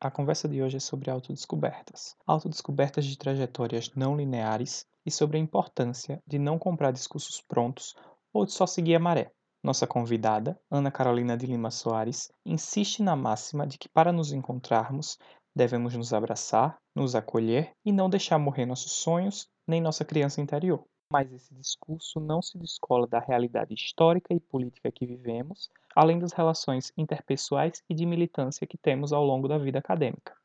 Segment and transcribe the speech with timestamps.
[0.00, 2.14] A conversa de hoje é sobre autodescobertas.
[2.24, 7.96] Autodescobertas de trajetórias não lineares e sobre a importância de não comprar discursos prontos
[8.32, 9.32] ou de só seguir a maré.
[9.60, 15.18] Nossa convidada, Ana Carolina de Lima Soares, insiste na máxima de que para nos encontrarmos
[15.52, 20.84] devemos nos abraçar, nos acolher e não deixar morrer nossos sonhos nem nossa criança interior.
[21.10, 26.32] Mas esse discurso não se descola da realidade histórica e política que vivemos, além das
[26.32, 30.36] relações interpessoais e de militância que temos ao longo da vida acadêmica.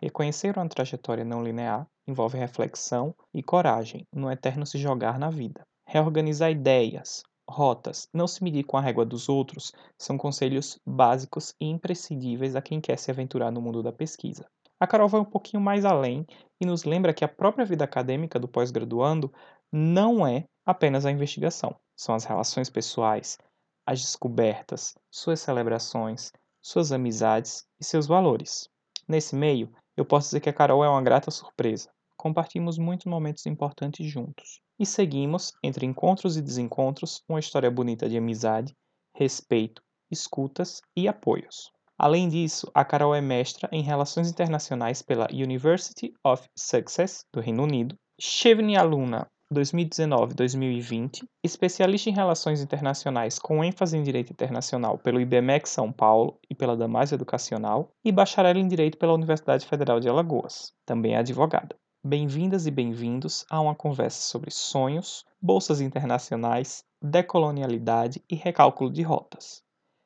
[0.00, 5.66] Reconhecer uma trajetória não linear envolve reflexão e coragem no eterno se jogar na vida.
[5.86, 11.66] Reorganizar ideias, rotas, não se medir com a régua dos outros são conselhos básicos e
[11.66, 14.46] imprescindíveis a quem quer se aventurar no mundo da pesquisa.
[14.80, 16.24] A Carol vai um pouquinho mais além
[16.60, 19.32] e nos lembra que a própria vida acadêmica do pós-graduando
[19.72, 23.38] não é apenas a investigação, são as relações pessoais,
[23.86, 28.68] as descobertas, suas celebrações, suas amizades e seus valores.
[29.06, 31.90] Nesse meio, eu posso dizer que a Carol é uma grata surpresa.
[32.16, 38.16] Compartimos muitos momentos importantes juntos e seguimos, entre encontros e desencontros, uma história bonita de
[38.16, 38.76] amizade,
[39.14, 41.70] respeito, escutas e apoios.
[41.98, 47.64] Além disso, a Carol é mestra em Relações Internacionais pela University of Sussex, do Reino
[47.64, 55.66] Unido, Chevni aluna 2019-2020, especialista em Relações Internacionais com ênfase em Direito Internacional pelo IBMEC
[55.66, 60.74] São Paulo e pela Damásio Educacional, e bacharel em Direito pela Universidade Federal de Alagoas.
[60.84, 61.74] Também é advogada.
[62.04, 69.62] Bem-vindas e bem-vindos a uma conversa sobre sonhos, bolsas internacionais, decolonialidade e recálculo de rotas.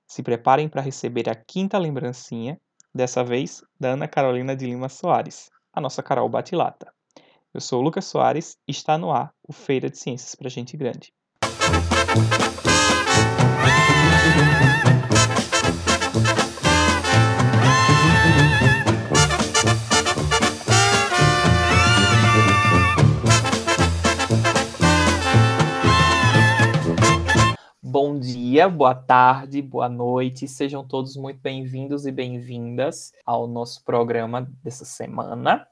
[0.06, 2.60] Se preparem para receber a quinta lembrancinha,
[2.94, 6.92] dessa vez da Ana Carolina de Lima Soares, a nossa Carol Batilata.
[7.54, 10.74] Eu sou o Lucas Soares e está no ar o Feira de Ciências para Gente
[10.74, 11.12] Grande.
[27.82, 34.50] Bom dia, boa tarde, boa noite, sejam todos muito bem-vindos e bem-vindas ao nosso programa
[34.64, 35.68] dessa semana.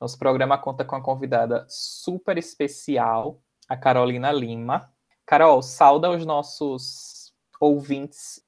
[0.00, 4.92] Nosso programa conta com a convidada super especial, a Carolina Lima.
[5.24, 8.44] Carol, sauda os nossos ouvintes.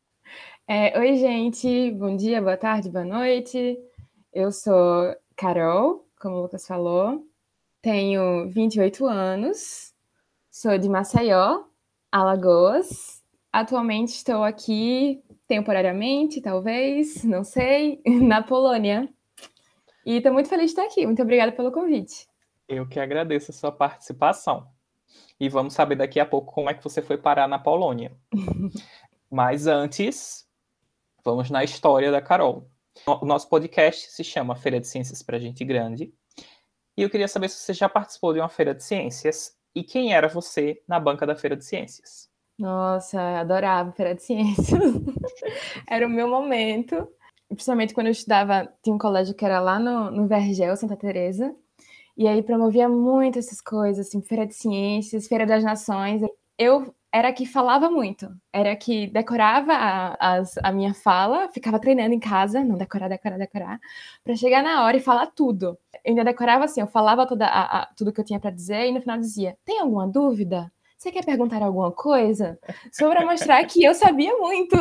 [0.66, 3.78] É, Oi, gente, bom dia, boa tarde, boa noite.
[4.30, 7.24] Eu sou Carol, como o Lucas falou,
[7.80, 9.94] tenho 28 anos,
[10.50, 11.64] sou de Maceió,
[12.12, 13.24] Alagoas.
[13.50, 19.08] Atualmente estou aqui temporariamente, talvez, não sei, na Polônia.
[20.04, 21.04] E estou muito feliz de estar aqui.
[21.06, 22.26] Muito obrigada pelo convite.
[22.68, 24.68] Eu que agradeço a sua participação.
[25.40, 28.16] E vamos saber daqui a pouco como é que você foi parar na Polônia.
[29.30, 30.46] Mas antes,
[31.24, 32.70] vamos na história da Carol.
[33.06, 36.12] O nosso podcast se chama Feira de Ciências para Gente Grande.
[36.96, 40.12] E eu queria saber se você já participou de uma feira de ciências e quem
[40.12, 42.28] era você na banca da Feira de Ciências.
[42.58, 44.80] Nossa, adorava Feira de Ciências.
[45.88, 47.08] era o meu momento.
[47.48, 51.54] Principalmente quando eu estudava, tinha um colégio que era lá no, no Vergel, Santa Teresa.
[52.16, 56.22] E aí promovia muito essas coisas, assim, Feira de Ciências, Feira das Nações.
[56.58, 62.14] Eu era que falava muito, era que decorava a, as, a minha fala, ficava treinando
[62.14, 63.80] em casa, não decorar, decorar, decorar,
[64.22, 65.78] para chegar na hora e falar tudo.
[66.04, 68.86] Eu ainda decorava assim, eu falava toda a, a, tudo que eu tinha para dizer
[68.88, 70.70] e no final dizia: tem alguma dúvida?
[70.98, 72.58] Você quer perguntar alguma coisa?
[72.90, 74.76] Só para mostrar que eu sabia muito.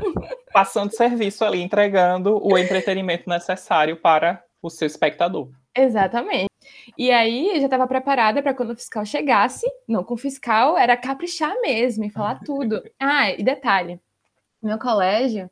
[0.52, 5.48] Passando serviço ali, entregando o entretenimento necessário para o seu espectador.
[5.74, 6.50] Exatamente.
[6.98, 9.66] E aí, já estava preparada para quando o fiscal chegasse.
[9.88, 12.82] Não, com o fiscal era caprichar mesmo e falar tudo.
[13.00, 13.98] Ah, e detalhe:
[14.62, 15.50] no meu colégio,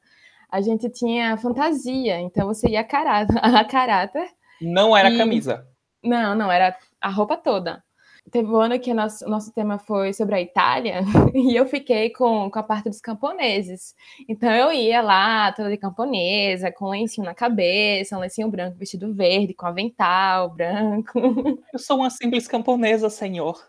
[0.51, 3.39] a gente tinha fantasia, então você ia a caráter.
[3.43, 4.29] A caráter
[4.61, 5.17] não era e...
[5.17, 5.67] camisa.
[6.05, 7.83] Não, não, era a roupa toda.
[8.31, 11.01] Teve um ano que o nosso, nosso tema foi sobre a Itália
[11.35, 13.95] e eu fiquei com, com a parte dos camponeses.
[14.29, 19.13] Então eu ia lá, toda de camponesa, com lencinho na cabeça, um lencinho branco, vestido
[19.13, 21.21] verde, com avental branco.
[21.73, 23.61] Eu sou uma simples camponesa, senhor.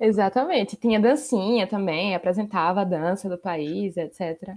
[0.00, 0.76] Exatamente.
[0.76, 4.54] Tinha dancinha também, apresentava a dança do país, etc.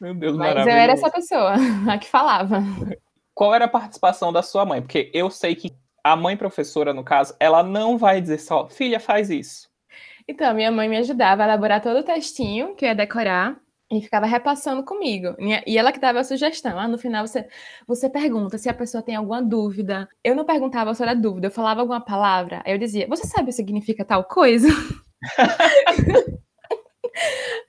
[0.00, 1.54] Meu Deus, Mas eu era essa pessoa,
[1.88, 2.62] a que falava.
[3.34, 4.80] Qual era a participação da sua mãe?
[4.80, 5.70] Porque eu sei que
[6.02, 9.68] a mãe professora, no caso, ela não vai dizer só, filha, faz isso.
[10.26, 13.60] Então, minha mãe me ajudava a elaborar todo o textinho que eu ia decorar
[13.90, 15.34] e ficava repassando comigo.
[15.66, 16.78] E ela que dava a sugestão.
[16.78, 17.48] Ah, no final você,
[17.86, 20.08] você pergunta se a pessoa tem alguma dúvida.
[20.22, 23.44] Eu não perguntava sobre a dúvida, eu falava alguma palavra, aí eu dizia, você sabe
[23.44, 24.68] o que significa tal coisa?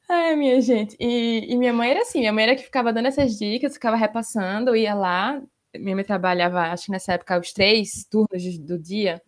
[0.07, 0.95] Ai, minha gente.
[0.99, 3.95] E, e, minha mãe era assim, minha mãe era que ficava dando essas dicas, ficava
[3.95, 5.41] repassando, ia lá,
[5.77, 9.21] minha mãe trabalhava, acho que nessa época, os três turnos do dia,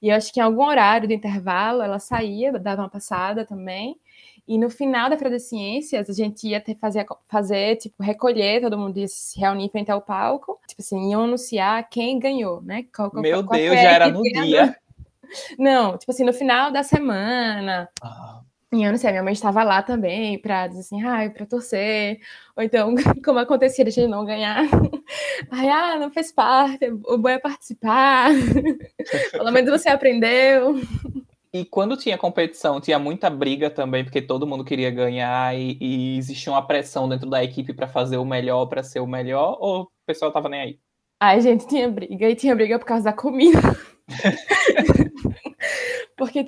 [0.00, 3.98] e eu acho que em algum horário do intervalo ela saía, dava uma passada também,
[4.46, 8.62] e no final da Feira das Ciências, a gente ia ter fazer, fazer, tipo, recolher,
[8.62, 12.86] todo mundo ia se reunir frente ao palco, tipo assim, iam anunciar quem ganhou, né?
[12.94, 14.74] Qual, qual, Meu qual Deus, já era no dia.
[15.58, 17.90] Não, tipo assim, no final da semana.
[18.00, 18.40] Ah.
[18.70, 22.20] E eu não sei, minha mãe estava lá também para dizer assim, ai, para torcer.
[22.54, 22.94] Ou então,
[23.24, 24.64] como acontecia de não ganhar.
[25.50, 28.30] Ai, ah, não fez parte, o bom é participar.
[29.32, 30.74] Pelo menos você aprendeu.
[31.50, 36.18] E quando tinha competição, tinha muita briga também, porque todo mundo queria ganhar e, e
[36.18, 39.82] existia uma pressão dentro da equipe para fazer o melhor, para ser o melhor, ou
[39.84, 40.78] o pessoal tava nem aí?
[41.18, 43.58] Ai, gente, tinha briga, e tinha briga por causa da comida.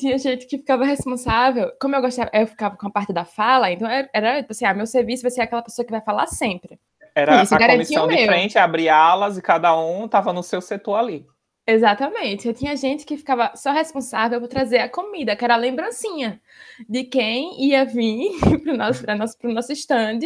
[0.00, 1.70] Tinha gente que ficava responsável.
[1.80, 4.74] Como eu gostava, eu ficava com a parte da fala, então era tipo assim: ah,
[4.74, 6.78] meu serviço vai ser aquela pessoa que vai falar sempre.
[7.14, 10.96] Era Isso, a comissão de frente, abrir alas e cada um tava no seu setor
[10.96, 11.26] ali.
[11.66, 12.48] Exatamente.
[12.48, 16.40] Eu tinha gente que ficava só responsável por trazer a comida, que era a lembrancinha
[16.88, 18.32] de quem ia vir
[18.62, 20.20] para o nosso, nosso, nosso stand,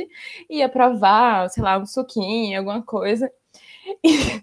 [0.48, 3.30] ia provar, sei lá, um suquinho, alguma coisa.
[4.02, 4.42] E,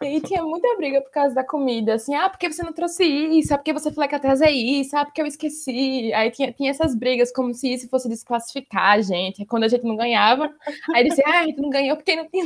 [0.00, 3.04] e aí tinha muita briga por causa da comida, assim, ah, porque você não trouxe
[3.04, 3.54] isso?
[3.54, 4.96] Ah, porque você falou que ia trazer isso?
[4.96, 6.12] Ah, porque eu esqueci.
[6.12, 9.46] Aí tinha, tinha essas brigas como se isso fosse desclassificar a gente.
[9.46, 10.52] Quando a gente não ganhava,
[10.94, 12.44] aí disse, ah, a gente não ganhou porque não tinha,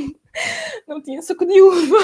[0.87, 1.97] não tinha suco de uva.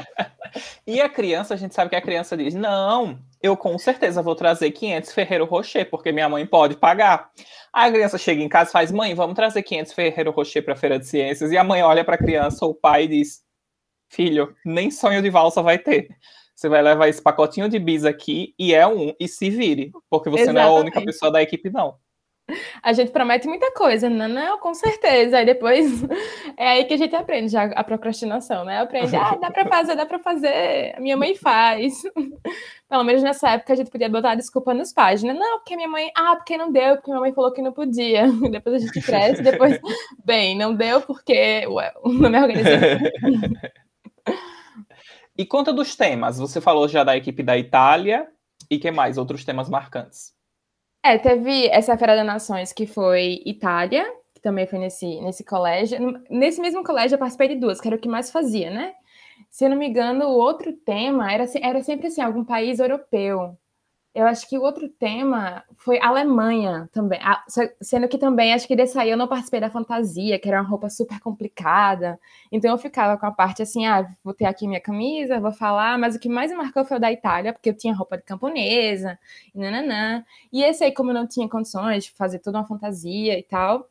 [0.86, 4.34] e a criança, a gente sabe que a criança diz, não, eu com certeza vou
[4.34, 7.30] trazer 500 Ferreiro Rocher, porque minha mãe pode pagar.
[7.72, 10.74] Aí a criança chega em casa e faz, mãe, vamos trazer 500 Ferreiro Rocher para
[10.74, 11.52] a Feira de Ciências.
[11.52, 13.42] E a mãe olha para a criança, ou o pai, e diz,
[14.10, 16.08] filho, nem sonho de valsa vai ter.
[16.54, 20.28] Você vai levar esse pacotinho de bis aqui e é um, e se vire, porque
[20.28, 20.66] você Exatamente.
[20.66, 21.96] não é a única pessoa da equipe, não.
[22.82, 25.38] A gente promete muita coisa, não, não, com certeza.
[25.38, 26.02] Aí depois
[26.56, 28.80] é aí que a gente aprende já a procrastinação, né?
[28.80, 30.94] Aprende, ah, dá para fazer, dá para fazer.
[30.96, 32.02] A minha mãe faz.
[32.88, 35.32] Pelo menos nessa época a gente podia botar a desculpa nos pais, né?
[35.32, 38.26] Não, porque minha mãe, ah, porque não deu, porque minha mãe falou que não podia.
[38.50, 39.78] Depois a gente cresce, depois,
[40.24, 42.80] bem, não deu porque ué, não me organizei.
[45.36, 46.38] E conta dos temas.
[46.38, 48.28] Você falou já da equipe da Itália.
[48.70, 49.18] E que mais?
[49.18, 50.32] Outros temas marcantes?
[51.02, 54.04] É, teve essa Feira das Nações que foi Itália,
[54.34, 55.98] que também foi nesse, nesse colégio.
[56.28, 58.92] Nesse mesmo colégio eu participei de duas, que era o que mais fazia, né?
[59.50, 63.56] Se eu não me engano, o outro tema era, era sempre assim, algum país europeu.
[64.12, 67.20] Eu acho que o outro tema foi Alemanha também,
[67.80, 70.68] sendo que também acho que desse aí eu não participei da fantasia, que era uma
[70.68, 72.18] roupa super complicada.
[72.50, 75.96] Então eu ficava com a parte assim, ah, vou ter aqui minha camisa, vou falar,
[75.96, 78.24] mas o que mais me marcou foi o da Itália, porque eu tinha roupa de
[78.24, 79.16] camponesa,
[79.54, 80.24] e nananã.
[80.52, 83.88] E esse aí, como eu não tinha condições de fazer toda uma fantasia e tal,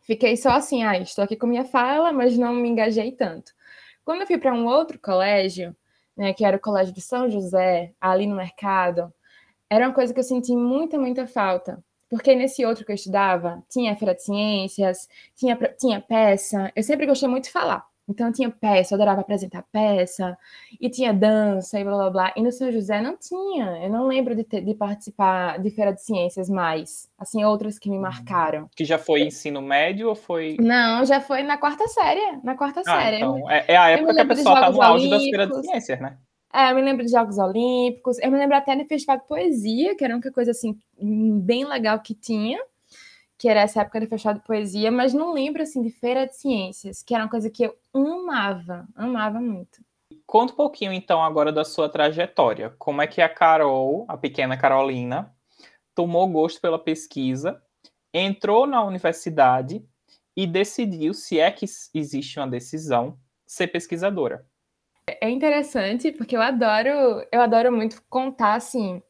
[0.00, 3.52] fiquei só assim, ah, estou aqui com minha fala, mas não me engajei tanto.
[4.04, 5.76] Quando eu fui para um outro colégio,
[6.16, 9.12] né, que era o Colégio de São José, ali no mercado,
[9.72, 11.82] era uma coisa que eu senti muita, muita falta.
[12.10, 16.70] Porque nesse outro que eu estudava, tinha feira de ciências, tinha, tinha peça.
[16.76, 17.82] Eu sempre gostei muito de falar.
[18.06, 20.36] Então tinha peça, eu adorava apresentar peça,
[20.78, 22.32] e tinha dança e blá blá blá.
[22.36, 23.82] E no São José não tinha.
[23.82, 27.08] Eu não lembro de, ter, de participar de feira de ciências mais.
[27.18, 28.02] Assim, outras que me uhum.
[28.02, 28.68] marcaram.
[28.76, 30.58] Que já foi ensino médio ou foi.
[30.60, 32.38] Não, já foi na quarta série.
[32.44, 33.16] Na quarta ah, série.
[33.16, 35.98] Então, é, é a época que a pessoa tá no auge das feiras de ciências,
[35.98, 36.18] né?
[36.54, 39.96] É, eu me lembro de Jogos Olímpicos, eu me lembro até do Festival de Poesia,
[39.96, 42.62] que era uma coisa assim, bem legal que tinha,
[43.38, 46.36] que era essa época do Festival de Poesia, mas não lembro assim de Feira de
[46.36, 49.82] Ciências, que era uma coisa que eu amava, amava muito.
[50.26, 52.74] Conta um pouquinho então agora da sua trajetória.
[52.78, 55.34] Como é que a Carol, a pequena Carolina,
[55.94, 57.62] tomou gosto pela pesquisa,
[58.12, 59.82] entrou na universidade
[60.36, 64.46] e decidiu, se é que existe uma decisão, ser pesquisadora.
[65.06, 69.02] É interessante, porque eu adoro, eu adoro muito contar assim.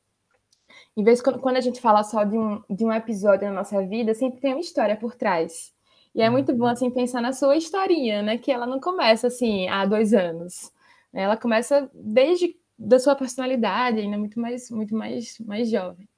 [0.96, 3.86] Em vez de quando a gente fala só de um, de um episódio na nossa
[3.86, 5.72] vida, sempre tem uma história por trás.
[6.14, 8.38] E é muito bom assim pensar na sua historinha, né?
[8.38, 10.72] Que ela não começa assim há dois anos.
[11.12, 11.22] Né?
[11.22, 16.08] Ela começa desde da sua personalidade, ainda muito mais, muito mais, mais jovem.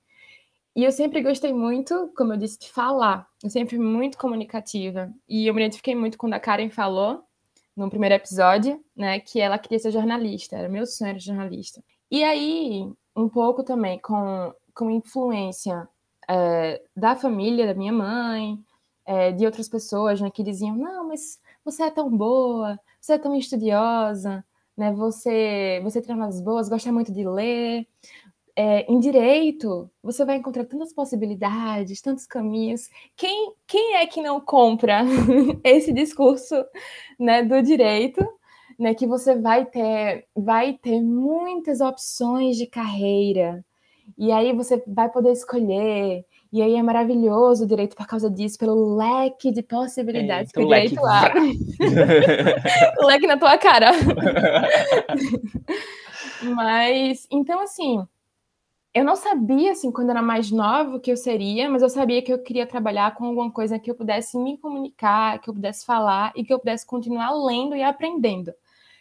[0.76, 3.28] E eu sempre gostei muito, como eu disse, de falar.
[3.42, 5.12] Eu sempre fui muito comunicativa.
[5.28, 7.24] E eu me identifiquei muito quando a Karen falou
[7.76, 11.82] no primeiro episódio, né, que ela queria ser jornalista, era meu sonho ser jornalista.
[12.10, 15.88] E aí, um pouco também com, com influência
[16.28, 18.58] é, da família da minha mãe,
[19.04, 23.18] é, de outras pessoas, né, que diziam, não, mas você é tão boa, você é
[23.18, 24.44] tão estudiosa,
[24.76, 27.86] né, você, você tem umas boas, gosta muito de ler,
[28.56, 32.88] é, em direito, você vai encontrar tantas possibilidades, tantos caminhos.
[33.16, 35.02] Quem, quem é que não compra
[35.64, 36.54] esse discurso
[37.18, 38.24] né, do direito?
[38.78, 43.64] né, que você vai ter, vai ter muitas opções de carreira.
[44.18, 46.24] E aí você vai poder escolher.
[46.52, 50.60] E aí é maravilhoso o direito por causa disso, pelo leque de possibilidades é, que
[50.60, 51.58] o direito abre.
[53.00, 53.90] o leque na tua cara.
[56.42, 58.06] Mas, então, assim,
[58.94, 62.22] eu não sabia, assim, quando era mais nova, o que eu seria, mas eu sabia
[62.22, 65.84] que eu queria trabalhar com alguma coisa que eu pudesse me comunicar, que eu pudesse
[65.84, 68.54] falar e que eu pudesse continuar lendo e aprendendo.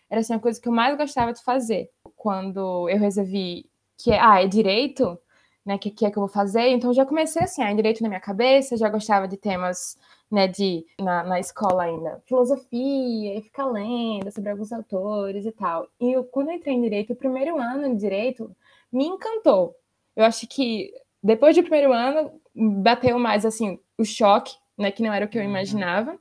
[0.09, 1.91] Era, assim, a coisa que eu mais gostava de fazer.
[2.15, 5.17] Quando eu resolvi que, ah, é direito,
[5.65, 8.01] né, que, que é que eu vou fazer, então já comecei, assim, a em direito
[8.01, 9.97] na minha cabeça, já gostava de temas
[10.31, 15.87] né, de na, na escola ainda, filosofia, e ficar lendo sobre alguns autores e tal.
[16.01, 18.55] E eu, quando eu entrei em direito, o primeiro ano de direito
[18.91, 19.75] me encantou.
[20.15, 20.91] Eu acho que
[21.21, 25.37] depois do primeiro ano bateu mais assim o choque, né, que não era o que
[25.37, 25.49] eu uhum.
[25.49, 26.17] imaginava.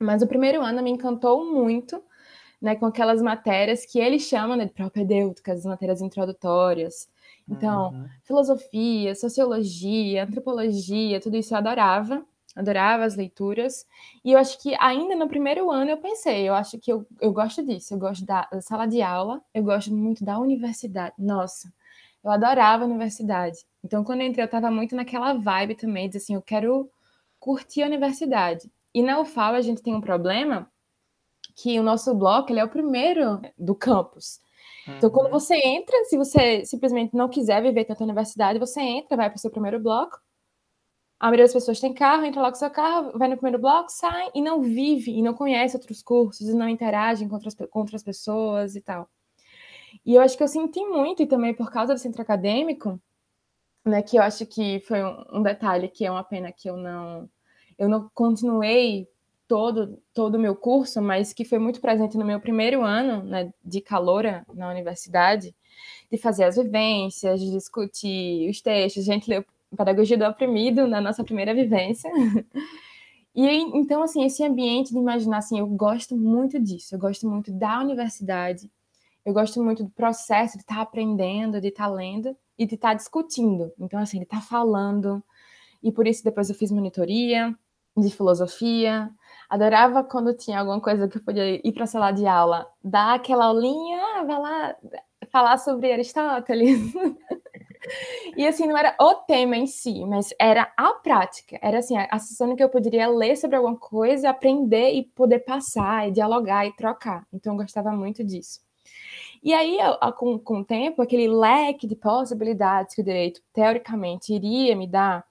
[0.00, 2.02] Mas o primeiro ano me encantou muito,
[2.60, 7.08] né, com aquelas matérias que eles chamam né, de propedêuticas, as matérias introdutórias.
[7.48, 8.08] Então, uhum.
[8.24, 13.86] filosofia, sociologia, antropologia, tudo isso eu adorava adorava as leituras.
[14.24, 17.32] E eu acho que ainda no primeiro ano eu pensei, eu acho que eu, eu
[17.32, 21.14] gosto disso, eu gosto da, da sala de aula, eu gosto muito da universidade.
[21.18, 21.72] Nossa,
[22.24, 23.58] eu adorava a universidade.
[23.84, 26.90] Então, quando eu entrei, eu estava muito naquela vibe também, de assim, eu quero
[27.38, 28.70] curtir a universidade.
[28.94, 30.70] E na UFAL a gente tem um problema
[31.56, 34.40] que o nosso bloco ele é o primeiro do campus.
[34.86, 35.32] Então, quando uhum.
[35.32, 39.36] você entra, se você simplesmente não quiser viver tanto a universidade, você entra, vai para
[39.36, 40.18] o seu primeiro bloco,
[41.18, 43.90] a maioria das pessoas tem carro, entra lá com seu carro, vai no primeiro bloco,
[43.90, 47.78] sai e não vive, e não conhece outros cursos, e não interagem com outras, com
[47.78, 49.08] outras pessoas e tal.
[50.04, 53.00] E eu acho que eu senti muito, e também por causa do centro acadêmico,
[53.84, 54.98] né, que eu acho que foi
[55.32, 57.28] um, detalhe que é uma pena que eu não
[57.78, 59.06] eu não continuei
[59.46, 63.52] todo todo o meu curso, mas que foi muito presente no meu primeiro ano né,
[63.62, 65.54] de caloura na universidade,
[66.10, 69.08] de fazer as vivências, de discutir os textos.
[69.08, 69.44] A gente leu
[69.76, 72.10] pedagogia do oprimido na nossa primeira vivência.
[73.36, 77.50] E então, assim, esse ambiente de imaginar, assim, eu gosto muito disso, eu gosto muito
[77.50, 78.70] da universidade,
[79.24, 82.74] eu gosto muito do processo de estar tá aprendendo, de estar tá lendo e de
[82.74, 83.72] estar tá discutindo.
[83.78, 85.22] Então, assim, de estar falando.
[85.82, 87.54] E por isso depois eu fiz monitoria
[87.96, 89.10] de filosofia.
[89.48, 93.14] Adorava quando tinha alguma coisa que eu podia ir para a sala de aula, dar
[93.14, 94.76] aquela aulinha, ah, vai lá
[95.30, 96.92] falar sobre Aristóteles.
[98.36, 101.58] E assim, não era o tema em si, mas era a prática.
[101.60, 106.08] Era assim, a sessão que eu poderia ler sobre alguma coisa, aprender e poder passar,
[106.08, 107.26] e dialogar e trocar.
[107.32, 108.60] Então eu gostava muito disso.
[109.44, 109.76] E aí,
[110.16, 115.22] com, com o tempo, aquele leque de possibilidades que o direito, teoricamente, iria me dar,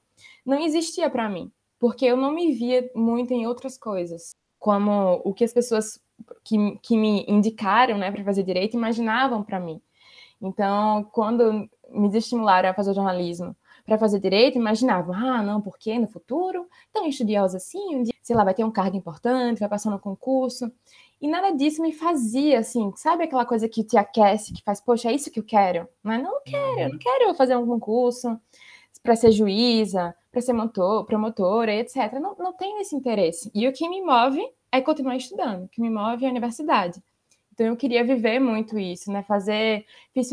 [0.46, 5.34] não existia para mim, porque eu não me via muito em outras coisas, como o
[5.34, 6.00] que as pessoas
[6.43, 9.82] que, que me indicaram né, para fazer direito imaginavam para mim.
[10.39, 16.08] Então, quando me desestimularam a fazer jornalismo para fazer direito, imaginavam, ah, não, porque no
[16.08, 19.89] futuro, tão estudiosa assim, um dia, sei lá, vai ter um cargo importante, vai passar
[19.89, 20.72] no concurso.
[21.24, 25.10] E nada disso me fazia, assim, sabe aquela coisa que te aquece, que faz, poxa,
[25.10, 25.88] é isso que eu quero?
[26.03, 27.00] Mas não, não quero, eu não uhum.
[27.00, 28.38] quero fazer um concurso
[29.01, 32.12] para ser juíza, para ser motor, promotora, etc.
[32.20, 33.50] Não, não tenho esse interesse.
[33.56, 37.01] E o que me move é continuar estudando, o que me move é a universidade.
[37.53, 39.24] Então eu queria viver muito isso, né?
[39.24, 40.30] Fazer fiz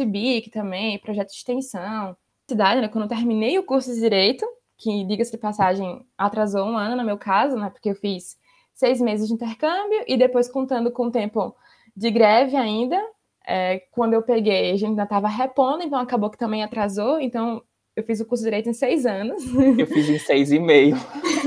[0.53, 2.17] também, projeto de extensão.
[2.49, 2.89] Cidade, né?
[2.89, 4.45] Quando eu terminei o curso de direito,
[4.77, 7.71] que diga-se de passagem atrasou um ano no meu caso, né?
[7.71, 8.37] Porque eu fiz
[8.81, 11.55] seis meses de intercâmbio e depois contando com o tempo
[11.95, 12.99] de greve ainda,
[13.47, 17.21] é, quando eu peguei, a gente ainda estava repondo, então acabou que também atrasou.
[17.21, 17.63] Então,
[17.95, 19.43] eu fiz o curso de Direito em seis anos.
[19.79, 20.97] Eu fiz em seis e meio.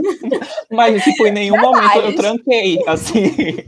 [0.70, 3.66] Mas, tipo, em nenhum momento eu tranquei, assim.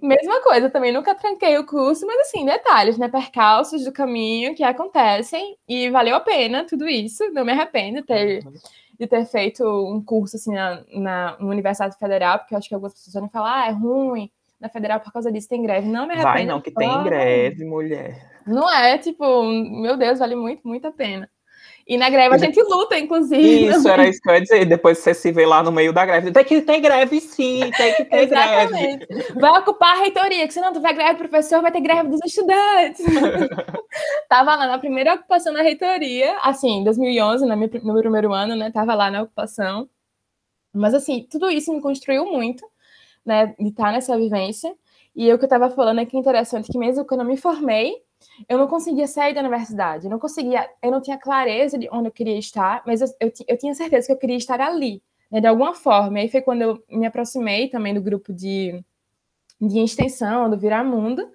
[0.00, 3.08] Mesma coisa, também nunca tranquei o curso, mas assim, detalhes, né?
[3.08, 7.30] Percalços do caminho que acontecem e valeu a pena tudo isso.
[7.30, 8.44] Não me arrependo de ter,
[8.98, 12.94] de ter feito um curso assim na, na, Universidade Federal, porque eu acho que algumas
[12.94, 15.88] pessoas vão falar, ah, é ruim na Federal por causa disso, tem greve.
[15.88, 16.32] Não me arrependo.
[16.32, 18.30] Vai não, que tem greve, mulher.
[18.46, 21.28] Não é, tipo, meu Deus, vale muito, muito a pena.
[21.86, 23.66] E na greve a gente luta, inclusive.
[23.66, 24.64] Isso, era isso que eu ia dizer.
[24.64, 26.32] Depois você se vê lá no meio da greve.
[26.32, 29.06] Tem que ter greve, sim, tem que ter Exatamente.
[29.06, 29.32] greve.
[29.38, 33.04] Vai ocupar a reitoria, que senão tu vai greve professor, vai ter greve dos estudantes.
[34.28, 38.70] Tava lá na primeira ocupação na reitoria, assim, em 2011, no meu primeiro ano, né?
[38.70, 39.88] Tava lá na ocupação.
[40.72, 42.66] Mas, assim, tudo isso me construiu muito,
[43.24, 43.54] né?
[43.58, 44.74] De estar nessa vivência.
[45.14, 47.36] E o que eu tava falando é que é interessante que mesmo quando eu me
[47.36, 48.02] formei,
[48.48, 52.08] eu não conseguia sair da universidade, eu não conseguia, eu não tinha clareza de onde
[52.08, 55.40] eu queria estar, mas eu, eu, eu tinha certeza que eu queria estar ali, né,
[55.40, 56.18] de alguma forma.
[56.18, 58.82] E aí foi quando eu me aproximei também do grupo de,
[59.60, 61.30] de extensão do Viramundo,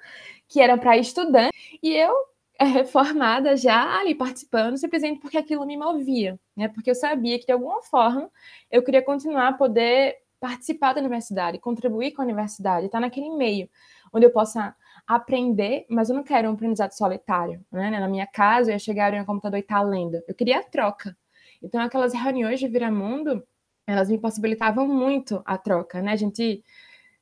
[0.48, 2.14] que era para estudante, e eu
[2.60, 6.68] é, formada já ali participando, simplesmente porque aquilo me movia, né?
[6.68, 8.30] Porque eu sabia que de alguma forma
[8.70, 13.70] eu queria continuar a poder participar da universidade, contribuir com a universidade, estar naquele meio
[14.14, 14.76] onde eu possa
[15.10, 17.90] aprender, mas eu não quero um aprendizado solitário, né?
[17.90, 20.22] Na minha casa eu ia chegar em um computador e estar tá lendo.
[20.28, 21.18] Eu queria a troca.
[21.64, 23.44] Então aquelas reuniões de Viramundo,
[23.88, 26.12] elas me possibilitavam muito a troca, né?
[26.12, 26.64] A gente,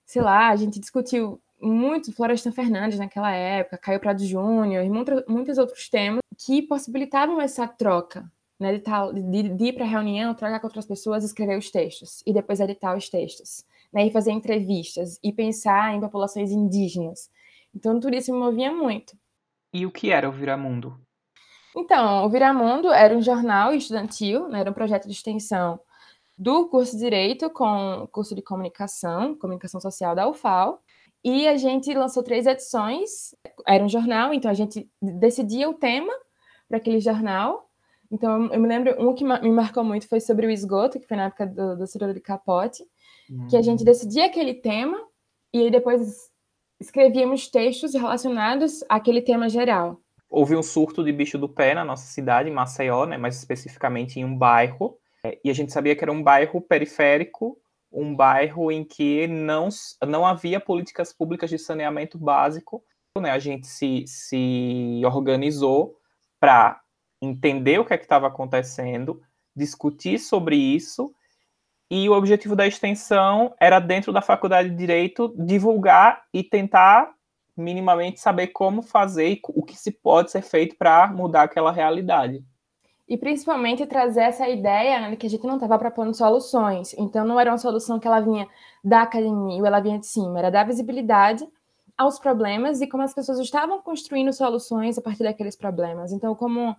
[0.06, 5.58] sei lá, a gente discutiu muito Florestan Fernandes naquela época, Caio Prado Júnior e muitos
[5.58, 8.30] outros temas que possibilitavam essa troca,
[8.60, 8.84] né, de,
[9.32, 12.96] de, de ir para reunião, trocar com outras pessoas, escrever os textos e depois editar
[12.96, 17.32] os textos, né, e fazer entrevistas e pensar em populações indígenas.
[17.76, 19.18] Então tudo isso me movia muito.
[19.74, 21.00] E o que era o Viramundo?
[21.76, 25.80] Então, o Viramundo era um jornal estudantil, né, era um projeto de extensão
[26.36, 30.82] do curso de Direito com curso de Comunicação, Comunicação Social da UFAL,
[31.24, 33.36] e a gente lançou três edições.
[33.68, 36.14] Era um jornal, então a gente decidia o tema
[36.68, 37.70] para aquele jornal.
[38.12, 41.18] Então eu me lembro, um que me marcou muito foi sobre o esgoto, que foi
[41.18, 42.84] na época do, do Cirilo de Capote,
[43.50, 43.86] que a gente hum.
[43.86, 44.98] decidia aquele tema
[45.54, 46.27] e aí depois
[46.80, 50.00] escrevíamos textos relacionados àquele tema geral.
[50.30, 54.20] Houve um surto de bicho do pé na nossa cidade, em Maceió, né, mais especificamente
[54.20, 57.58] em um bairro, é, e a gente sabia que era um bairro periférico
[57.92, 59.70] um bairro em que não,
[60.06, 62.84] não havia políticas públicas de saneamento básico.
[63.20, 63.32] Né?
[63.32, 65.98] A gente se, se organizou
[66.40, 66.80] para
[67.22, 69.22] entender o que é estava acontecendo,
[69.56, 71.12] discutir sobre isso,
[71.90, 77.12] e o objetivo da extensão era, dentro da faculdade de Direito, divulgar e tentar
[77.56, 82.44] minimamente saber como fazer e o que se pode ser feito para mudar aquela realidade
[83.08, 86.94] e principalmente trazer essa ideia né, que a gente não estava propondo soluções.
[86.98, 88.48] Então, não era uma solução que ela vinha
[88.84, 91.48] da academia ou ela vinha de cima, era dar visibilidade
[91.98, 96.12] aos problemas e como as pessoas estavam construindo soluções a partir daqueles problemas.
[96.12, 96.76] Então, como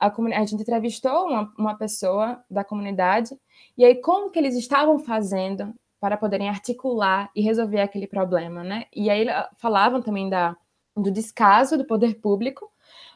[0.00, 3.38] a, a gente entrevistou uma, uma pessoa da comunidade,
[3.76, 8.84] e aí como que eles estavam fazendo para poderem articular e resolver aquele problema, né?
[8.94, 10.56] E aí falavam também da,
[10.96, 12.70] do descaso do poder público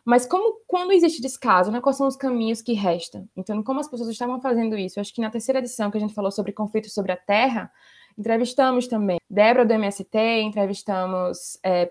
[0.04, 3.28] mas como quando existe descaso, né, quais são os caminhos que restam?
[3.36, 4.98] Então, como as pessoas estavam fazendo isso?
[4.98, 7.70] Eu acho que na terceira edição que a gente falou sobre conflitos sobre a terra,
[8.18, 11.88] entrevistamos também Débora do MST, entrevistamos é,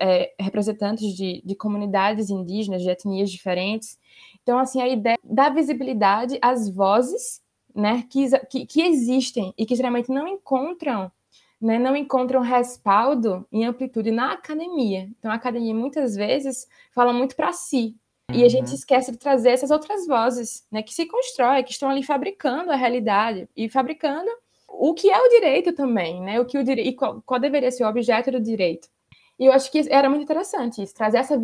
[0.00, 3.98] é, representantes de, de comunidades indígenas, de etnias diferentes.
[4.42, 7.40] Então, assim, a ideia da visibilidade às vozes
[7.74, 11.10] né, que, que, que existem e que geralmente não encontram
[11.60, 15.08] né, não encontram respaldo em amplitude na academia.
[15.16, 17.94] Então, a academia muitas vezes fala muito para si.
[18.28, 18.36] Uhum.
[18.36, 18.74] E a gente uhum.
[18.74, 22.76] esquece de trazer essas outras vozes, né, que se constroem, que estão ali fabricando a
[22.76, 24.28] realidade e fabricando
[24.68, 26.40] o que é o direito também, né?
[26.40, 28.88] O que o direito e qual, qual deveria ser o objeto do direito.
[29.38, 31.36] E eu acho que era muito interessante isso, trazer essa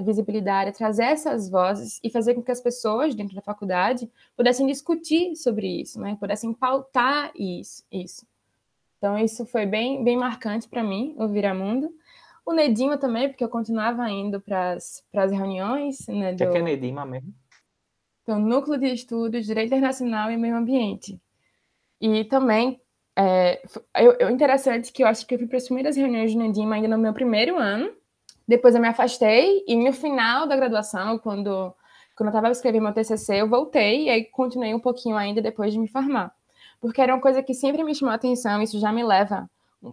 [0.00, 5.36] visibilidade, trazer essas vozes e fazer com que as pessoas dentro da faculdade pudessem discutir
[5.36, 6.16] sobre isso, né?
[6.18, 8.26] Pudessem pautar isso, isso.
[8.96, 11.92] Então, isso foi bem, bem marcante para mim, o Viramundo.
[12.46, 16.06] O Nedima também, porque eu continuava indo para as reuniões.
[16.06, 16.44] Né, do...
[16.44, 17.34] O que é Nedima mesmo?
[18.22, 21.20] Então, Núcleo de Estudos, Direito Internacional e Meio Ambiente.
[22.00, 22.80] E também,
[23.16, 23.62] é,
[23.96, 26.76] eu, eu, interessante que eu acho que eu fui para as primeiras reuniões do Nedima
[26.76, 27.90] ainda no meu primeiro ano.
[28.46, 31.74] Depois eu me afastei e no final da graduação, quando,
[32.16, 35.72] quando eu estava escrevendo meu TCC, eu voltei e aí continuei um pouquinho ainda depois
[35.72, 36.34] de me formar
[36.82, 39.48] porque era uma coisa que sempre me chamou a atenção, isso já me leva,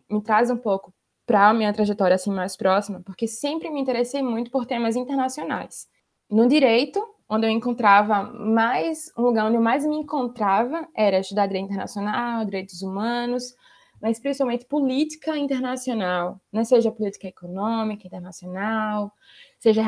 [0.09, 0.91] me traz um pouco
[1.23, 5.87] para a minha trajetória assim mais próxima, porque sempre me interessei muito por temas internacionais.
[6.27, 11.45] No direito, onde eu encontrava mais, um lugar onde eu mais me encontrava era estudar
[11.45, 13.55] direito internacional, direitos humanos,
[14.01, 16.63] mas principalmente política internacional, né?
[16.63, 19.11] seja política econômica internacional,
[19.59, 19.83] seja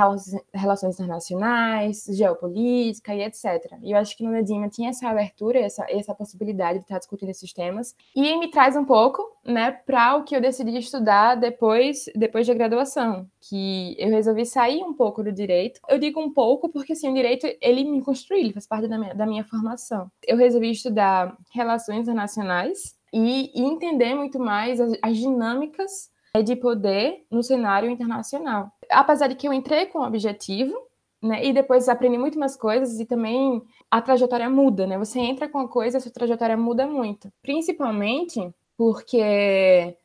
[0.53, 3.77] relações internacionais, geopolítica e etc.
[3.81, 7.29] E eu acho que no Nedima tinha essa abertura, essa, essa possibilidade de estar discutindo
[7.29, 7.95] esses temas.
[8.15, 12.53] E me traz um pouco, né, para o que eu decidi estudar depois, depois da
[12.53, 15.79] graduação, que eu resolvi sair um pouco do direito.
[15.88, 18.97] Eu digo um pouco porque, assim, o direito, ele me construiu, ele faz parte da
[18.97, 20.12] minha, da minha formação.
[20.27, 27.25] Eu resolvi estudar relações internacionais e, e entender muito mais as, as dinâmicas de poder
[27.29, 28.71] no cenário internacional.
[28.91, 30.75] Apesar de que eu entrei com o objetivo,
[31.21, 34.97] né, e depois aprendi muito mais coisas e também a trajetória muda, né?
[34.97, 37.32] Você entra com a coisa, a sua trajetória muda muito.
[37.41, 39.95] Principalmente porque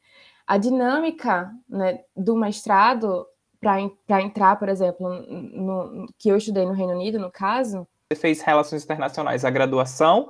[0.46, 3.26] a dinâmica né, do mestrado
[3.58, 7.86] para entrar, por exemplo, no, que eu estudei no Reino Unido, no caso.
[8.12, 10.28] Você fez relações internacionais a graduação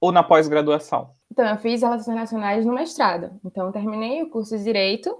[0.00, 1.10] ou na pós-graduação?
[1.30, 3.38] Então, eu fiz relações internacionais no mestrado.
[3.44, 5.14] Então, eu terminei o curso de Direito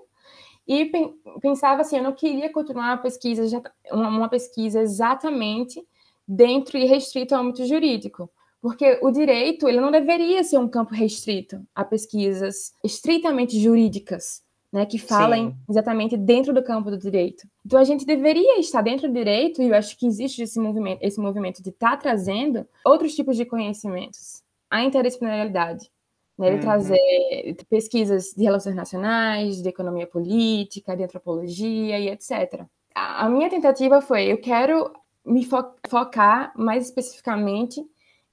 [0.69, 0.93] e
[1.41, 5.83] pensava assim, eu não queria continuar uma pesquisa, uma pesquisa exatamente
[6.27, 10.95] dentro e restrito ao âmbito jurídico, porque o direito ele não deveria ser um campo
[10.95, 15.57] restrito a pesquisas estritamente jurídicas, né, que falem Sim.
[15.71, 17.49] exatamente dentro do campo do direito.
[17.65, 20.99] Então a gente deveria estar dentro do direito e eu acho que existe esse movimento,
[21.01, 25.91] esse movimento de estar tá trazendo outros tipos de conhecimentos, a interdisciplinaridade,
[26.39, 26.63] né, ele uhum.
[26.63, 32.65] trazer pesquisas de relações nacionais, de economia política, de antropologia e etc.
[32.95, 34.93] A, minha tentativa foi, eu quero
[35.27, 35.57] me fo
[35.89, 37.85] focar mais especificamente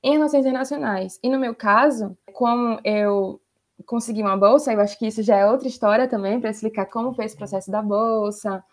[0.04, 1.20] em relações internacionais.
[1.24, 3.42] E no meu caso, como eu
[3.86, 7.14] consegui uma bolsa, eu acho que isso já é outra história também, para explicar como
[7.14, 8.64] foi esse processo da bolsa,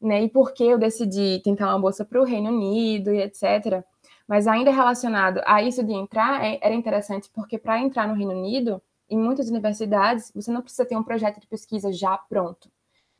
[0.00, 3.82] né, e por que eu decidi tentar uma bolsa para o Reino Unido e etc.
[4.26, 8.32] Mas ainda relacionado a isso de entrar, é, era interessante porque para entrar no Reino
[8.32, 12.70] Unido, em muitas universidades, você não precisa ter um projeto de pesquisa já pronto.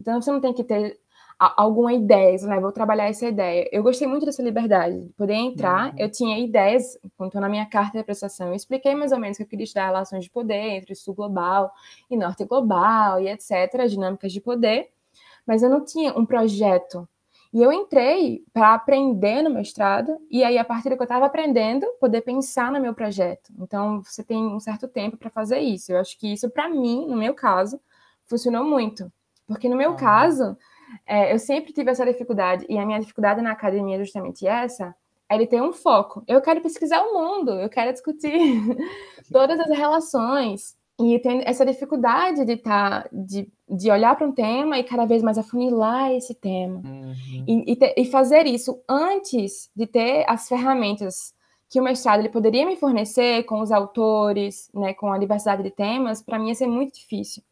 [0.00, 0.98] Então você não tem que ter
[1.38, 2.60] alguma ideia, né?
[2.60, 3.68] Vou trabalhar essa ideia.
[3.72, 5.90] Eu gostei muito dessa liberdade, de poder entrar.
[5.90, 5.98] Uhum.
[5.98, 9.42] Eu tinha ideias, quanto na minha carta de prestação, eu expliquei mais ou menos que
[9.42, 11.72] eu queria estudar relações de poder entre sul global
[12.10, 14.90] e norte global e etc, as dinâmicas de poder,
[15.46, 17.08] mas eu não tinha um projeto.
[17.52, 21.26] E eu entrei para aprender no mestrado, e aí, a partir do que eu estava
[21.26, 23.52] aprendendo, poder pensar no meu projeto.
[23.58, 25.92] Então, você tem um certo tempo para fazer isso.
[25.92, 27.78] Eu acho que isso, para mim, no meu caso,
[28.24, 29.12] funcionou muito.
[29.46, 29.96] Porque no meu ah.
[29.96, 30.56] caso,
[31.06, 34.94] é, eu sempre tive essa dificuldade, e a minha dificuldade na academia é justamente essa,
[35.28, 36.24] é ele ter um foco.
[36.26, 38.30] Eu quero pesquisar o mundo, eu quero discutir
[39.30, 44.78] todas as relações, e tem essa dificuldade de, tá, de, de olhar para um tema
[44.78, 46.83] e cada vez mais afunilar esse tema.
[46.85, 47.44] Uhum.
[47.46, 51.35] E, e, te, e, fazer isso antes de ter as ferramentas
[51.68, 55.70] que o mestrado ele poderia me fornecer com os autores, né, com a diversidade de
[55.70, 57.42] temas, para mim ia ser muito difícil.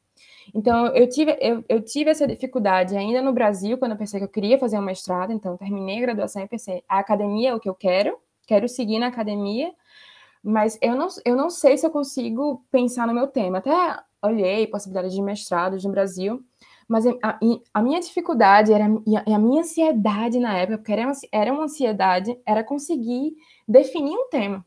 [0.55, 4.25] Então, eu tive, eu, eu, tive essa dificuldade ainda no Brasil, quando eu pensei que
[4.25, 5.33] eu queria fazer um mestrado.
[5.33, 8.99] Então, terminei a graduação e pensei, a academia é o que eu quero, quero seguir
[8.99, 9.73] na academia,
[10.43, 13.59] mas eu não, eu não sei se eu consigo pensar no meu tema.
[13.59, 13.71] Até
[14.23, 16.43] olhei possibilidades de mestrado no Brasil,
[16.89, 17.39] mas a,
[17.73, 21.65] a, minha dificuldade era, e a minha ansiedade na época, porque era uma, era uma
[21.65, 23.35] ansiedade, era conseguir
[23.69, 24.65] definir um tema.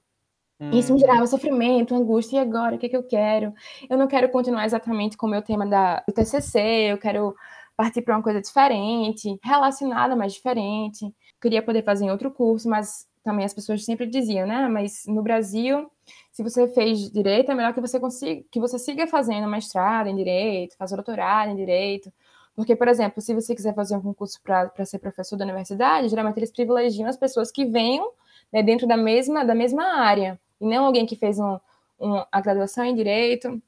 [0.71, 3.53] Isso me gerava sofrimento, angústia, e agora, o que, é que eu quero?
[3.89, 7.35] Eu não quero continuar exatamente com o meu tema da, do TCC, eu quero
[7.75, 11.13] partir para uma coisa diferente, relacionada, mas diferente.
[11.41, 14.67] Queria poder fazer em outro curso, mas também as pessoas sempre diziam, né?
[14.67, 15.89] Mas no Brasil,
[16.31, 20.15] se você fez direito, é melhor que você consiga, que você siga fazendo mestrado em
[20.15, 22.11] direito, fazer doutorado em direito.
[22.55, 26.37] Porque, por exemplo, se você quiser fazer um concurso para ser professor da universidade, geralmente
[26.37, 28.11] eles privilegiam as pessoas que venham
[28.51, 31.57] né, dentro da mesma, da mesma área, e não alguém que fez um,
[31.99, 33.61] um, a graduação em direito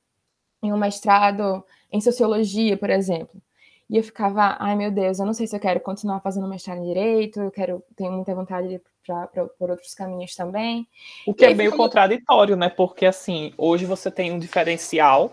[0.62, 3.42] e um mestrado em sociologia, por exemplo.
[3.90, 6.80] E eu ficava, ai meu Deus, eu não sei se eu quero continuar fazendo mestrado
[6.80, 10.88] em direito, eu quero, tenho muita vontade de pra, pra, por outros caminhos também.
[11.26, 11.86] O que e é meio fiquei...
[11.86, 12.70] contraditório, né?
[12.70, 15.32] Porque assim, hoje você tem um diferencial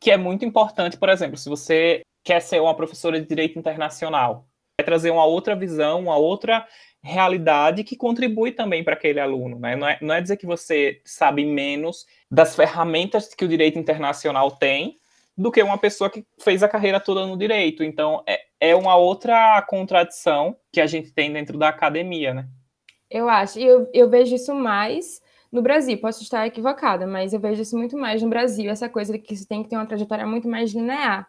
[0.00, 4.46] que é muito importante, por exemplo, se você quer ser uma professora de direito internacional,
[4.78, 6.66] vai trazer uma outra visão, uma outra
[7.02, 9.58] realidade que contribui também para aquele aluno.
[9.58, 9.76] Né?
[9.76, 14.50] Não, é, não é dizer que você sabe menos das ferramentas que o direito internacional
[14.50, 14.98] tem,
[15.36, 17.84] do que uma pessoa que fez a carreira toda no direito.
[17.84, 22.48] Então, é, é uma outra contradição que a gente tem dentro da academia, né?
[23.10, 25.20] Eu acho, e eu, eu vejo isso mais
[25.52, 25.98] no Brasil.
[25.98, 29.46] Posso estar equivocada, mas eu vejo isso muito mais no Brasil, essa coisa que você
[29.46, 31.28] tem que ter uma trajetória muito mais linear.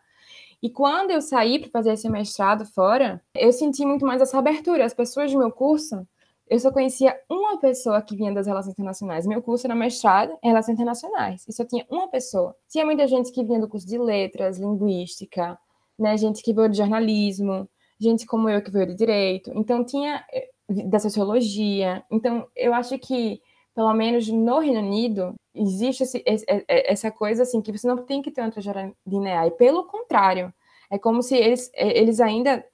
[0.62, 4.86] E quando eu saí para fazer esse mestrado fora, eu senti muito mais essa abertura.
[4.86, 6.08] As pessoas do meu curso
[6.48, 9.26] eu só conhecia uma pessoa que vinha das relações internacionais.
[9.26, 11.44] Meu curso era mestrado em relações internacionais.
[11.48, 12.56] E só tinha uma pessoa.
[12.70, 15.58] Tinha muita gente que vinha do curso de letras, linguística,
[15.98, 16.16] né?
[16.18, 17.68] Gente que veio de jornalismo,
[18.00, 19.52] gente como eu que veio de direito.
[19.56, 20.24] Então tinha
[20.70, 22.04] da sociologia.
[22.12, 23.42] Então eu acho que
[23.74, 26.24] pelo menos no Reino Unido existe esse,
[26.68, 29.48] essa coisa assim que você não tem que ter uma trajetória linear.
[29.48, 30.54] E pelo contrário,
[30.90, 32.66] é como se eles, eles ainda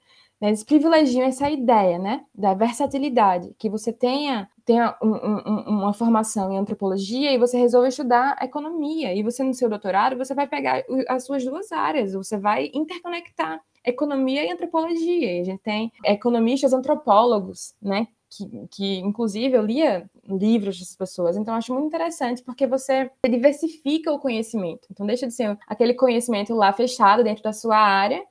[0.42, 5.92] né, eles privilegiam essa ideia, né, da versatilidade, que você tenha, tenha um, um, uma
[5.92, 10.48] formação em antropologia e você resolve estudar economia, e você no seu doutorado, você vai
[10.48, 15.92] pegar as suas duas áreas, você vai interconectar economia e antropologia, e a gente tem
[16.04, 22.42] economistas antropólogos, né, que, que, inclusive eu lia livros dessas pessoas, então acho muito interessante
[22.42, 24.88] porque você diversifica o conhecimento.
[24.90, 28.22] Então deixa de ser aquele conhecimento lá fechado dentro da sua área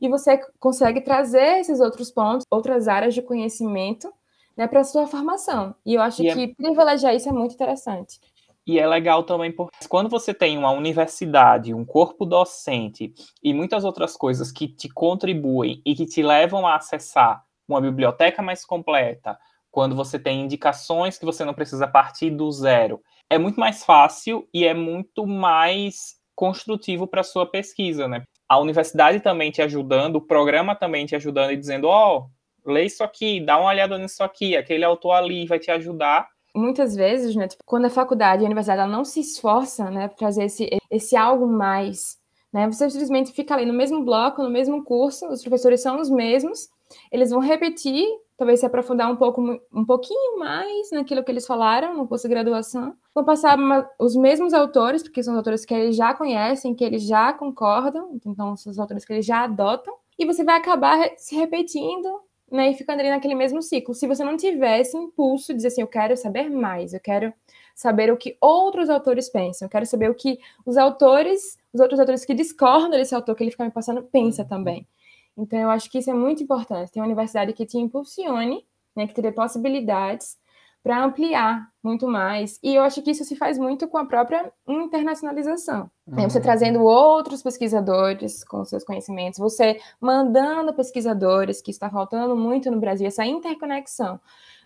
[0.00, 4.12] e você consegue trazer esses outros pontos, outras áreas de conhecimento,
[4.56, 5.74] né, para a sua formação.
[5.84, 6.54] E eu acho e é que é...
[6.54, 8.20] privilegiar isso é muito interessante.
[8.68, 13.82] E é legal também porque quando você tem uma universidade, um corpo docente e muitas
[13.82, 19.38] outras coisas que te contribuem e que te levam a acessar uma biblioteca mais completa,
[19.70, 23.00] quando você tem indicações que você não precisa partir do zero,
[23.30, 28.22] é muito mais fácil e é muito mais construtivo para sua pesquisa, né?
[28.46, 32.84] A universidade também te ajudando, o programa também te ajudando e dizendo, ó, oh, lê
[32.84, 37.34] isso aqui, dá uma olhada nisso aqui, aquele autor ali vai te ajudar muitas vezes,
[37.34, 40.44] né, tipo, quando a faculdade e a universidade ela não se esforça, né, para trazer
[40.44, 42.18] esse, esse algo mais,
[42.52, 46.10] né, você simplesmente fica ali no mesmo bloco, no mesmo curso, os professores são os
[46.10, 46.68] mesmos,
[47.12, 48.06] eles vão repetir,
[48.36, 52.34] talvez se aprofundar um pouco, um pouquinho mais naquilo que eles falaram no curso de
[52.34, 56.84] graduação, vão passar uma, os mesmos autores, porque são autores que eles já conhecem, que
[56.84, 61.10] eles já concordam, então são os autores que eles já adotam, e você vai acabar
[61.16, 62.08] se repetindo
[62.50, 63.94] né, e ficando ali naquele mesmo ciclo.
[63.94, 67.32] Se você não tivesse impulso de dizer assim, eu quero saber mais, eu quero
[67.74, 72.00] saber o que outros autores pensam, eu quero saber o que os autores, os outros
[72.00, 74.48] autores que discordam desse autor que ele fica me passando, pensa uhum.
[74.48, 74.88] também.
[75.36, 76.90] Então, eu acho que isso é muito importante.
[76.90, 80.36] Ter uma universidade que te impulsione, né, que te dê possibilidades
[80.82, 82.58] para ampliar muito mais.
[82.62, 85.90] E eu acho que isso se faz muito com a própria internacionalização.
[86.06, 86.28] Uhum.
[86.28, 92.80] Você trazendo outros pesquisadores com seus conhecimentos, você mandando pesquisadores, que está faltando muito no
[92.80, 94.20] Brasil, essa interconexão.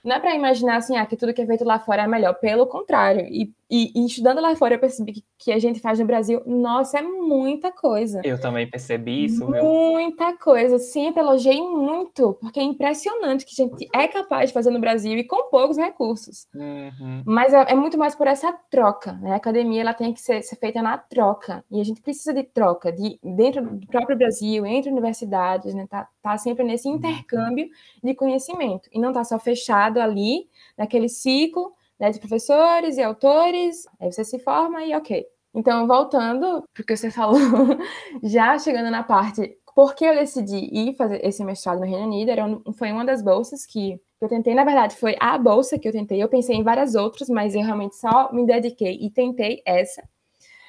[0.04, 2.34] Não é para imaginar assim, ah, que tudo que é feito lá fora é melhor.
[2.34, 3.26] Pelo contrário.
[3.30, 6.42] E, e, e estudando lá fora, eu percebi que, que, a gente faz no Brasil,
[6.44, 8.20] nossa, é muita coisa.
[8.22, 10.78] Eu também percebi isso, Muita coisa.
[10.78, 15.16] Sempre elogiei muito, porque é impressionante que a gente é capaz de fazer no Brasil
[15.16, 16.46] e com poucos recursos.
[16.54, 17.22] Uhum.
[17.24, 19.14] Mas é, é, muito mais por essa troca.
[19.14, 19.32] Né?
[19.32, 21.64] A academia ela tem que ser, ser, feita na troca.
[21.70, 25.86] E a gente precisa de troca de, dentro do próprio Brasil, entre universidades, né?
[25.88, 26.96] Tá, tá sempre nesse uhum.
[26.96, 27.70] intercâmbio
[28.04, 28.90] de conhecimento.
[28.92, 31.72] E não tá só fechado ali, naquele ciclo
[32.02, 33.86] né, de professores e autores.
[34.00, 35.24] Aí você se forma e ok.
[35.54, 37.38] Então, voltando porque você falou,
[38.24, 42.30] já chegando na parte por que eu decidi ir fazer esse mestrado no Reino Unido,
[42.30, 42.44] era
[42.76, 46.22] foi uma das bolsas que eu tentei, na verdade, foi a bolsa que eu tentei.
[46.22, 50.02] Eu pensei em várias outras, mas eu realmente só me dediquei e tentei essa.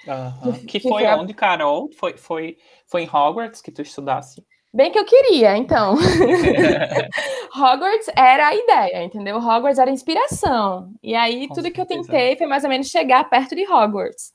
[0.08, 0.54] Uhum.
[0.54, 1.90] Que, que, foi, foi onde, Carol?
[1.98, 4.44] Foi, foi, foi em Hogwarts que tu estudasse?
[4.74, 5.94] Bem que eu queria, então.
[7.56, 9.38] Hogwarts era a ideia, entendeu?
[9.38, 10.92] Hogwarts era a inspiração.
[11.04, 11.72] E aí, Com tudo certeza.
[11.72, 14.34] que eu tentei foi mais ou menos chegar perto de Hogwarts.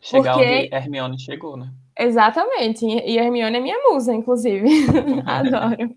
[0.00, 0.48] Chegar porque...
[0.48, 1.70] onde Hermione chegou, né?
[1.96, 2.84] Exatamente.
[2.84, 4.68] E Hermione é minha musa, inclusive.
[5.24, 5.94] Adoro.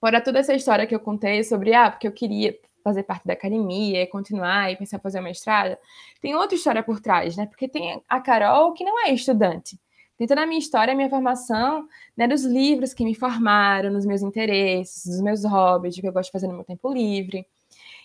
[0.00, 3.32] Fora toda essa história que eu contei sobre, ah, porque eu queria fazer parte da
[3.32, 5.76] academia e continuar e pensar em fazer uma mestrado,
[6.22, 7.46] tem outra história por trás, né?
[7.46, 9.78] Porque tem a Carol que não é estudante.
[10.16, 14.06] Tem toda a minha história, a minha formação, né, dos livros que me formaram, nos
[14.06, 17.46] meus interesses, dos meus hobbies, do que eu gosto de fazer no meu tempo livre.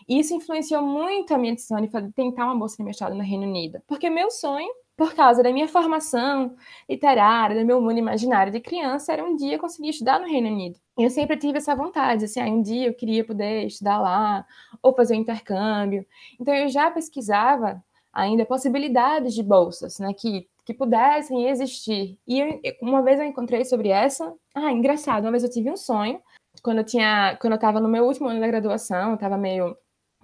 [0.08, 3.46] E isso influenciou muito a minha decisão de tentar uma bolsa de mestrado no Reino
[3.46, 6.56] Unido, porque meu sonho, por causa da minha formação
[6.90, 10.80] literária, do meu mundo imaginário de criança, era um dia conseguir estudar no Reino Unido.
[10.98, 14.46] E eu sempre tive essa vontade, assim, ah, um dia eu queria poder estudar lá,
[14.82, 16.06] ou fazer um intercâmbio.
[16.40, 17.82] Então eu já pesquisava
[18.14, 22.20] ainda possibilidades de bolsas, né, que que pudessem existir.
[22.28, 24.34] E eu, uma vez eu encontrei sobre essa.
[24.56, 26.22] Ah, engraçado, uma vez eu tive um sonho,
[26.62, 29.76] quando eu tinha, quando eu estava no meu último ano da graduação, eu estava meio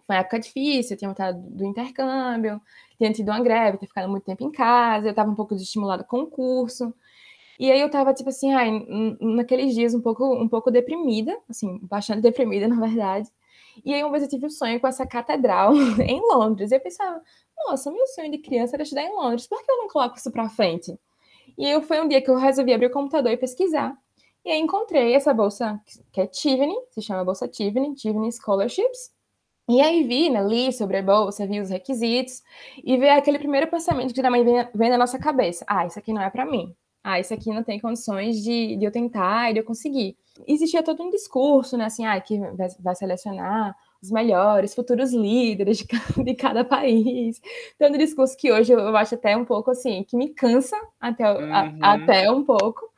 [0.07, 2.61] foi uma época difícil, eu tinha voltado do intercâmbio,
[2.97, 6.03] tinha tido uma greve, tinha ficado muito tempo em casa, eu estava um pouco desestimulada
[6.03, 6.93] com o curso.
[7.59, 8.71] E aí eu estava tipo assim, ai,
[9.19, 13.29] naqueles dias um pouco um pouco deprimida, assim, bastante deprimida, na verdade.
[13.85, 16.71] E aí uma vez eu tive um sonho com essa catedral em Londres.
[16.71, 17.21] E eu pensava,
[17.65, 20.31] nossa, meu sonho de criança era estudar em Londres, por que eu não coloco isso
[20.31, 20.97] para frente?
[21.57, 23.97] E foi um dia que eu resolvi abrir o computador e pesquisar.
[24.45, 29.11] E aí encontrei essa bolsa que é Tivany, se chama Bolsa Tivany, Tivany Scholarships.
[29.69, 32.41] E aí vi, né, li sobre a bolsa, vi os requisitos
[32.81, 35.65] e vi aquele primeiro pensamento que também vem, vem na nossa cabeça.
[35.67, 36.73] Ah, isso aqui não é para mim.
[37.03, 40.17] Ah, isso aqui não tem condições de, de eu tentar e de eu conseguir.
[40.47, 45.77] Existia todo um discurso, né, assim, ah, que vai, vai selecionar os melhores futuros líderes
[45.79, 47.41] de cada, de cada país.
[47.75, 51.31] Então, um discurso que hoje eu acho até um pouco assim, que me cansa até,
[51.31, 51.53] uhum.
[51.53, 52.89] a, até um pouco,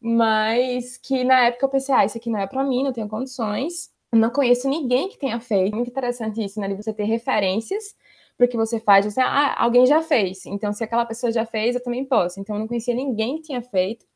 [0.00, 3.08] mas que na época eu pensei, ah, isso aqui não é para mim, não tenho
[3.08, 3.90] condições.
[4.12, 5.74] Eu não conheço ninguém que tenha feito.
[5.74, 6.68] Muito interessante isso, né?
[6.68, 7.94] De você ter referências
[8.36, 9.04] para o que você faz.
[9.04, 10.46] Você, ah, alguém já fez.
[10.46, 12.38] Então, se aquela pessoa já fez, eu também posso.
[12.38, 14.06] Então, eu não conhecia ninguém que tinha feito.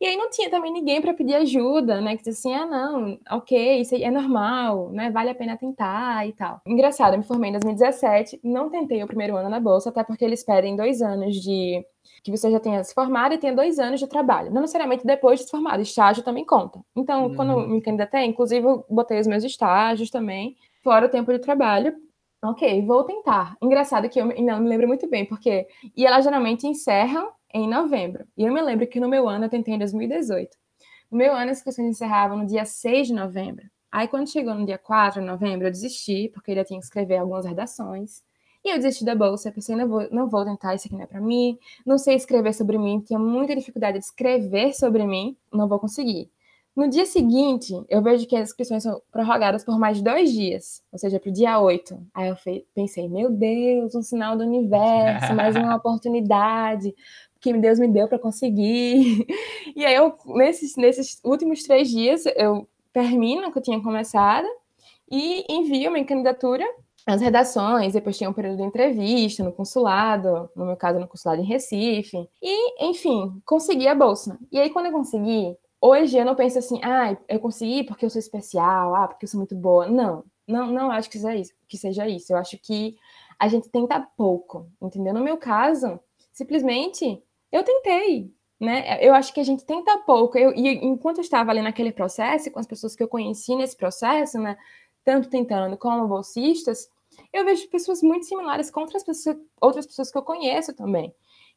[0.00, 2.16] E aí não tinha também ninguém para pedir ajuda, né?
[2.16, 5.10] Que disse assim, ah, não, ok, isso é normal, né?
[5.10, 6.62] Vale a pena tentar e tal.
[6.66, 10.24] Engraçado, eu me formei em 2017, não tentei o primeiro ano na bolsa, até porque
[10.24, 11.84] eles pedem dois anos de
[12.24, 14.50] que você já tenha se formado e tenha dois anos de trabalho.
[14.50, 16.80] Não necessariamente depois de se formado, estágio também conta.
[16.96, 17.34] Então, uhum.
[17.34, 21.94] quando me candidatei, inclusive, eu botei os meus estágios também, fora o tempo de trabalho,
[22.42, 23.54] ok, vou tentar.
[23.60, 25.66] Engraçado que eu não me lembro muito bem, porque.
[25.94, 28.24] E elas geralmente encerram em novembro.
[28.36, 30.56] E eu me lembro que no meu ano eu tentei em 2018.
[31.10, 33.64] No meu ano as inscrições encerravam no dia 6 de novembro.
[33.90, 37.16] Aí quando chegou no dia 4 de novembro, eu desisti, porque eu tinha que escrever
[37.16, 38.22] algumas redações.
[38.64, 41.02] E eu desisti da bolsa, eu pensei, não vou, não vou tentar, isso aqui não
[41.02, 41.58] é para mim.
[41.84, 46.30] Não sei escrever sobre mim, tinha muita dificuldade de escrever sobre mim, não vou conseguir.
[46.76, 50.98] No dia seguinte, eu vejo que as inscrições são prorrogadas por mais dois dias, ou
[50.98, 52.00] seja, para o dia 8.
[52.14, 52.36] Aí eu
[52.74, 56.94] pensei, meu Deus, um sinal do universo, mais uma oportunidade
[57.40, 59.26] que Deus me deu para conseguir.
[59.76, 64.46] E aí eu, nesses, nesses últimos três dias, eu termino o que eu tinha começado
[65.10, 66.64] e envio minha candidatura
[67.06, 71.40] às redações, depois tinha um período de entrevista no consulado, no meu caso no consulado
[71.40, 74.38] em Recife, e, enfim, consegui a bolsa.
[74.52, 78.10] E aí, quando eu consegui, hoje eu não penso assim, ah, eu consegui porque eu
[78.10, 79.86] sou especial, ah, porque eu sou muito boa.
[79.86, 81.52] Não, não, não acho que seja isso.
[81.66, 82.32] Que seja isso.
[82.32, 82.96] Eu acho que
[83.38, 85.14] a gente tenta pouco, entendeu?
[85.14, 85.98] No meu caso,
[86.32, 88.98] simplesmente eu tentei, né?
[89.00, 90.38] Eu acho que a gente tenta pouco.
[90.38, 93.76] Eu, e enquanto eu estava ali naquele processo, com as pessoas que eu conheci nesse
[93.76, 94.56] processo, né?
[95.04, 96.88] Tanto tentando como bolsistas,
[97.32, 101.14] eu vejo pessoas muito similares com outras pessoas, outras pessoas que eu conheço também,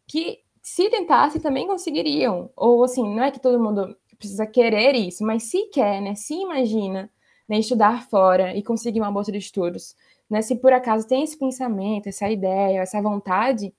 [0.08, 2.50] que se tentassem também conseguiriam.
[2.56, 6.16] Ou assim, não é que todo mundo precisa querer isso, mas se quer, né?
[6.16, 7.12] Se imagina
[7.48, 9.96] né, estudar fora e conseguir uma bolsa de estudos,
[10.30, 10.42] né?
[10.42, 13.74] Se por acaso tem esse pensamento, essa ideia, essa vontade,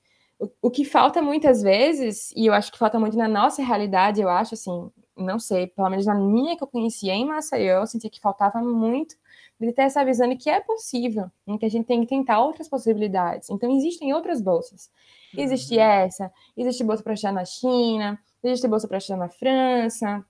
[0.61, 4.29] o, que falta muitas vezes, e eu acho que falta muito na nossa realidade, eu
[4.29, 8.11] acho, assim, não sei, pelo menos na minha que eu conhecia em Maceió, eu sentia
[8.11, 9.17] que faltava muito
[9.61, 12.41] de ter essa visão de que é possível, em que a gente tem que tentar
[12.41, 13.49] outras possibilidades.
[13.49, 14.91] Então, existem outras bolsas.
[15.37, 15.81] Existe uhum.
[15.81, 20.25] essa, existe bolsa para estudar na China, existe bolsa para estudar na França,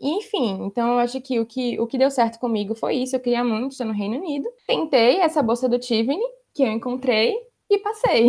[0.00, 3.16] enfim, então eu acho que o, que o que deu certo comigo foi isso.
[3.16, 4.48] Eu queria muito estar no Reino Unido.
[4.66, 6.22] Tentei essa bolsa do Tivini,
[6.54, 7.36] que eu encontrei,
[7.70, 8.28] e passei.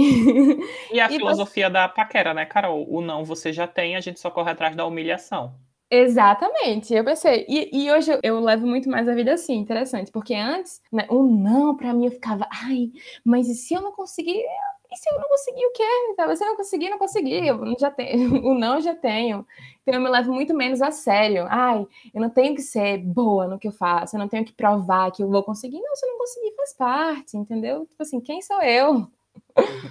[0.91, 1.73] E a e filosofia passe...
[1.73, 2.85] da paquera, né, Carol?
[2.89, 5.53] O não você já tem, a gente só corre atrás da humilhação.
[5.91, 7.45] Exatamente, eu pensei.
[7.49, 11.07] E, e hoje eu, eu, levo muito mais a vida assim, interessante, porque antes, né,
[11.09, 12.91] o não para mim eu ficava, ai,
[13.25, 14.43] mas e se eu não conseguir?
[14.91, 15.83] E se eu não conseguir o quê?
[16.11, 17.47] Então, se eu não conseguir, não consegui.
[17.47, 19.45] Eu já tenho, o não eu já tenho.
[19.81, 21.45] Então eu me levo muito menos a sério.
[21.49, 24.53] Ai, eu não tenho que ser boa no que eu faço, eu não tenho que
[24.53, 25.79] provar que eu vou conseguir.
[25.79, 27.85] Não, se eu não conseguir, faz parte, entendeu?
[27.87, 29.07] Tipo assim, quem sou eu?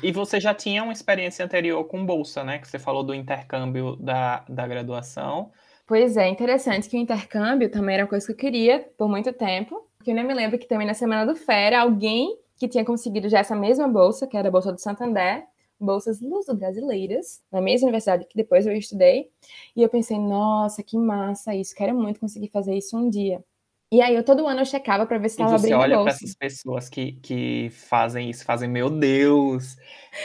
[0.02, 2.58] E você já tinha uma experiência anterior com bolsa, né?
[2.58, 5.50] Que você falou do intercâmbio da, da graduação.
[5.86, 9.32] Pois é, interessante que o intercâmbio também era uma coisa que eu queria por muito
[9.32, 9.88] tempo.
[9.96, 13.28] Porque eu nem me lembro que também na semana do Fera, alguém que tinha conseguido
[13.28, 15.44] já essa mesma bolsa, que era a Bolsa do Santander,
[15.80, 19.30] bolsas luso-brasileiras, na mesma universidade que depois eu estudei.
[19.76, 23.42] E eu pensei, nossa, que massa isso, quero muito conseguir fazer isso um dia.
[23.90, 25.88] E aí eu todo ano eu checava para ver se estava abrindo bolsa.
[25.88, 29.76] você olha para essas pessoas que, que fazem isso, fazem, meu Deus,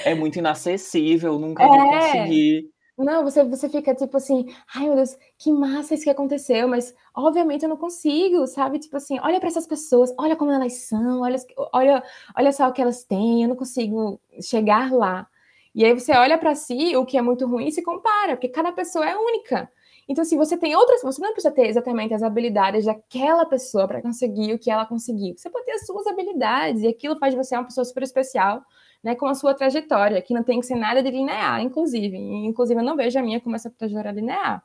[0.04, 1.68] é muito inacessível, nunca é.
[1.68, 2.74] vou conseguir.
[2.98, 4.46] Não, você, você fica tipo assim,
[4.76, 8.80] ai meu Deus, que massa isso que aconteceu, mas obviamente eu não consigo, sabe?
[8.80, 11.38] Tipo assim, olha para essas pessoas, olha como elas são, olha,
[11.74, 12.04] olha,
[12.38, 15.28] olha só o que elas têm, eu não consigo chegar lá.
[15.74, 18.50] E aí você olha para si, o que é muito ruim, e se compara, porque
[18.50, 19.72] cada pessoa é única.
[20.08, 24.02] Então, se você tem outras, você não precisa ter exatamente as habilidades daquela pessoa para
[24.02, 25.36] conseguir o que ela conseguiu.
[25.38, 28.62] Você pode ter as suas habilidades e aquilo faz de você uma pessoa super especial,
[29.02, 32.18] né, com a sua trajetória, que não tem que ser nada de linear, inclusive.
[32.18, 34.64] Inclusive, eu não vejo a minha como essa trajetória linear.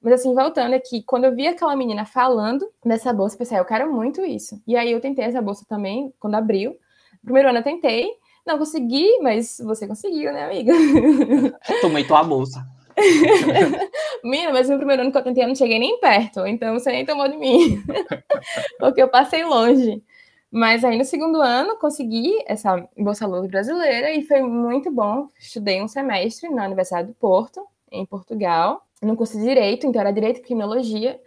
[0.00, 3.60] Mas assim, voltando aqui, quando eu vi aquela menina falando dessa bolsa, eu pensei, ah,
[3.60, 4.62] eu quero muito isso.
[4.66, 6.76] E aí eu tentei essa bolsa também, quando abriu.
[7.24, 8.08] primeiro ano eu tentei,
[8.46, 10.72] não consegui, mas você conseguiu, né, amiga?
[11.82, 12.64] Tomei tua bolsa.
[14.24, 16.90] Mina, mas no primeiro ano que eu tentei, eu não cheguei nem perto, então você
[16.90, 17.82] nem tomou de mim.
[18.78, 20.02] Porque eu passei longe.
[20.50, 25.28] Mas aí no segundo ano consegui essa Bolsa Luz brasileira e foi muito bom.
[25.38, 30.10] Estudei um semestre na Universidade do Porto, em Portugal, no curso de Direito, então era
[30.10, 31.20] Direito e Criminologia.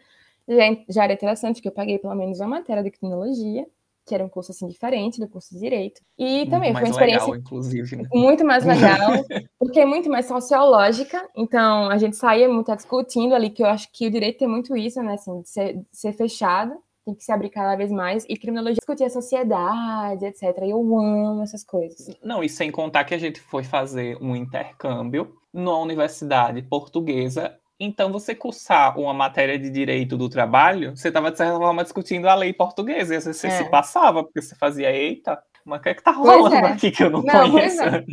[0.48, 3.66] Já, já era interessante, porque eu paguei pelo menos uma matéria de criminologia
[4.12, 6.02] que era um curso assim diferente do curso de direito.
[6.20, 8.04] E também foi uma experiência legal, inclusive, né?
[8.14, 9.24] muito mais legal,
[9.58, 11.26] porque é muito mais sociológica.
[11.34, 14.76] Então a gente saía muito discutindo ali que eu acho que o direito tem muito
[14.76, 16.74] isso, né, assim, de ser, de ser fechado,
[17.06, 20.44] tem que se abrir cada vez mais e criminologia discutir a sociedade, etc.
[20.64, 22.14] E eu amo essas coisas.
[22.22, 28.12] Não, e sem contar que a gente foi fazer um intercâmbio numa universidade portuguesa então,
[28.12, 32.36] você cursar uma matéria de direito do trabalho, você estava, de certa forma, discutindo a
[32.36, 33.14] lei portuguesa.
[33.14, 33.52] E às vezes você é.
[33.52, 36.72] se passava, porque você fazia, eita, mas o que é que tá rolando é.
[36.72, 37.82] aqui que eu não, não conheço?
[37.82, 38.04] É.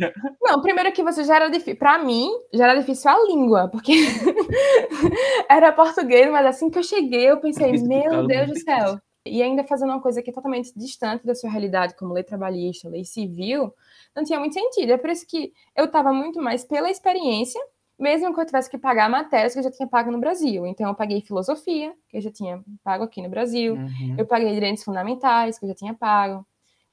[0.41, 1.77] Não, primeiro que você já era difícil.
[1.77, 3.93] Para mim, já era difícil a língua, porque
[5.49, 8.99] era português, mas assim que eu cheguei, eu pensei, meu Deus do céu.
[9.25, 12.89] e ainda fazendo uma coisa que é totalmente distante da sua realidade, como lei trabalhista,
[12.89, 13.71] lei civil,
[14.15, 14.93] não tinha muito sentido.
[14.93, 17.61] É por isso que eu estava muito mais pela experiência,
[17.99, 20.65] mesmo que eu tivesse que pagar matérias que eu já tinha pago no Brasil.
[20.65, 24.15] Então, eu paguei filosofia, que eu já tinha pago aqui no Brasil, uhum.
[24.17, 26.45] eu paguei direitos fundamentais, que eu já tinha pago.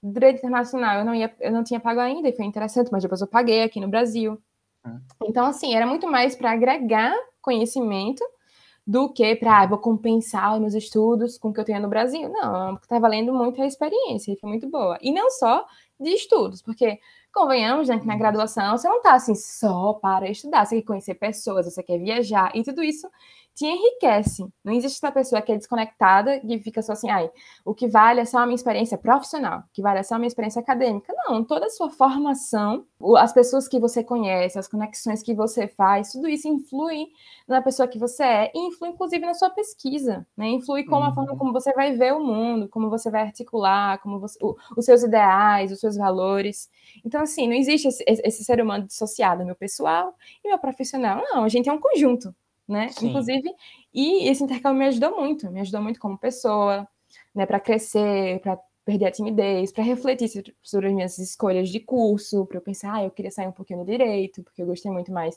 [0.03, 3.21] Direito internacional eu não, ia, eu não tinha pago ainda, e foi interessante, mas depois
[3.21, 4.41] eu paguei aqui no Brasil.
[4.85, 5.01] Uhum.
[5.25, 8.25] Então, assim, era muito mais para agregar conhecimento
[8.87, 11.89] do que para, ah, vou compensar os meus estudos com o que eu tenho no
[11.89, 12.29] Brasil.
[12.29, 14.97] Não, está valendo muito a experiência, e foi muito boa.
[15.01, 15.67] E não só
[15.99, 17.01] de estudos, porque
[17.37, 21.15] convenhamos, né, que na graduação você não está assim só para estudar, você quer conhecer
[21.15, 23.09] pessoas, você quer viajar, e tudo isso
[23.57, 24.47] te enriquece.
[24.63, 27.31] Não existe essa pessoa que é desconectada e fica só assim, ai,
[27.65, 30.19] o que vale é só a minha experiência profissional, o que vale é só a
[30.19, 31.15] minha experiência acadêmica.
[31.27, 32.85] Não, toda a sua formação,
[33.17, 37.07] as pessoas que você conhece, as conexões que você faz, tudo isso influi
[37.49, 40.49] na pessoa que você é e influi inclusive na sua pesquisa, né?
[40.49, 41.39] Influi com a forma uhum.
[41.39, 45.03] como você vai ver o mundo, como você vai articular, como você, o, os seus
[45.03, 46.69] ideais, os seus valores.
[47.03, 51.23] Então, assim, não existe esse, esse ser humano dissociado, meu pessoal e meu profissional.
[51.33, 52.35] Não, a gente é um conjunto
[52.69, 52.89] né?
[52.89, 53.09] Sim.
[53.09, 53.55] Inclusive,
[53.95, 56.87] e esse intercâmbio me ajudou muito, me ajudou muito como pessoa,
[57.35, 62.47] né, para crescer, para perder a timidez, para refletir sobre as minhas escolhas de curso,
[62.47, 65.11] para eu pensar, ah, eu queria sair um pouquinho no direito, porque eu gostei muito
[65.13, 65.37] mais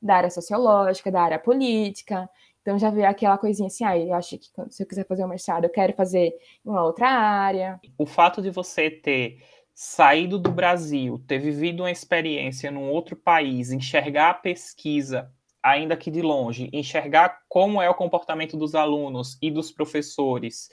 [0.00, 2.28] da área sociológica, da área política.
[2.62, 5.28] Então já veio aquela coisinha assim, ah, eu acho que se eu quiser fazer um
[5.28, 6.32] mestrado, eu quero fazer
[6.64, 7.78] em uma outra área.
[7.98, 9.42] O fato de você ter
[9.74, 15.30] saído do Brasil, ter vivido uma experiência num outro país, enxergar a pesquisa
[15.66, 20.68] ainda que de longe, enxergar como é o comportamento dos alunos e dos professores,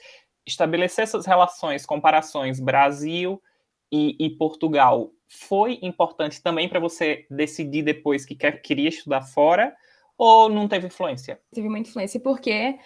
[0.46, 3.42] estabelecer essas relações, comparações Brasil
[3.90, 9.74] e, e Portugal, foi importante também para você decidir depois que quer, queria estudar fora
[10.16, 11.40] ou não teve influência?
[11.52, 12.78] Teve muita influência porque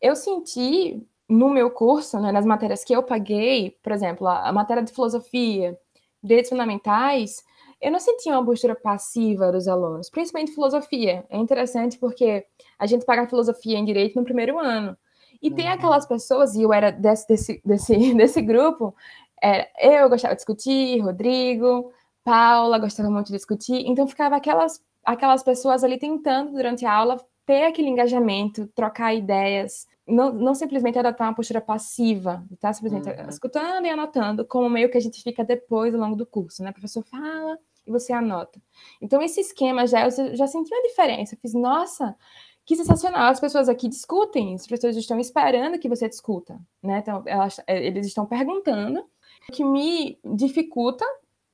[0.00, 4.52] eu senti no meu curso, né, nas matérias que eu paguei, por exemplo, a, a
[4.52, 5.76] matéria de filosofia,
[6.22, 7.42] direitos fundamentais,
[7.80, 11.24] eu não sentia uma postura passiva dos alunos, principalmente filosofia.
[11.28, 12.44] É interessante porque
[12.78, 14.96] a gente paga filosofia em direito no primeiro ano.
[15.42, 15.54] E uhum.
[15.54, 18.94] tem aquelas pessoas, e eu era desse, desse, desse, desse grupo,
[19.40, 21.92] era, eu gostava de discutir, Rodrigo,
[22.24, 27.16] Paula gostava muito de discutir, então ficava aquelas, aquelas pessoas ali tentando, durante a aula,
[27.44, 33.28] ter aquele engajamento, trocar ideias, não, não simplesmente adotar uma postura passiva, tá simplesmente uhum.
[33.28, 36.70] escutando e anotando, como meio que a gente fica depois ao longo do curso, né?
[36.70, 38.60] O professor fala e você anota.
[39.00, 41.34] Então, esse esquema já, eu já senti uma diferença.
[41.34, 42.16] Eu fiz, nossa,
[42.64, 46.98] que sensacional, as pessoas aqui discutem, as pessoas estão esperando que você discuta, né?
[46.98, 49.00] Então, elas, é, eles estão perguntando.
[49.48, 51.04] O que me dificulta,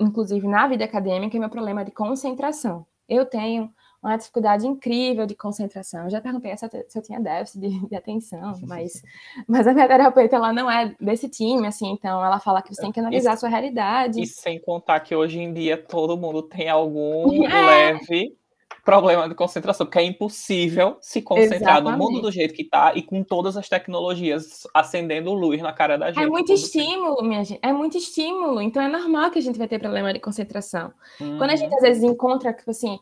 [0.00, 2.86] inclusive na vida acadêmica, é meu problema de concentração.
[3.06, 3.70] Eu tenho
[4.02, 6.04] uma dificuldade incrível de concentração.
[6.04, 9.02] Eu já perguntei se eu, se eu tinha déficit de, de, atenção, mas,
[9.46, 12.82] mas a minha terapeuta ela não é desse time, assim, então ela fala que você
[12.82, 14.20] tem que analisar a sua realidade.
[14.20, 17.66] E sem contar que hoje em dia todo mundo tem algum é.
[17.66, 18.36] leve
[18.84, 21.92] problema de concentração, porque é impossível se concentrar Exatamente.
[21.92, 25.96] no mundo do jeito que está e com todas as tecnologias acendendo luz na cara
[25.96, 26.24] da é gente.
[26.24, 27.28] É muito estímulo, tempo.
[27.28, 27.60] minha gente.
[27.62, 28.60] É muito estímulo.
[28.60, 30.92] Então é normal que a gente vai ter problema de concentração.
[31.20, 31.38] Hum.
[31.38, 31.76] Quando a gente uhum.
[31.76, 32.98] às vezes encontra, tipo assim,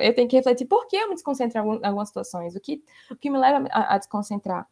[0.00, 3.16] eu tenho que refletir por que eu me desconcentro em algumas situações, o que, o
[3.16, 4.66] que me leva a, a desconcentrar.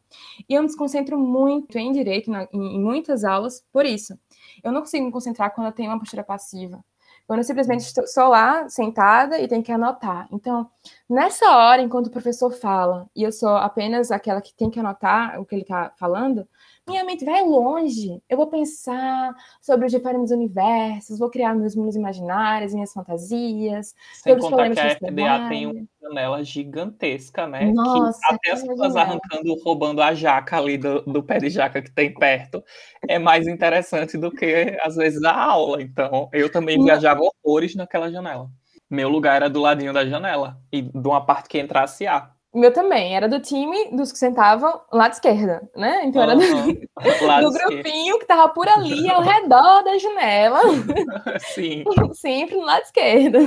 [0.47, 4.17] E eu me desconcentro muito em direito, na, em, em, muitas aulas, por isso.
[4.63, 6.83] Eu não consigo me concentrar quando eu tenho uma postura passiva.
[7.29, 10.27] Quando eu simplesmente estou, estou lá, sentada, e tenho que anotar.
[10.31, 10.67] Então,
[11.07, 15.39] nessa hora, enquanto o professor fala, e eu sou apenas aquela que tem que anotar
[15.39, 16.47] o que ele está falando,
[16.89, 18.21] minha mente vai longe.
[18.27, 23.95] Eu vou pensar sobre os diferentes universos, vou criar meus mundos imaginários, minhas fantasias.
[24.13, 27.71] Sem contar que a FDA tem uma janela gigantesca, né?
[27.71, 31.81] Nossa, que até as pessoas arrancando, roubando a jaca ali do, do pé de jaca
[31.81, 32.63] que tem perto
[33.07, 35.81] é mais interessante do que, às vezes, a aula.
[35.81, 38.49] Então, eu também viajava horrores naquela janela.
[38.89, 42.38] Meu lugar era do ladinho da janela e de uma parte que entrasse ar.
[42.51, 46.03] O meu também, era do time dos que sentavam lado esquerda, né?
[46.05, 46.41] Então era do,
[47.41, 50.59] do grupinho que tava por ali, ao redor da janela.
[51.53, 51.83] Sim.
[52.13, 53.37] Sempre no lado esquerdo.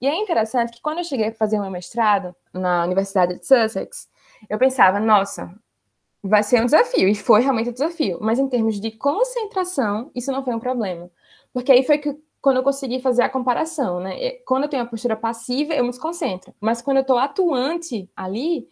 [0.00, 4.08] E é interessante que quando eu cheguei a fazer meu mestrado na Universidade de Sussex,
[4.48, 5.52] eu pensava, nossa,
[6.22, 7.08] vai ser um desafio.
[7.08, 8.18] E foi realmente um desafio.
[8.20, 11.10] Mas em termos de concentração, isso não foi um problema.
[11.52, 14.32] Porque aí foi que quando eu consegui fazer a comparação, né?
[14.44, 16.54] Quando eu tenho a postura passiva, eu me desconcentro.
[16.60, 18.68] Mas quando eu estou atuante ali,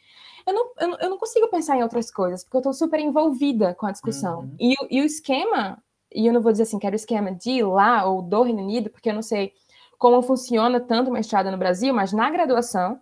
[0.47, 3.75] eu não, eu, eu, não consigo pensar em outras coisas, porque eu estou super envolvida
[3.75, 4.41] com a discussão.
[4.41, 4.57] Uhum.
[4.61, 5.83] E, e, o esquema,
[6.15, 8.61] e eu não vou dizer assim, que era o esquema de lá ou do Reino
[8.61, 9.55] Unido, porque eu não sei
[9.99, 13.01] como funciona tanto o mestrado no Brasil, mas na graduação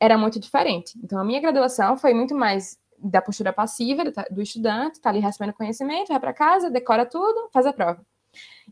[0.00, 0.98] era muito diferente.
[1.00, 4.02] Então, a minha graduação foi muito mais da postura passiva
[4.32, 8.04] do estudante, está ali recebendo conhecimento, vai para casa, decora tudo, faz a prova.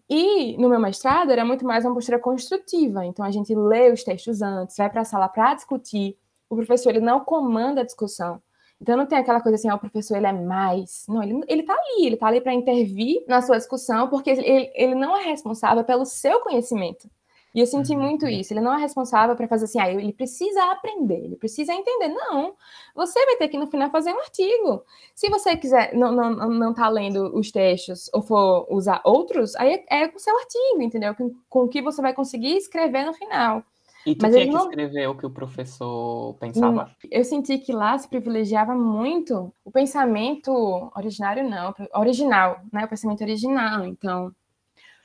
[0.09, 4.05] E no meu mestrado era muito mais uma postura construtiva, então a gente lê os
[4.05, 6.17] textos antes, vai para a sala para discutir.
[6.49, 8.41] O professor ele não comanda a discussão.
[8.81, 11.07] Então não tem aquela coisa assim, ó, o professor ele é mais.
[11.09, 14.71] Não, ele, ele tá ali, ele tá ali para intervir na sua discussão, porque ele,
[14.75, 17.11] ele não é responsável pelo seu conhecimento.
[17.57, 18.03] E eu senti uhum.
[18.03, 18.53] muito isso.
[18.53, 22.09] Ele não é responsável para fazer assim, ah, ele precisa aprender, ele precisa entender.
[22.09, 22.55] Não.
[22.95, 24.85] Você vai ter que, no final, fazer um artigo.
[25.15, 29.83] Se você quiser, não, não, não tá lendo os textos ou for usar outros, aí
[29.91, 31.15] é, é o seu artigo, entendeu?
[31.15, 33.65] Com, com o que você vai conseguir escrever no final.
[34.05, 34.65] E tu Mas tinha que não...
[34.65, 36.85] escrever o que o professor pensava?
[36.85, 40.53] Hum, eu senti que lá se privilegiava muito o pensamento
[40.95, 42.85] originário, não, original, né?
[42.85, 43.87] O pensamento original.
[43.87, 44.31] Então,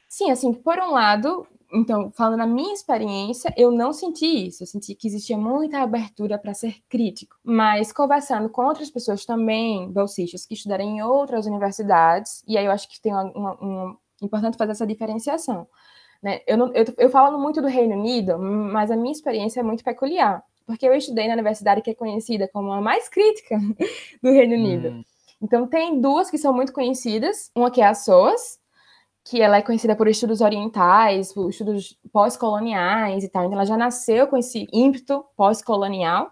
[0.06, 4.64] sim, assim, por um lado, então, falando na minha experiência, eu não senti isso.
[4.64, 7.38] Eu senti que existia muita abertura para ser crítico.
[7.44, 12.72] Mas conversando com outras pessoas também, bolsistas, que estudaram em outras universidades, e aí eu
[12.72, 15.68] acho que tem uma, uma, importante fazer essa diferenciação.
[16.22, 16.42] Né?
[16.46, 19.84] Eu, não, eu, eu falo muito do Reino Unido, mas a minha experiência é muito
[19.84, 23.58] peculiar, porque eu estudei na universidade que é conhecida como a mais crítica
[24.22, 24.90] do Reino Unido.
[24.90, 25.04] Hum.
[25.42, 28.61] Então, tem duas que são muito conhecidas, uma que é a SOAS,
[29.24, 33.44] que ela é conhecida por estudos orientais, por estudos pós-coloniais e tal.
[33.44, 36.32] Então, ela já nasceu com esse ímpeto pós-colonial.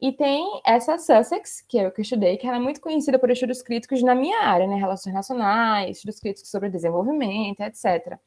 [0.00, 3.18] E tem essa Sussex, que é o que eu estudei, que ela é muito conhecida
[3.18, 4.76] por estudos críticos na minha área, né?
[4.76, 8.18] Relações nacionais, estudos críticos sobre desenvolvimento, etc.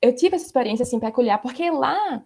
[0.00, 2.22] Eu tive essa experiência, assim, peculiar, porque lá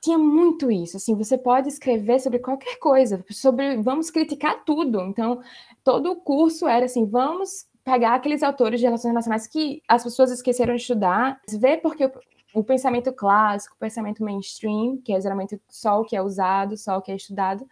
[0.00, 5.00] tinha muito isso, assim, você pode escrever sobre qualquer coisa, sobre, vamos criticar tudo.
[5.02, 5.40] Então,
[5.82, 10.30] todo o curso era assim, vamos pegar aqueles autores de relações internacionais que as pessoas
[10.30, 12.12] esqueceram de estudar, ver porque o,
[12.52, 16.98] o pensamento clássico, o pensamento mainstream, que é geralmente só o que é usado, só
[16.98, 17.66] o que é estudado,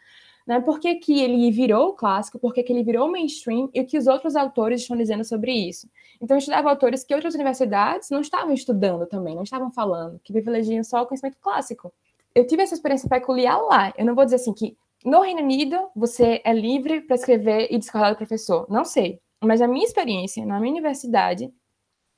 [0.47, 0.59] né?
[0.59, 3.99] Por que, que ele virou clássico, por que, que ele virou mainstream e o que
[3.99, 5.87] os outros autores estão dizendo sobre isso.
[6.19, 10.33] Então, eu estudava autores que outras universidades não estavam estudando também, não estavam falando, que
[10.33, 11.93] privilegiam só o conhecimento clássico.
[12.35, 13.93] Eu tive essa experiência peculiar lá.
[13.99, 17.79] Eu não vou dizer assim que no Reino Unido você é livre para escrever e
[17.79, 18.67] discordar do professor.
[18.71, 19.21] Não sei.
[19.43, 21.53] Mas a minha experiência na minha universidade,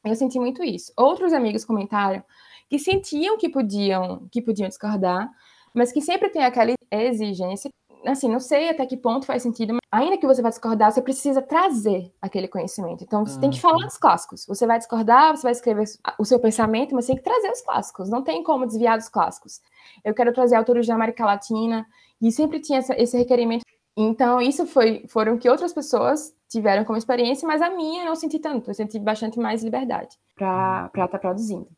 [0.04, 0.92] eu senti muito isso.
[0.96, 2.22] Outros amigos comentaram
[2.68, 5.28] que sentiam que podiam, que podiam discordar,
[5.74, 7.70] mas que sempre tem aquela exigência.
[8.06, 11.02] Assim, não sei até que ponto faz sentido, mas ainda que você vá discordar, você
[11.02, 13.02] precisa trazer aquele conhecimento.
[13.02, 13.40] Então, você uhum.
[13.40, 14.46] tem que falar dos clássicos.
[14.46, 15.84] Você vai discordar, você vai escrever
[16.18, 18.08] o seu pensamento, mas tem que trazer os clássicos.
[18.08, 19.60] Não tem como desviar dos clássicos.
[20.04, 21.84] Eu quero trazer autores da América Latina,
[22.20, 23.62] e sempre tinha esse requerimento.
[23.96, 28.16] Então, isso foi, foram que outras pessoas tiveram como experiência, mas a minha eu não
[28.16, 31.68] senti tanto, eu senti bastante mais liberdade para estar tá produzindo.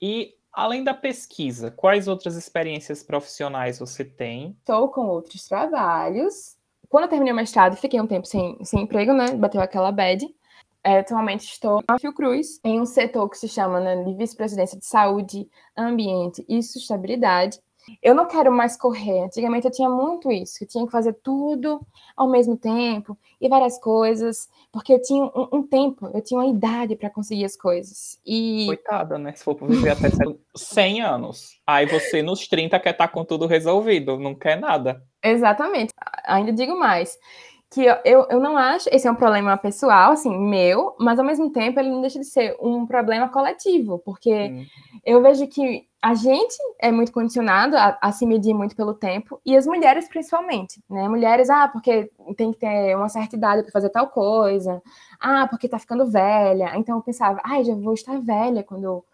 [0.00, 4.56] E além da pesquisa, quais outras experiências profissionais você tem?
[4.58, 6.56] Estou com outros trabalhos.
[6.88, 9.34] Quando eu terminei o mestrado, fiquei um tempo sem, sem emprego, né?
[9.34, 10.26] Bateu aquela bad.
[10.84, 14.84] É, atualmente estou na Fiocruz, em um setor que se chama né, de Vice-Presidência de
[14.84, 17.60] Saúde, Ambiente e Sustentabilidade.
[18.02, 19.24] Eu não quero mais correr.
[19.24, 21.80] Antigamente eu tinha muito isso, eu tinha que fazer tudo
[22.16, 26.50] ao mesmo tempo e várias coisas, porque eu tinha um, um tempo, eu tinha uma
[26.50, 28.18] idade para conseguir as coisas.
[28.24, 29.32] E coitada, né?
[29.34, 30.08] Se for para viver até
[30.54, 35.02] 100 anos, aí você nos 30 quer estar tá com tudo resolvido, não quer nada.
[35.22, 35.92] Exatamente.
[36.24, 37.18] Ainda digo mais
[37.72, 41.50] que eu, eu não acho, esse é um problema pessoal, assim, meu, mas ao mesmo
[41.50, 44.66] tempo ele não deixa de ser um problema coletivo, porque hum.
[45.04, 49.40] eu vejo que a gente é muito condicionado a, a, se medir muito pelo tempo,
[49.46, 51.08] e as mulheres principalmente, né?
[51.08, 54.82] Mulheres, ah, porque tem que ter uma certa idade para fazer tal coisa,
[55.20, 56.72] ah, porque tá ficando velha.
[56.76, 59.04] Então eu pensava, ai, ah, já vou estar velha quando,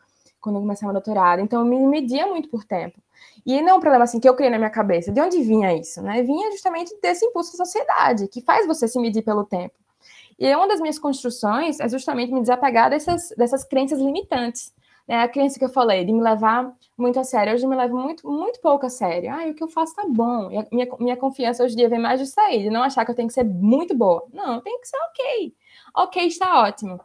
[0.48, 1.40] quando eu começar meu doutorado.
[1.40, 2.98] Então eu me media muito por tempo.
[3.44, 5.12] E não é um problema assim que eu criei na minha cabeça.
[5.12, 6.02] De onde vinha isso?
[6.02, 6.22] Né?
[6.22, 9.74] Vinha justamente desse impulso da sociedade, que faz você se medir pelo tempo.
[10.38, 14.72] E uma das minhas construções é justamente me desapegar dessas, dessas crenças limitantes.
[15.06, 15.22] Né?
[15.22, 17.54] A crença que eu falei, de me levar muito a sério.
[17.54, 19.32] Hoje eu me levo muito, muito pouco a sério.
[19.32, 20.50] Ah, o que eu faço tá bom.
[20.50, 23.10] E minha, minha confiança hoje em dia vem mais disso aí, de não achar que
[23.10, 24.24] eu tenho que ser muito boa.
[24.32, 25.54] Não, tenho que ser ok.
[25.96, 27.00] Ok está ótimo.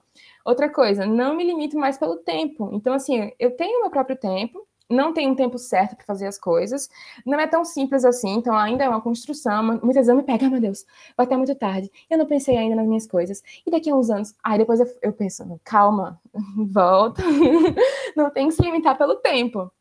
[0.46, 2.70] Outra coisa, não me limito mais pelo tempo.
[2.74, 6.38] Então, assim, eu tenho meu próprio tempo, não tem um tempo certo para fazer as
[6.38, 6.90] coisas,
[7.26, 9.64] não é tão simples assim, então ainda é uma construção.
[9.64, 10.86] Muitas vezes eu me pego, ah, meu Deus,
[11.16, 14.10] vai estar muito tarde, eu não pensei ainda nas minhas coisas, e daqui a uns
[14.10, 16.20] anos, aí depois eu, eu penso, calma,
[16.72, 17.24] volta,
[18.16, 19.72] não tem que se limitar pelo tempo.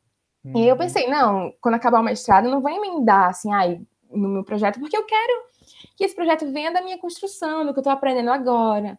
[0.44, 0.56] Uhum.
[0.56, 4.28] E eu pensei, não, quando acabar o mestrado, eu não vou emendar assim, ai, no
[4.28, 5.51] meu projeto, porque eu quero
[5.96, 8.98] que esse projeto venha da minha construção, do que eu estou aprendendo agora,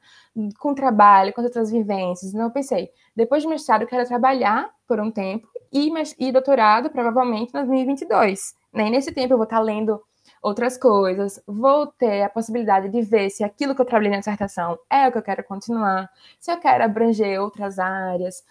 [0.59, 2.33] com o trabalho, com as outras vivências.
[2.33, 6.89] Então, eu pensei, depois de mestrado, eu quero trabalhar por um tempo e, e doutorado,
[6.89, 8.55] provavelmente, em 2022.
[8.73, 8.87] Né?
[8.87, 10.01] E nesse tempo, eu vou estar lendo
[10.41, 14.77] outras coisas, vou ter a possibilidade de ver se aquilo que eu trabalhei na dissertação
[14.89, 18.43] é o que eu quero continuar, se eu quero abranger outras áreas.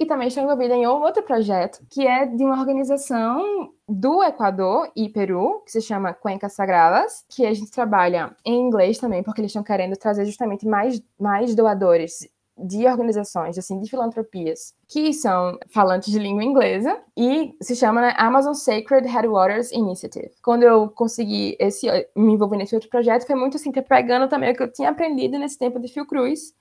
[0.00, 5.10] E também estou envolvida em outro projeto, que é de uma organização do Equador e
[5.10, 9.50] Peru, que se chama Cuencas Sagradas, que a gente trabalha em inglês também, porque eles
[9.50, 12.26] estão querendo trazer justamente mais, mais doadores
[12.56, 18.14] de organizações, assim, de filantropias, que são falantes de língua inglesa e se chama né,
[18.16, 20.30] Amazon Sacred Headwaters Initiative.
[20.42, 21.86] Quando eu consegui esse,
[22.16, 25.38] me envolver nesse outro projeto, foi muito assim, pegando também o que eu tinha aprendido
[25.38, 26.54] nesse tempo de Fiocruz,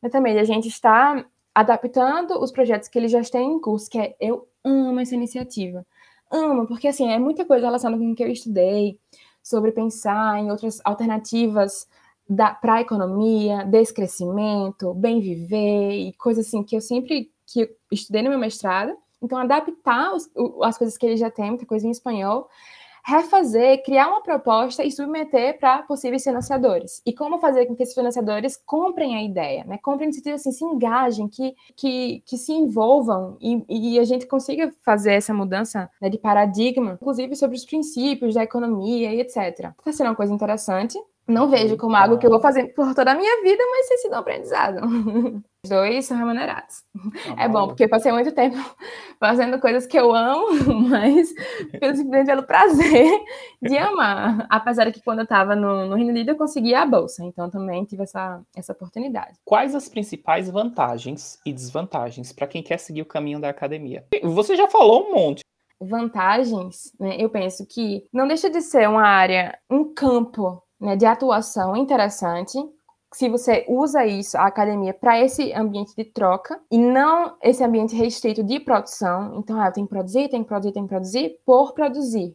[0.00, 1.24] né, também a gente está
[1.54, 5.86] adaptando os projetos que eles já têm em curso, que é, eu amo essa iniciativa.
[6.30, 8.98] Amo, porque assim, é muita coisa relacionada com o que eu estudei,
[9.42, 11.86] sobre pensar em outras alternativas
[12.60, 18.30] para a economia, descrescimento, bem viver e coisas assim que eu sempre que estudei no
[18.30, 18.96] meu mestrado.
[19.22, 20.28] Então, adaptar os,
[20.62, 22.48] as coisas que ele já tem, muita coisa em espanhol,
[23.04, 27.02] refazer, criar uma proposta e submeter para possíveis financiadores.
[27.04, 29.78] E como fazer com que esses financiadores comprem a ideia, né?
[29.82, 34.26] Comprem no sentido assim, se engajem, que, que, que se envolvam e, e a gente
[34.26, 39.72] consiga fazer essa mudança né, de paradigma, inclusive sobre os princípios da economia e etc.
[39.78, 40.98] Está sendo uma coisa interessante.
[41.26, 43.98] Não vejo como algo que eu vou fazer por toda a minha vida, mas tem
[43.98, 44.80] sido um aprendizado.
[45.64, 46.82] Os dois são remunerados.
[47.26, 48.56] Tá é bom, porque eu passei muito tempo
[49.18, 50.48] fazendo coisas que eu amo,
[50.90, 51.32] mas
[51.70, 53.18] simplesmente pelo prazer
[53.62, 54.46] de amar.
[54.50, 57.48] Apesar de que quando eu estava no, no Reino Unido eu conseguia a bolsa, então
[57.48, 59.38] também tive essa, essa oportunidade.
[59.42, 64.04] Quais as principais vantagens e desvantagens para quem quer seguir o caminho da academia?
[64.22, 65.42] Você já falou um monte
[65.80, 71.06] vantagens, né, eu penso que não deixa de ser uma área, um campo né, de
[71.06, 72.58] atuação interessante,
[73.14, 77.94] se você usa isso, a academia, para esse ambiente de troca e não esse ambiente
[77.94, 79.38] restrito de produção.
[79.38, 82.34] Então, ah, eu tenho que produzir, tenho que produzir, tenho que produzir por produzir.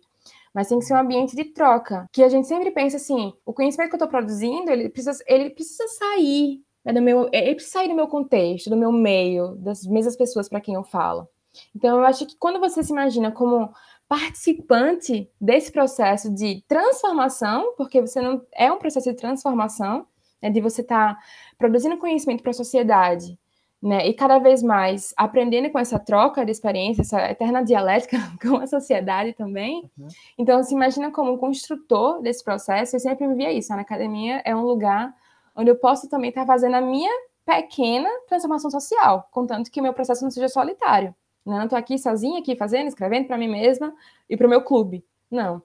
[0.53, 2.07] Mas tem que ser um ambiente de troca.
[2.11, 5.49] Que a gente sempre pensa assim: o conhecimento que eu estou produzindo, ele precisa, ele
[5.49, 7.29] precisa sair né, do meu.
[7.31, 10.83] Ele precisa sair do meu contexto, do meu meio, das mesmas pessoas para quem eu
[10.83, 11.27] falo.
[11.75, 13.69] Então, eu acho que quando você se imagina como
[14.09, 20.07] participante desse processo de transformação, porque você não é um processo de transformação,
[20.41, 21.21] né, de você estar tá
[21.59, 23.37] produzindo conhecimento para a sociedade,
[23.79, 28.57] né, e cada vez mais aprendendo com essa troca de experiência, essa eterna dialética com
[28.57, 29.89] a sociedade também.
[29.95, 30.07] Uhum.
[30.39, 34.41] Então, se imagina como um construtor desse processo, eu sempre me via isso, na academia
[34.43, 35.13] é um lugar
[35.55, 37.11] onde eu posso também estar tá fazendo a minha
[37.45, 41.13] pequena transformação social, contanto que o meu processo não seja solitário.
[41.49, 41.57] Né?
[41.57, 43.93] Não estou aqui sozinha, aqui fazendo, escrevendo para mim mesma
[44.29, 45.03] e para o meu clube.
[45.29, 45.61] Não.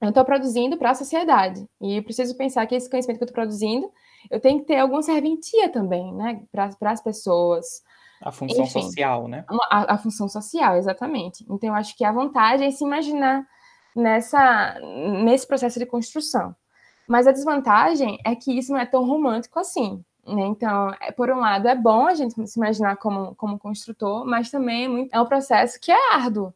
[0.00, 1.68] Eu estou produzindo para a sociedade.
[1.80, 3.90] E preciso pensar que esse conhecimento que eu estou produzindo,
[4.30, 6.42] eu tenho que ter alguma serventia também, né?
[6.52, 7.82] Para as pessoas.
[8.22, 9.44] A função Enfim, social, né?
[9.70, 11.44] A, a, função social, exatamente.
[11.50, 13.44] Então, eu acho que a vantagem é se imaginar
[13.94, 14.78] nessa,
[15.24, 16.54] nesse processo de construção.
[17.08, 20.04] Mas a desvantagem é que isso não é tão romântico assim.
[20.34, 20.46] Né?
[20.46, 24.50] Então, é, por um lado, é bom a gente se imaginar como, como construtor, mas
[24.50, 26.52] também é, muito, é um processo que é árduo,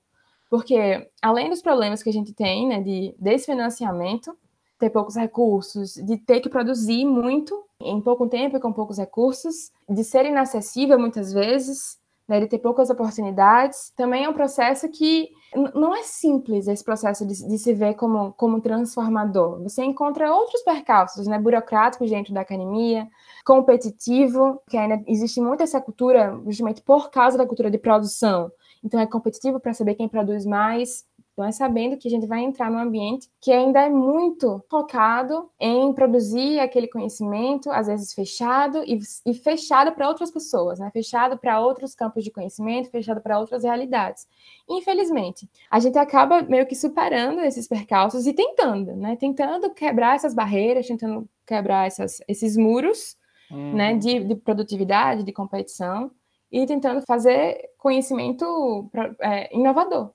[0.51, 4.37] porque além dos problemas que a gente tem, né, de desfinanciamento,
[4.79, 9.71] ter poucos recursos, de ter que produzir muito em pouco tempo e com poucos recursos,
[9.89, 11.99] de ser inacessível muitas vezes,
[12.29, 15.31] né, de ter poucas oportunidades, também é um processo que
[15.75, 19.63] não é simples esse processo de, de, se ver como, como transformador.
[19.63, 23.09] Você encontra outros percalços, né, burocráticos dentro da academia,
[23.45, 28.51] competitivo, que ainda existe muito essa cultura, justamente por causa da cultura de produção.
[28.85, 32.41] Então é competitivo para saber quem produz mais, então, é sabendo que a gente vai
[32.41, 38.85] entrar num ambiente que ainda é muito focado em produzir aquele conhecimento, às vezes fechado,
[38.85, 40.91] e, e fechado para outras pessoas, né?
[40.93, 44.27] Fechado para outros campos de conhecimento, fechado para outras realidades.
[44.69, 49.17] Infelizmente, a gente acaba meio que superando esses percalços e tentando, né?
[49.17, 53.17] Tentando quebrar essas barreiras, tentando quebrar essas, esses muros,
[53.53, 53.75] uhum.
[53.75, 53.95] né?
[53.97, 56.11] De, de produtividade, de competição,
[56.51, 58.91] e tentando fazer conhecimento
[59.21, 60.11] é, inovador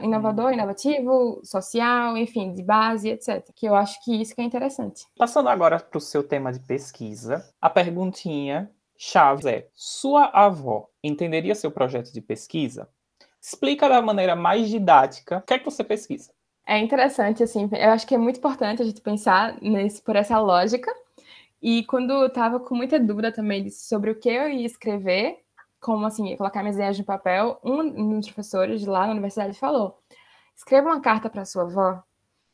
[0.00, 0.52] inovador, uhum.
[0.52, 3.44] inovativo, social, enfim, de base, etc.
[3.54, 5.04] Que eu acho que isso que é interessante.
[5.18, 11.54] Passando agora para o seu tema de pesquisa, a perguntinha chave é: sua avó entenderia
[11.54, 12.88] seu projeto de pesquisa?
[13.40, 16.30] Explica da maneira mais didática o que é que você pesquisa.
[16.64, 20.38] É interessante, assim, eu acho que é muito importante a gente pensar nesse, por essa
[20.38, 20.92] lógica.
[21.62, 25.36] E quando eu estava com muita dúvida também sobre o que eu ia escrever,
[25.80, 29.96] como assim, colocar minhas ideias no papel, um dos professores de lá na universidade falou:
[30.56, 32.02] escreva uma carta para sua avó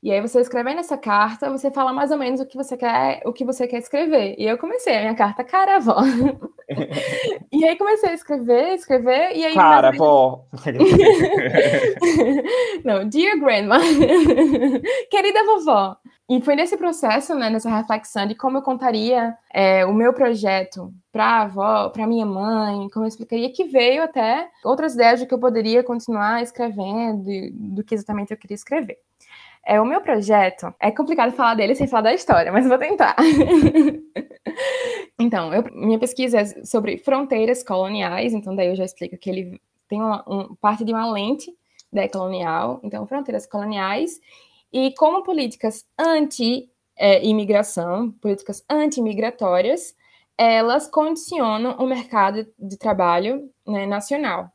[0.02, 3.22] E aí você escrevendo essa carta, você fala mais ou menos o que você quer,
[3.24, 4.34] o que você quer escrever.
[4.38, 6.00] E eu comecei a minha carta cara avó.
[7.50, 10.44] e aí comecei a escrever, escrever e aí Cara avó.
[12.84, 13.78] Não, dear grandma.
[15.10, 15.96] Querida vovó.
[16.28, 20.92] E foi nesse processo, né, nessa reflexão de como eu contaria é, o meu projeto
[21.10, 25.26] para a avó, para minha mãe, como eu explicaria, que veio até outras ideias de
[25.26, 27.24] que eu poderia continuar escrevendo,
[27.54, 28.98] do que exatamente eu queria escrever.
[29.64, 33.16] É, o meu projeto, é complicado falar dele sem falar da história, mas vou tentar.
[35.18, 39.60] então, eu, minha pesquisa é sobre fronteiras coloniais, então daí eu já explico que ele
[39.88, 41.50] tem uma, um, parte de uma lente
[41.90, 44.20] decolonial, então fronteiras coloniais,
[44.72, 49.94] e como políticas anti-imigração, políticas anti-migratórias,
[50.36, 54.52] elas condicionam o mercado de trabalho né, nacional.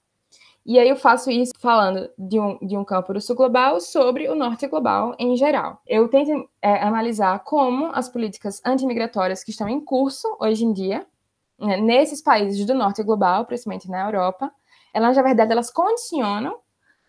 [0.66, 4.30] E aí eu faço isso falando de um, de um campo do sul global sobre
[4.30, 5.82] o norte global em geral.
[5.86, 11.06] Eu tento é, analisar como as políticas antimigratórias que estão em curso hoje em dia,
[11.60, 14.50] né, nesses países do norte global, principalmente na Europa,
[14.94, 16.58] elas, na verdade, elas condicionam,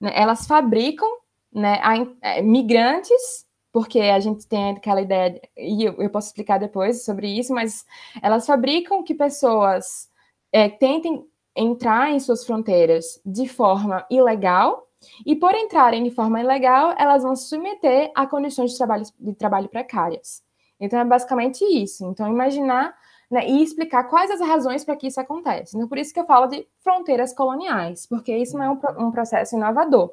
[0.01, 1.09] né, elas fabricam
[1.55, 3.45] né, a, é, migrantes
[3.75, 7.85] porque a gente tem aquela ideia, e eu, eu, posso explicar depois sobre isso, mas
[8.23, 10.09] elas fabricam que pessoas
[10.53, 11.27] é, tentem
[11.57, 14.87] entrar em suas fronteiras de forma ilegal,
[15.27, 19.35] e por entrarem de forma ilegal, elas vão se submeter a condições de trabalho, de
[19.35, 20.41] trabalho precárias.
[20.79, 22.07] Então, é basicamente isso.
[22.07, 22.95] Então, imaginar
[23.29, 25.77] né, e explicar quais as razões para que isso acontece.
[25.77, 29.11] Então, por isso que eu falo de fronteiras coloniais, porque isso não é um, um
[29.11, 30.13] processo inovador,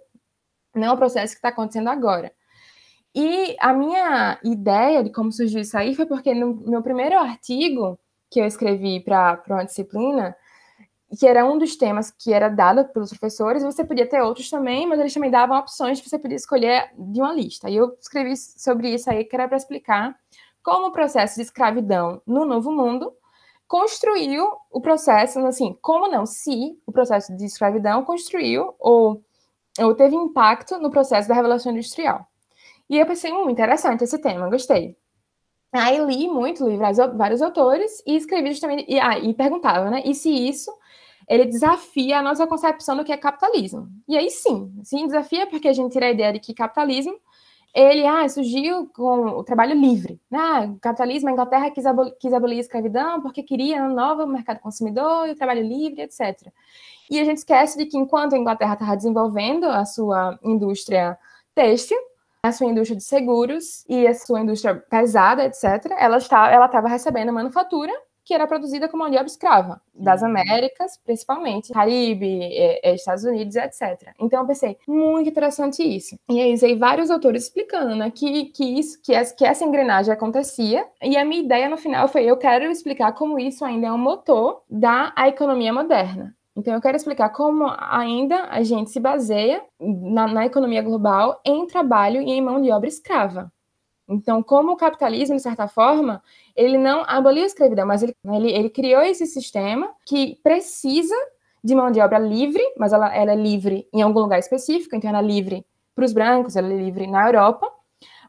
[0.75, 2.31] não é um processo que está acontecendo agora.
[3.13, 7.99] E a minha ideia de como surgiu isso aí foi porque no meu primeiro artigo
[8.29, 10.35] que eu escrevi para uma disciplina,
[11.19, 14.87] que era um dos temas que era dado pelos professores, você podia ter outros também,
[14.87, 17.69] mas eles também davam opções que você podia escolher de uma lista.
[17.69, 20.15] E eu escrevi sobre isso aí, que era para explicar
[20.63, 23.11] como o processo de escravidão no Novo Mundo
[23.67, 29.23] construiu o processo, assim, como não, se o processo de escravidão construiu ou,
[29.79, 32.25] ou teve impacto no processo da Revolução Industrial.
[32.89, 34.97] E eu pensei, muito interessante esse tema, gostei.
[35.73, 40.13] Aí li muito, li vários, autores e escrevi justamente, e, ah, e perguntava, né, e
[40.13, 40.71] se isso
[41.29, 43.87] ele desafia a nossa concepção do que é capitalismo.
[44.07, 47.17] E aí sim, sim, desafia porque a gente tira a ideia de que capitalismo
[47.73, 50.19] ele ah, surgiu com o trabalho livre.
[50.29, 55.29] Ah, o capitalismo, a Inglaterra quis abolir a escravidão porque queria um novo mercado consumidor
[55.29, 56.51] e o trabalho livre, etc.
[57.09, 61.17] E a gente esquece de que enquanto a Inglaterra estava desenvolvendo a sua indústria
[61.53, 61.97] têxtil,
[62.43, 67.31] a sua indústria de seguros e a sua indústria pesada, etc., ela estava ela recebendo
[67.31, 67.93] manufatura
[68.23, 70.29] que era produzida com mão de obra escrava, das uhum.
[70.29, 74.13] Américas, principalmente, Caribe, é, é, Estados Unidos, etc.
[74.19, 76.15] Então eu pensei, muito interessante isso.
[76.29, 80.13] E aí usei vários autores explicando né, que, que, isso, que, essa, que essa engrenagem
[80.13, 83.91] acontecia, e a minha ideia no final foi, eu quero explicar como isso ainda é
[83.91, 86.35] um motor da economia moderna.
[86.61, 91.65] Então, eu quero explicar como ainda a gente se baseia na, na, economia global em
[91.65, 93.51] trabalho e em mão de obra escrava.
[94.07, 96.21] Então, como o capitalismo, de certa forma,
[96.55, 101.15] ele não aboliu a escravidão, mas ele, ele, ele criou esse sistema que precisa
[101.63, 105.09] de mão de obra livre, mas ela, ela é livre em algum lugar específico, então
[105.09, 107.67] ela é livre para os brancos, ela é livre na Europa,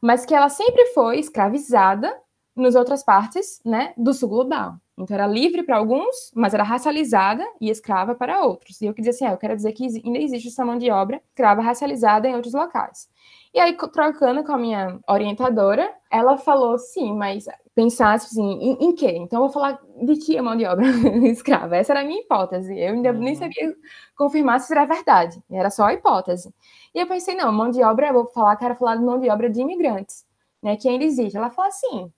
[0.01, 2.11] mas que ela sempre foi escravizada
[2.57, 4.76] nas outras partes né, do sul global.
[4.99, 8.80] Então era livre para alguns, mas era racializada e escrava para outros.
[8.80, 10.90] E eu quis dizer assim, ah, eu quero dizer que ainda existe essa mão de
[10.90, 13.09] obra escrava racializada em outros locais.
[13.55, 18.95] E aí, trocando com a minha orientadora, ela falou, sim, mas pensasse assim, em, em
[18.95, 19.11] quê?
[19.16, 20.86] Então, eu vou falar de que a mão de obra
[21.28, 21.76] escrava.
[21.76, 22.78] Essa era a minha hipótese.
[22.78, 23.18] Eu ainda uhum.
[23.18, 23.74] nem sabia
[24.16, 25.43] confirmar se era verdade.
[25.51, 26.53] Era só a hipótese.
[26.95, 29.28] E eu pensei, não, mão de obra, eu vou falar, quero falar de mão de
[29.28, 30.24] obra de imigrantes,
[30.62, 31.36] né, que ainda existe.
[31.36, 32.11] Ela falou assim,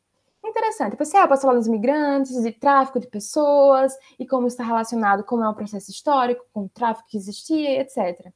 [0.55, 0.97] interessante.
[0.97, 5.43] Pensei, ah, posso falar dos imigrantes, de tráfico de pessoas, e como está relacionado, como
[5.45, 8.33] é um processo histórico, com o tráfico que existia, etc.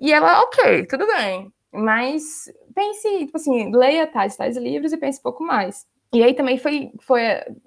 [0.00, 1.52] E ela, ok, tudo bem.
[1.72, 5.86] Mas pense, tipo assim, leia tais, tais livros e pense um pouco mais.
[6.12, 7.22] E aí também foi, foi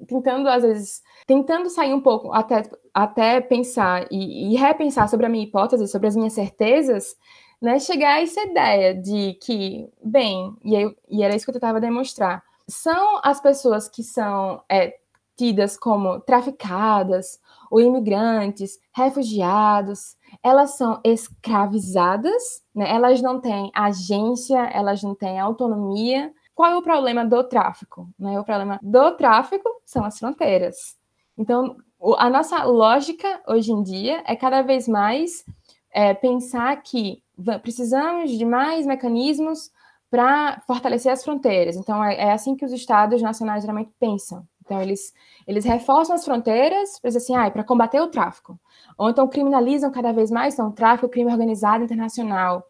[0.06, 2.64] tentando, às vezes, tentando sair um pouco, até,
[2.94, 7.16] até pensar e, e repensar sobre a minha hipótese, sobre as minhas certezas,
[7.62, 7.80] né?
[7.80, 11.80] Chegar a essa ideia de que, bem, e, eu, e era isso que eu tentava
[11.80, 14.97] demonstrar, são as pessoas que são é,
[15.36, 17.39] tidas como traficadas,
[17.70, 22.89] ou imigrantes, refugiados, elas são escravizadas, né?
[22.89, 26.32] elas não têm agência, elas não têm autonomia.
[26.53, 28.07] Qual é o problema do tráfico?
[28.18, 28.39] Né?
[28.39, 30.97] O problema do tráfico são as fronteiras.
[31.36, 31.78] Então,
[32.18, 35.43] a nossa lógica hoje em dia é cada vez mais
[35.91, 37.24] é, pensar que
[37.61, 39.72] precisamos de mais mecanismos
[40.14, 41.76] para fortalecer as fronteiras.
[41.76, 44.47] Então, é, é, assim que os estados nacionais geralmente pensam.
[44.64, 45.11] Então, eles,
[45.47, 48.59] eles reforçam as fronteiras para assim, ah, para combater o tráfico.
[48.95, 52.64] Ou então criminalizam cada vez mais então, tráfico, crime organizado internacional.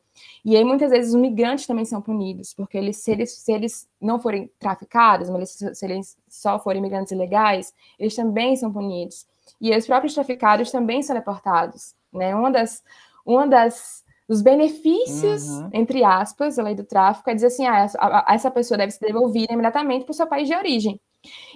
[0.46, 3.90] E aí, muitas vezes, os migrantes também são punidos, porque eles, se, eles, se eles
[4.00, 9.28] não forem traficados, mas se eles só forem imigrantes ilegais, eles também são punidos.
[9.60, 11.94] E os próprios traficados também são deportados.
[12.14, 12.34] Né?
[12.34, 12.82] Uma das,
[13.26, 14.03] uma das
[14.34, 15.70] dos benefícios, uhum.
[15.72, 19.54] entre aspas, da lei do tráfico, é dizer assim, ah, essa pessoa deve ser devolvida
[19.54, 21.00] imediatamente para o seu país de origem.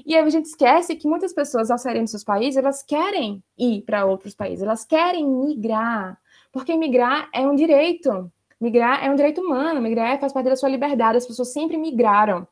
[0.05, 3.43] E aí a gente esquece que muitas pessoas, ao saírem dos seus países, elas querem
[3.57, 6.17] ir para outros países, elas querem migrar,
[6.51, 8.31] porque migrar é um direito.
[8.61, 12.47] Migrar é um direito humano, migrar faz parte da sua liberdade, as pessoas sempre migraram.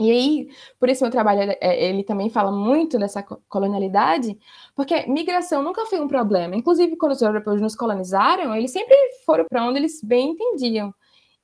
[0.00, 4.36] E aí, por isso meu trabalho, é, ele também fala muito dessa colonialidade,
[4.74, 6.56] porque migração nunca foi um problema.
[6.56, 10.92] Inclusive, quando os europeus nos colonizaram, eles sempre foram para onde eles bem entendiam.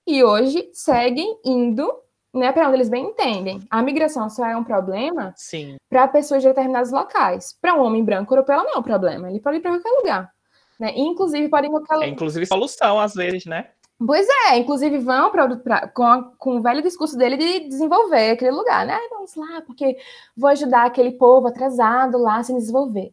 [0.04, 1.92] E hoje seguem indo
[2.34, 3.60] né, para onde eles bem entendem.
[3.70, 5.32] A migração só é um problema
[5.88, 7.56] para pessoas de determinados locais.
[7.60, 9.30] Para um homem branco europeu, ela não é um problema.
[9.30, 10.32] Ele pode ir para qualquer lugar.
[10.78, 10.94] Né?
[10.96, 12.08] inclusive, pode ir qualquer lugar.
[12.08, 13.68] É, inclusive, solução, às vezes, né?
[14.06, 18.30] Pois é, inclusive vão pra, pra, com, a, com o velho discurso dele de desenvolver
[18.30, 18.98] aquele lugar, né?
[19.10, 19.98] Vamos lá, porque
[20.34, 23.12] vou ajudar aquele povo atrasado lá a se desenvolver.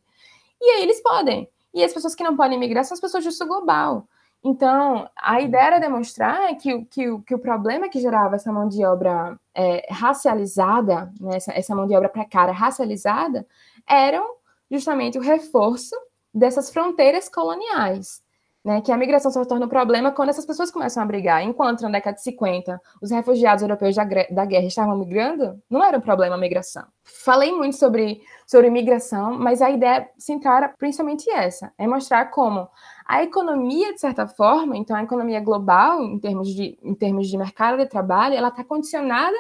[0.62, 1.50] E aí eles podem.
[1.74, 4.08] E as pessoas que não podem migrar são as pessoas do sul global.
[4.42, 8.86] Então, a ideia era demonstrar que, que, que o problema que gerava essa mão de
[8.86, 13.46] obra é, racializada, né, essa, essa mão de obra precária racializada,
[13.86, 14.36] eram
[14.72, 15.96] justamente o reforço
[16.34, 18.26] dessas fronteiras coloniais
[18.68, 21.42] né, que a migração só torna um problema quando essas pessoas começam a brigar.
[21.42, 25.98] Enquanto na década de 50 os refugiados europeus da, da guerra estavam migrando, não era
[25.98, 26.84] um problema a migração.
[27.02, 32.68] Falei muito sobre, sobre migração, mas a ideia central era principalmente essa: é mostrar como
[33.06, 37.38] a economia, de certa forma, então a economia global, em termos de, em termos de
[37.38, 39.38] mercado de trabalho, ela está condicionada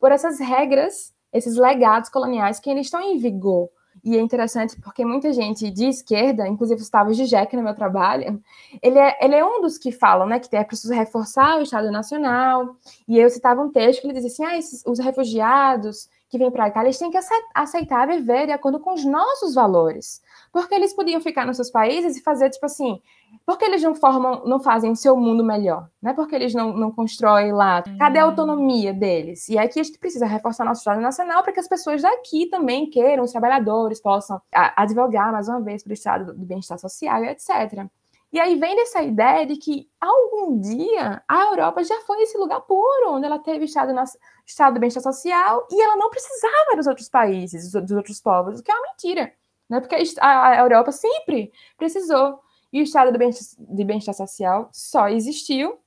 [0.00, 3.68] por essas regras, esses legados coloniais que ainda estão em vigor.
[4.04, 8.38] E é interessante porque muita gente de esquerda, inclusive Gustavo Zizek no meu trabalho,
[8.82, 11.90] ele é, ele é um dos que falam né, que é preciso reforçar o Estado
[11.90, 12.76] Nacional.
[13.08, 16.50] E eu citava um texto que ele dizia assim: ah, esses, os refugiados que vêm
[16.50, 17.18] para cá, eles têm que
[17.54, 20.20] aceitar viver de acordo com os nossos valores.
[20.52, 23.00] Porque eles podiam ficar nos seus países e fazer, tipo assim,
[23.44, 26.12] porque eles não formam, não fazem o seu mundo melhor, né?
[26.12, 27.82] Porque eles não, não constroem lá.
[27.98, 28.30] Cadê a uhum.
[28.30, 29.48] autonomia deles?
[29.48, 32.88] E aqui a gente precisa reforçar nosso Estado Nacional para que as pessoas daqui também
[32.88, 37.28] queiram, os trabalhadores possam advogar mais uma vez para o Estado do bem-estar social e
[37.28, 37.86] etc.
[38.34, 42.62] E aí vem dessa ideia de que algum dia a Europa já foi esse lugar
[42.62, 44.02] puro, onde ela teve estado, na,
[44.44, 48.62] estado do bem-estar social e ela não precisava dos outros países, dos outros povos, o
[48.64, 49.32] que é uma mentira.
[49.70, 49.80] Né?
[49.80, 52.40] Porque a, Europa sempre precisou.
[52.74, 55.78] E o estado de bem-estar social só existiu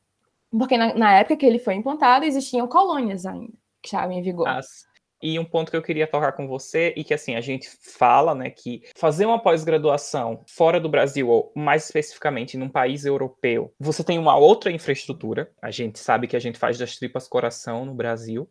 [0.50, 4.48] porque na, na, época que ele foi implantado existiam colônias ainda que estavam em vigor.
[4.48, 4.86] As,
[5.22, 8.36] e um ponto que eu queria tocar com você, e que assim, a gente fala,
[8.36, 14.04] né, que fazer uma pós-graduação fora do Brasil, ou mais especificamente num país europeu, você
[14.04, 15.52] tem uma outra infraestrutura.
[15.62, 18.48] A gente sabe que a gente faz das tripas coração no Brasil,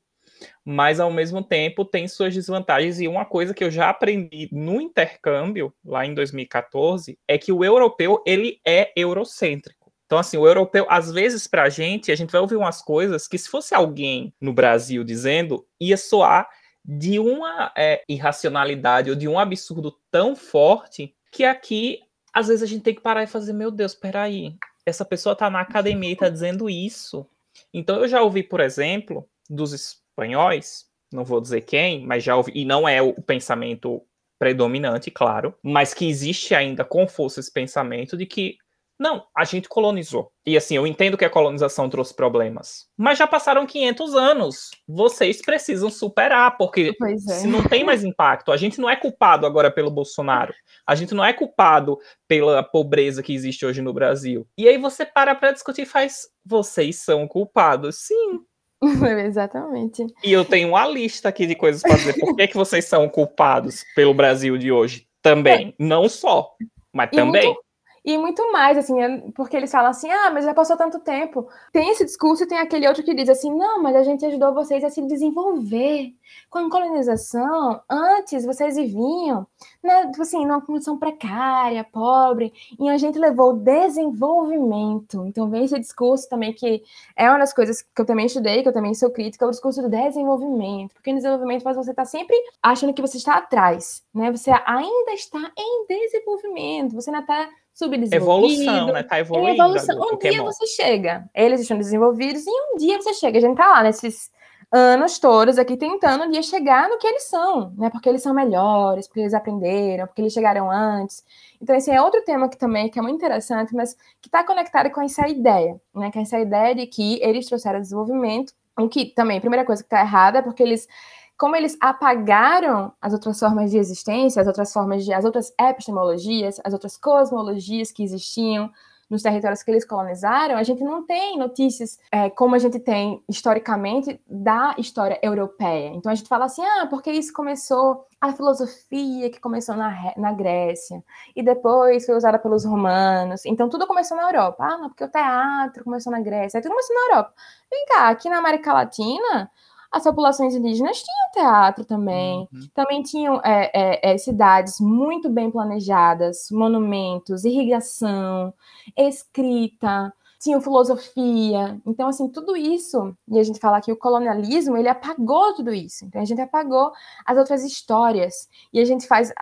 [0.65, 3.01] mas ao mesmo tempo tem suas desvantagens.
[3.01, 7.65] E uma coisa que eu já aprendi no intercâmbio, lá em 2014, é que o
[7.65, 9.87] europeu, ele é eurocêntrico.
[10.07, 13.27] Então, assim, o europeu, às vezes, para a gente, a gente vai ouvir umas coisas
[13.27, 16.49] que, se fosse alguém no Brasil dizendo, ia soar
[16.85, 21.99] de uma é, irracionalidade ou de um absurdo tão forte que aqui,
[22.33, 24.55] às vezes, a gente tem que parar e fazer: meu Deus, peraí,
[24.87, 27.29] essa pessoa está na academia e está dizendo isso.
[27.75, 32.53] Então, eu já ouvi, por exemplo, dos espanhóis, não vou dizer quem, mas já ouvi,
[32.55, 34.03] e não é o pensamento
[34.39, 38.57] predominante, claro, mas que existe ainda com força esse pensamento de que
[38.99, 40.33] não, a gente colonizou.
[40.47, 42.87] E assim, eu entendo que a colonização trouxe problemas.
[42.97, 44.71] Mas já passaram 500 anos.
[44.89, 47.17] Vocês precisam superar, porque é.
[47.19, 50.55] se não tem mais impacto, a gente não é culpado agora pelo Bolsonaro.
[50.87, 54.49] A gente não é culpado pela pobreza que existe hoje no Brasil.
[54.57, 56.29] E aí você para para discutir e faz.
[56.43, 57.97] Vocês são culpados.
[57.97, 58.41] Sim,
[59.25, 60.07] Exatamente.
[60.23, 62.19] E eu tenho uma lista aqui de coisas para dizer.
[62.19, 65.07] Por que, que vocês são culpados pelo Brasil de hoje?
[65.23, 65.69] Também.
[65.79, 65.85] É.
[65.85, 66.55] Não só,
[66.93, 67.47] mas e também.
[67.47, 67.61] Muito,
[68.07, 71.49] e muito mais, assim, é porque eles falam assim, ah, mas já passou tanto tempo.
[71.73, 74.55] Tem esse discurso e tem aquele outro que diz assim, não, mas a gente ajudou
[74.55, 76.15] vocês a se desenvolver.
[76.49, 79.45] Com a colonização, antes vocês viviam,
[79.83, 85.27] né, tipo assim, numa condição precária, pobre, e a gente levou desenvolvimento.
[85.27, 86.85] Então vem esse discurso também que
[87.17, 89.51] é uma das coisas que eu também estudei, que eu também sou crítica, é o
[89.51, 90.95] discurso do desenvolvimento.
[90.95, 94.31] Porque no desenvolvimento faz você estar tá sempre achando que você está atrás, né?
[94.31, 98.63] Você ainda está em desenvolvimento, você ainda está subdesenvolvido.
[98.63, 99.03] Evolução, né?
[99.03, 99.63] Tá evoluindo.
[99.63, 100.01] Evolução.
[100.13, 101.29] Um dia você chega.
[101.35, 103.37] Eles estão desenvolvidos e um dia você chega.
[103.37, 104.31] A gente tá lá nesses
[104.73, 107.91] anos todos aqui tentando um dia chegar no que eles são, né?
[107.91, 111.23] Porque eles são melhores, porque eles aprenderam, porque eles chegaram antes.
[111.61, 114.91] Então, esse é outro tema que também que é muito interessante, mas que está conectado
[114.91, 116.11] com essa ideia, né?
[116.15, 119.87] É essa ideia de que eles trouxeram desenvolvimento, o que também, a primeira coisa que
[119.87, 120.89] está errada é porque eles
[121.37, 126.61] como eles apagaram as outras formas de existência, as outras formas de, as outras epistemologias,
[126.65, 128.71] as outras cosmologias que existiam
[129.09, 133.23] nos territórios que eles colonizaram, a gente não tem notícias é, como a gente tem
[133.29, 135.91] historicamente da história europeia.
[135.95, 140.33] Então a gente fala assim, ah, porque isso começou a filosofia que começou na, na
[140.33, 141.05] Grécia
[141.37, 143.47] e depois foi usada pelos romanos.
[143.47, 144.65] Então tudo começou na Europa.
[144.65, 147.35] Ah, não, porque o teatro começou na Grécia, aí tudo começou na Europa.
[147.71, 149.51] Vem cá, aqui na América Latina
[149.97, 152.69] as populações indígenas tinham teatro também, uhum.
[152.75, 158.53] também tinham é, é, é, cidades muito bem planejadas, monumentos, irrigação,
[158.97, 161.81] escrita, tinham filosofia.
[161.87, 166.05] Então, assim, tudo isso, e a gente fala que o colonialismo, ele apagou tudo isso.
[166.05, 166.93] Então, a gente apagou
[167.25, 168.49] as outras histórias.
[168.73, 169.33] E a gente faz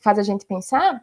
[0.00, 1.02] faz a gente pensar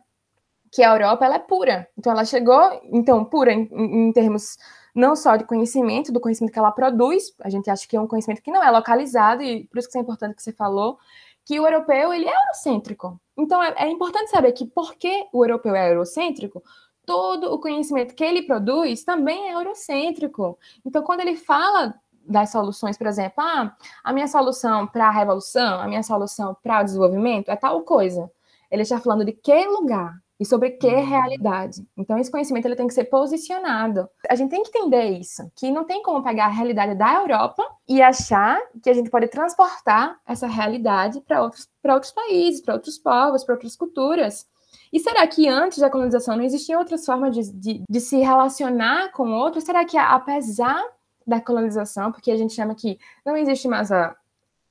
[0.76, 1.88] que a Europa, ela é pura.
[1.98, 4.58] Então, ela chegou, então, pura em, em termos
[4.94, 8.08] não só de conhecimento, do conhecimento que ela produz, a gente acha que é um
[8.08, 10.98] conhecimento que não é localizado, e por isso que é importante que você falou,
[11.46, 13.20] que o europeu ele é eurocêntrico.
[13.38, 16.62] Então é, é importante saber que porque o europeu é eurocêntrico,
[17.06, 20.58] todo o conhecimento que ele produz também é eurocêntrico.
[20.84, 21.94] Então quando ele fala
[22.28, 26.82] das soluções, por exemplo, ah, a minha solução para a revolução, a minha solução para
[26.82, 28.32] o desenvolvimento é tal coisa.
[28.72, 31.06] Ele está falando de que lugar, e sobre que uhum.
[31.06, 31.86] realidade.
[31.98, 34.10] Então, esse conhecimento ele tem que ser posicionado.
[34.30, 37.64] A gente tem que entender isso, que não tem como pegar a realidade da Europa
[37.88, 42.98] e achar que a gente pode transportar essa realidade para outros, outros países, para outros
[42.98, 44.46] povos, para outras culturas.
[44.92, 49.12] E será que antes da colonização não existiam outras formas de, de, de se relacionar
[49.12, 49.64] com outros?
[49.64, 50.84] Será que, apesar
[51.26, 54.16] da colonização, porque a gente chama que não existe mais a,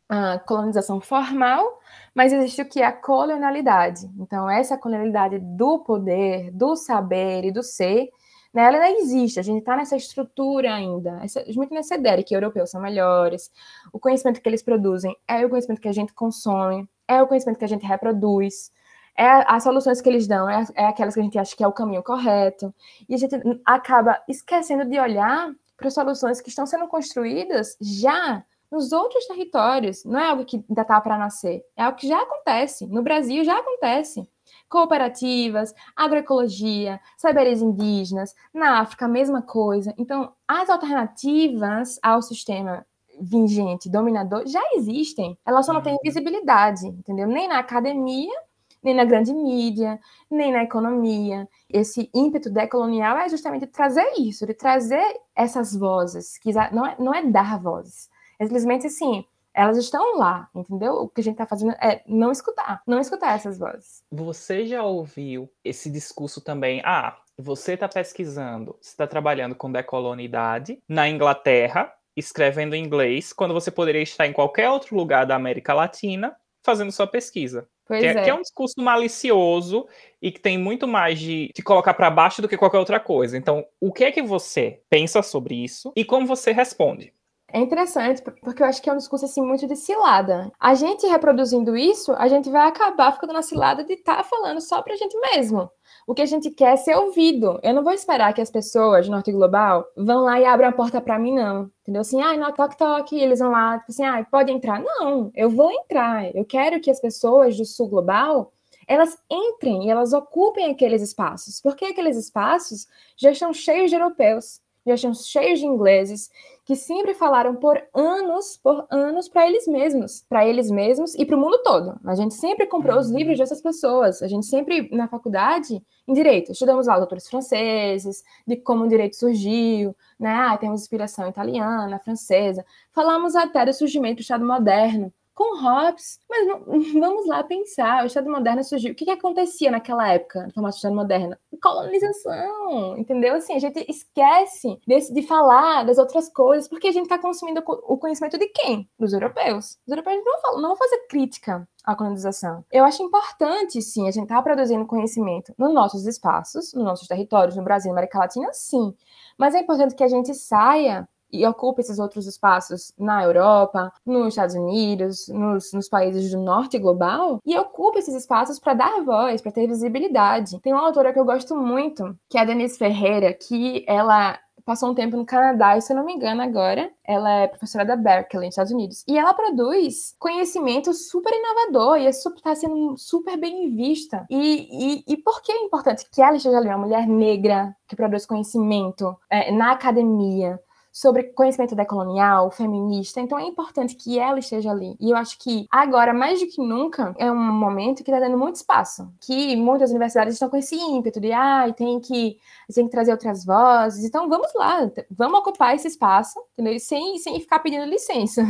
[0.09, 1.81] a colonização formal,
[2.15, 4.09] mas existe o que é a colonialidade.
[4.19, 8.09] Então, essa colonialidade do poder, do saber e do ser,
[8.53, 12.23] né, ela ainda existe, a gente está nessa estrutura ainda, essa, muito nessa ideia de
[12.23, 13.51] que europeus são melhores,
[13.93, 17.59] o conhecimento que eles produzem é o conhecimento que a gente consome, é o conhecimento
[17.59, 18.73] que a gente reproduz,
[19.17, 21.67] é as soluções que eles dão, é, é aquelas que a gente acha que é
[21.67, 22.73] o caminho correto,
[23.09, 23.35] e a gente
[23.65, 28.45] acaba esquecendo de olhar para soluções que estão sendo construídas já
[28.75, 30.05] nos outros territórios.
[30.05, 32.87] Não é algo que ainda está para nascer, é algo que já acontece.
[32.87, 34.29] No Brasil já acontece.
[34.69, 39.95] Cooperativas, agroecologia, saberes indígenas, na África a mesma coisa.
[39.97, 42.85] Então, as alternativas ao sistema
[43.21, 45.39] vingente, dominador, já existem.
[45.47, 45.99] Elas só não têm uhum.
[46.03, 47.29] visibilidade, entendeu?
[47.29, 48.35] Nem na academia,
[48.83, 49.99] nem na grande mídia,
[50.31, 51.49] nem na economia.
[51.71, 57.15] Esse ímpeto decolonial é justamente trazer isso, de trazer essas vozes, que não é, não
[57.15, 59.25] é dar vozes, é simplesmente assim,
[59.55, 60.95] elas estão lá, entendeu?
[60.95, 64.03] O que a gente está fazendo é não escutar, não escutar essas vozes.
[64.11, 66.83] Você já ouviu esse discurso também?
[66.85, 73.55] Ah, você está pesquisando, você está trabalhando com decolonidade na Inglaterra, escrevendo em inglês, quando
[73.55, 77.69] você poderia estar em qualquer outro lugar da América Latina fazendo sua pesquisa.
[77.87, 78.23] Pois que, é, é.
[78.23, 79.87] que é um discurso malicioso
[80.23, 83.37] e que tem muito mais de te colocar para baixo do que qualquer outra coisa.
[83.37, 87.13] Então, o que é que você pensa sobre isso e como você responde?
[87.55, 90.51] É interessante, porque eu acho que é um discurso assim muito de cilada.
[90.59, 94.61] A gente reproduzindo isso, a gente vai acabar ficando na cilada de estar tá falando
[94.61, 95.71] só pra gente mesmo.
[96.05, 97.61] O que a gente quer é ser ouvido.
[97.63, 100.73] Eu não vou esperar que as pessoas de Norte Global vão lá e abram a
[100.73, 101.71] porta para mim, não.
[101.83, 102.01] Entendeu?
[102.01, 104.81] Assim, ai, no toque toque, eles vão lá, tipo assim, ai, pode entrar.
[104.81, 106.35] Não, eu vou entrar.
[106.35, 108.53] Eu quero que as pessoas do Sul Global
[108.89, 114.61] elas entrem e elas ocupem aqueles espaços, porque aqueles espaços já estão cheios de europeus,
[114.87, 116.31] já estão cheios de ingleses,
[116.65, 121.37] que sempre falaram por anos, por anos para eles mesmos, para eles mesmos e para
[121.37, 122.01] o mundo todo.
[122.05, 123.19] A gente sempre comprou os uhum.
[123.19, 124.23] livros dessas pessoas.
[124.23, 129.17] A gente sempre na faculdade, em direito, estudamos lá autores franceses, de como o direito
[129.17, 130.31] surgiu, né?
[130.31, 132.65] Ah, temos inspiração italiana, francesa.
[132.93, 136.19] Falamos até do surgimento do Estado moderno, com Hobbes.
[136.29, 136.47] Mas
[136.95, 138.93] vamos lá pensar, o Estado moderno surgiu.
[138.93, 141.37] O que, que acontecia naquela época, no formato do Estado moderno?
[141.63, 143.35] Colonização, entendeu?
[143.35, 147.63] Assim, a gente esquece desse, de falar das outras coisas, porque a gente está consumindo
[147.67, 148.89] o conhecimento de quem?
[148.99, 149.79] Dos europeus.
[149.87, 152.65] Os europeus não vão, não vão fazer crítica à colonização.
[152.73, 157.07] Eu acho importante, sim, a gente estar tá produzindo conhecimento nos nossos espaços, nos nossos
[157.09, 158.95] territórios, no Brasil, na América Latina, sim.
[159.39, 164.29] Mas é importante que a gente saia e ocupa esses outros espaços na Europa, nos
[164.29, 169.41] Estados Unidos, nos, nos países do norte global, e ocupa esses espaços para dar voz,
[169.41, 170.61] para ter visibilidade.
[170.61, 174.91] Tem uma autora que eu gosto muito, que é a Denise Ferreira, que ela passou
[174.91, 177.97] um tempo no Canadá e, se eu não me engano, agora ela é professora da
[177.97, 179.05] Berkeley, nos Estados Unidos.
[179.07, 184.27] E ela produz conhecimento super inovador e está sendo super bem vista.
[184.31, 187.97] E, e, e, por que é importante que ela esteja ali, uma mulher negra que
[187.97, 190.59] produz conhecimento é, na academia?
[190.95, 193.21] Sobre conhecimento decolonial, feminista.
[193.21, 194.97] Então é importante que ela esteja ali.
[195.01, 198.39] E eu acho que agora, mais do que nunca, é um momento que está dando
[198.39, 199.13] muito espaço.
[199.21, 202.39] Que muitas universidades estão com esse ímpeto de, ah, tem que,
[202.73, 204.05] tem que trazer outras vozes.
[204.05, 206.79] Então vamos lá, vamos ocupar esse espaço, entendeu?
[206.79, 208.43] Sem, sem ficar pedindo licença.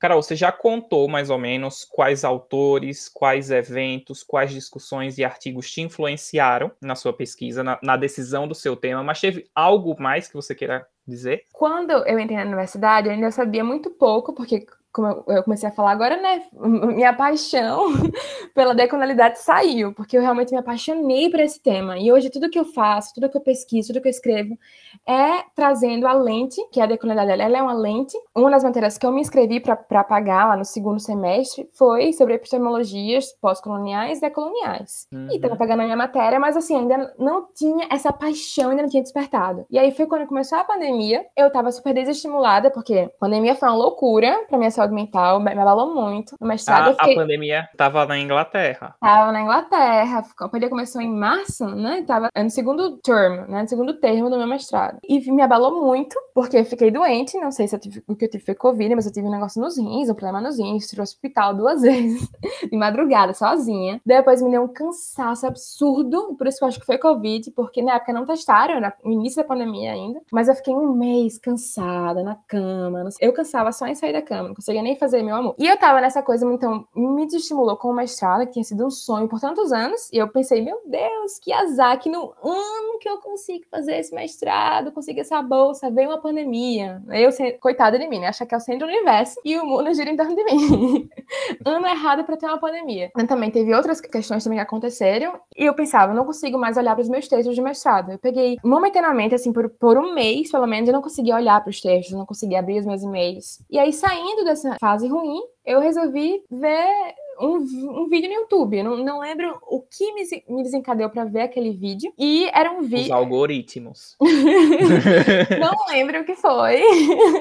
[0.00, 5.70] Carol, você já contou mais ou menos quais autores, quais eventos, quais discussões e artigos
[5.70, 10.26] te influenciaram na sua pesquisa, na, na decisão do seu tema, mas teve algo mais
[10.26, 11.44] que você queira dizer?
[11.52, 15.72] Quando eu entrei na universidade, eu ainda sabia muito pouco, porque como eu comecei a
[15.72, 16.42] falar agora, né?
[16.94, 17.86] Minha paixão
[18.54, 21.98] pela decolonialidade saiu, porque eu realmente me apaixonei por esse tema.
[21.98, 24.58] E hoje tudo que eu faço, tudo que eu pesquiso, tudo que eu escrevo
[25.06, 28.16] é trazendo a lente, que é a decolonialidade, ela é uma lente.
[28.34, 32.34] Uma das matérias que eu me inscrevi para pagar lá no segundo semestre foi sobre
[32.34, 35.08] epistemologias pós-coloniais e decoloniais.
[35.12, 35.28] Uhum.
[35.30, 38.90] E estava pagando a minha matéria, mas assim, ainda não tinha essa paixão, ainda não
[38.90, 39.64] tinha despertado.
[39.70, 43.68] E aí foi quando começou a pandemia, eu estava super desestimulada, porque a pandemia foi
[43.68, 46.36] uma loucura para minha saúde saúde mental, me abalou muito.
[46.40, 47.14] No mestrado, a, fiquei...
[47.14, 48.94] a pandemia tava na Inglaterra.
[49.00, 50.24] Tava na Inglaterra.
[50.38, 52.02] A pandemia começou em março, né?
[52.06, 53.62] Tava no segundo termo, né?
[53.62, 54.98] No segundo termo do meu mestrado.
[55.08, 57.38] E me abalou muito, porque eu fiquei doente.
[57.38, 59.60] Não sei se tive, o que eu tive foi Covid, mas eu tive um negócio
[59.60, 60.88] nos rins, um problema nos rins.
[60.90, 62.28] Fui ao hospital duas vezes,
[62.70, 64.00] de madrugada, sozinha.
[64.04, 67.82] Depois me deu um cansaço absurdo, por isso que eu acho que foi Covid, porque
[67.82, 70.20] na época não testaram, era no início da pandemia ainda.
[70.32, 73.08] Mas eu fiquei um mês cansada, na cama.
[73.20, 75.56] Eu cansava só em sair da cama, não conseguia nem fazer meu amor.
[75.58, 78.90] E eu tava nessa coisa, então, me desestimulou com o mestrado, que tinha sido um
[78.90, 80.08] sonho por tantos anos.
[80.12, 84.14] E eu pensei, meu Deus, que azar que no ano que eu consigo fazer esse
[84.14, 87.02] mestrado, consigo essa bolsa, veio uma pandemia.
[87.10, 88.30] Eu, coitada de mim, né?
[88.32, 91.08] Que é o centro do universo e o mundo gira em torno de mim.
[91.64, 93.10] ano errado para ter uma pandemia.
[93.14, 95.38] Mas também teve outras questões também que aconteceram.
[95.56, 98.12] E eu pensava, não consigo mais olhar para os meus textos de mestrado.
[98.12, 101.70] Eu peguei momentaneamente, assim, por, por um mês, pelo menos, eu não conseguia olhar para
[101.70, 103.62] os textos, não conseguia abrir os meus e-mails.
[103.70, 108.82] E aí, saindo dessa nessa fase ruim, eu resolvi ver um, um vídeo no YouTube.
[108.82, 112.12] Não, não lembro o que me, me desencadeou para ver aquele vídeo.
[112.18, 113.04] E era um vídeo.
[113.06, 114.16] Os algoritmos.
[115.60, 116.82] não lembro o que foi.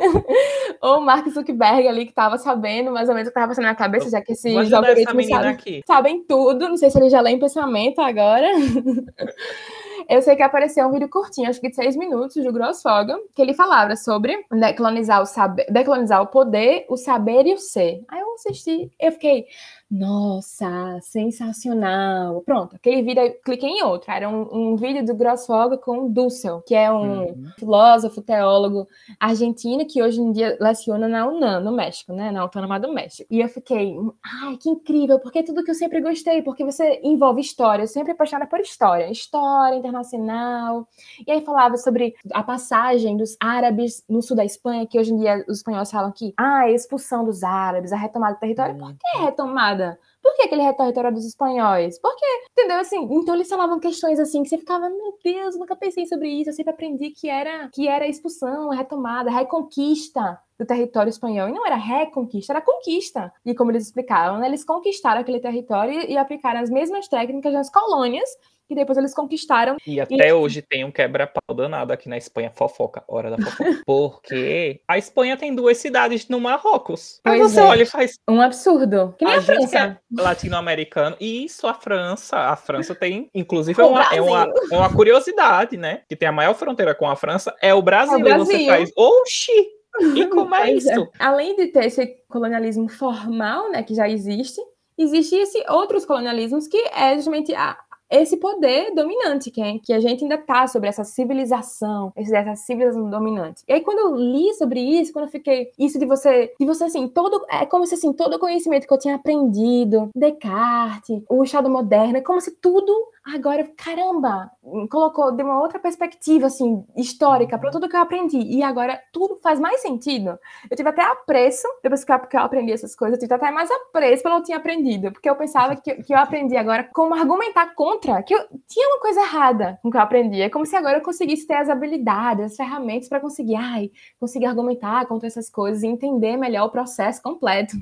[0.82, 3.76] o Mark Zuckerberg ali que tava sabendo mais ou menos o que tava passando na
[3.76, 6.69] cabeça, já que esses algoritmos sabem, sabem tudo.
[6.69, 8.47] Não sei se ele já lê em pensamento agora.
[10.10, 13.41] Eu sei que apareceu um vídeo curtinho, acho que de seis minutos, do Grossfogan, que
[13.41, 18.04] ele falava sobre decolonizar o saber, decolonizar o poder, o saber e o ser.
[18.08, 19.45] Aí eu assisti, eu fiquei,
[19.92, 22.42] nossa, sensacional.
[22.44, 24.10] Pronto, aquele vídeo, cliquei em outro.
[24.10, 27.52] Era um, um vídeo do Grossfogo com Dussel, que é um uhum.
[27.60, 28.88] filósofo, teólogo
[29.20, 32.32] argentino que hoje em dia leciona na UNAM, no México, né?
[32.32, 33.28] Na Autônoma do México.
[33.30, 37.42] E eu fiquei, ai, que incrível, porque tudo que eu sempre gostei, porque você envolve
[37.42, 40.88] história, eu sempre apaixonada por história, história internacional.
[41.28, 45.18] E aí falava sobre a passagem dos árabes no sul da Espanha, que hoje em
[45.18, 48.74] dia os espanhóis falam que, ah, a expulsão dos árabes, a retomada do território.
[48.76, 48.80] Uhum.
[48.80, 49.80] Por que retomada?
[50.21, 51.99] Por que aquele território dos espanhóis?
[51.99, 52.25] Por quê?
[52.51, 52.79] Entendeu?
[52.79, 56.49] Assim, então eles falavam questões assim que você ficava, meu Deus, nunca pensei sobre isso.
[56.49, 61.49] Eu sempre aprendi que era que era expulsão, retomada, reconquista do território espanhol.
[61.49, 63.34] E não era reconquista, era conquista.
[63.43, 67.70] E como eles explicavam, né, eles conquistaram aquele território e aplicaram as mesmas técnicas nas
[67.70, 68.30] colônias
[68.68, 69.76] que depois eles conquistaram.
[69.86, 70.32] E até e...
[70.32, 73.82] hoje tem um quebra-pau danado aqui na Espanha, fofoca, hora da fofoca.
[73.86, 77.20] Porque a Espanha tem duas cidades no Marrocos.
[77.26, 77.64] Aí você é.
[77.64, 78.18] olha e faz.
[78.30, 79.14] Um absurdo.
[79.20, 79.78] Que nem a, a França.
[79.78, 81.18] É latino-americano.
[81.20, 82.38] E isso, a França.
[82.38, 86.04] A França tem, inclusive, é uma, é, uma, é uma curiosidade, né?
[86.08, 88.13] Que tem a maior fronteira com a França, é o Brasil.
[88.13, 88.46] É o Brasil.
[88.46, 89.80] Você faz, oxi!
[90.15, 90.89] E como é isso?
[90.89, 91.09] É.
[91.19, 94.61] Além de ter esse colonialismo formal, né, que já existe,
[94.97, 97.78] existe esse outros colonialismos que é justamente a,
[98.11, 103.09] esse poder dominante, que, é, que a gente ainda tá sobre essa civilização, essa civilização
[103.09, 103.63] dominante.
[103.67, 105.71] E aí, quando eu li sobre isso, quando eu fiquei.
[105.79, 107.41] Isso de você, de você assim, todo.
[107.49, 112.17] É como se assim, todo o conhecimento que eu tinha aprendido, Descartes, o Estado moderno,
[112.17, 112.93] é como se tudo
[113.26, 114.52] agora, caramba,
[114.89, 118.38] colocou de uma outra perspectiva, assim, histórica para tudo que eu aprendi.
[118.38, 120.38] E agora tudo faz mais sentido.
[120.70, 124.24] Eu tive até apreço, depois que eu aprendi essas coisas, eu tive até mais apreço
[124.24, 127.74] pelo que eu tinha aprendido, porque eu pensava que, que eu aprendi agora como argumentar
[127.76, 130.42] contra contra, que eu tinha uma coisa errada com o que eu aprendi.
[130.42, 134.46] É como se agora eu conseguisse ter as habilidades, as ferramentas para conseguir, ai, conseguir
[134.46, 137.76] argumentar contra essas coisas e entender melhor o processo completo.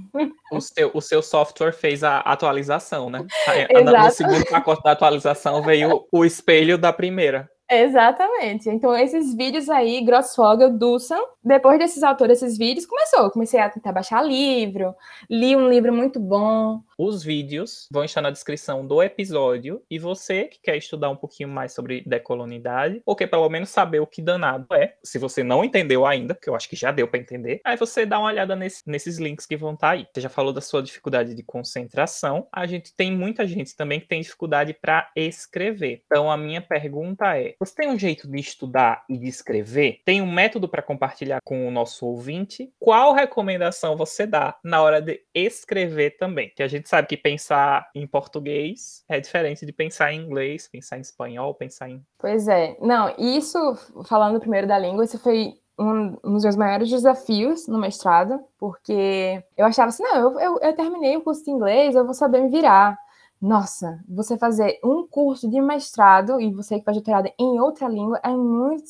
[0.52, 3.26] O seu, o seu software fez a atualização, né?
[3.70, 4.06] Exato.
[4.06, 5.29] No segundo pacote da atualização
[5.62, 7.50] veio o espelho da primeira.
[7.72, 8.68] Exatamente.
[8.68, 13.26] Então, esses vídeos aí, Grossfogel, Dussan, depois desses autores, desses vídeos, começou.
[13.26, 14.96] Eu comecei a tentar baixar livro,
[15.30, 20.44] li um livro muito bom, os vídeos vão estar na descrição do episódio e você
[20.44, 24.22] que quer estudar um pouquinho mais sobre decolonidade, ou quer pelo menos saber o que
[24.22, 27.62] danado é, se você não entendeu ainda, que eu acho que já deu para entender,
[27.64, 30.06] aí você dá uma olhada nesse, nesses links que vão estar tá aí.
[30.14, 34.08] Você já falou da sua dificuldade de concentração, a gente tem muita gente também que
[34.08, 36.04] tem dificuldade para escrever.
[36.06, 40.02] Então a minha pergunta é: você tem um jeito de estudar e de escrever?
[40.04, 42.74] Tem um método para compartilhar com o nosso ouvinte?
[42.78, 46.52] Qual recomendação você dá na hora de escrever também?
[46.54, 50.98] Que a gente sabe que pensar em português é diferente de pensar em inglês, pensar
[50.98, 52.04] em espanhol, pensar em.
[52.18, 52.76] Pois é.
[52.82, 53.60] Não, isso,
[54.06, 59.66] falando primeiro da língua, isso foi um, dos meus maiores desafios no mestrado, porque eu
[59.66, 62.50] achava assim, não, eu, eu, eu terminei o curso de inglês, eu vou saber me
[62.50, 62.98] virar.
[63.42, 68.20] Nossa, você fazer um curso de mestrado e você que faz doutorado em outra língua
[68.22, 68.84] é muito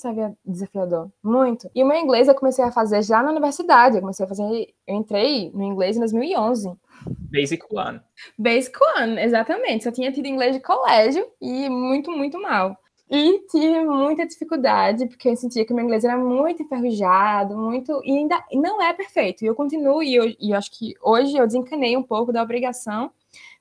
[0.43, 1.69] desafiador, muito.
[1.75, 4.73] E o meu inglês eu comecei a fazer já na universidade, eu comecei a fazer,
[4.87, 6.73] eu entrei no inglês em 2011.
[7.07, 8.01] Basic One.
[8.37, 9.83] Basic One, exatamente.
[9.83, 12.77] Só tinha tido inglês de colégio e muito, muito mal.
[13.09, 17.99] E tive muita dificuldade, porque eu sentia que meu inglês era muito enferrujado, muito.
[18.05, 19.43] E ainda não é perfeito.
[19.43, 22.43] E eu continuo, e eu, e eu acho que hoje eu desencanei um pouco da
[22.43, 23.11] obrigação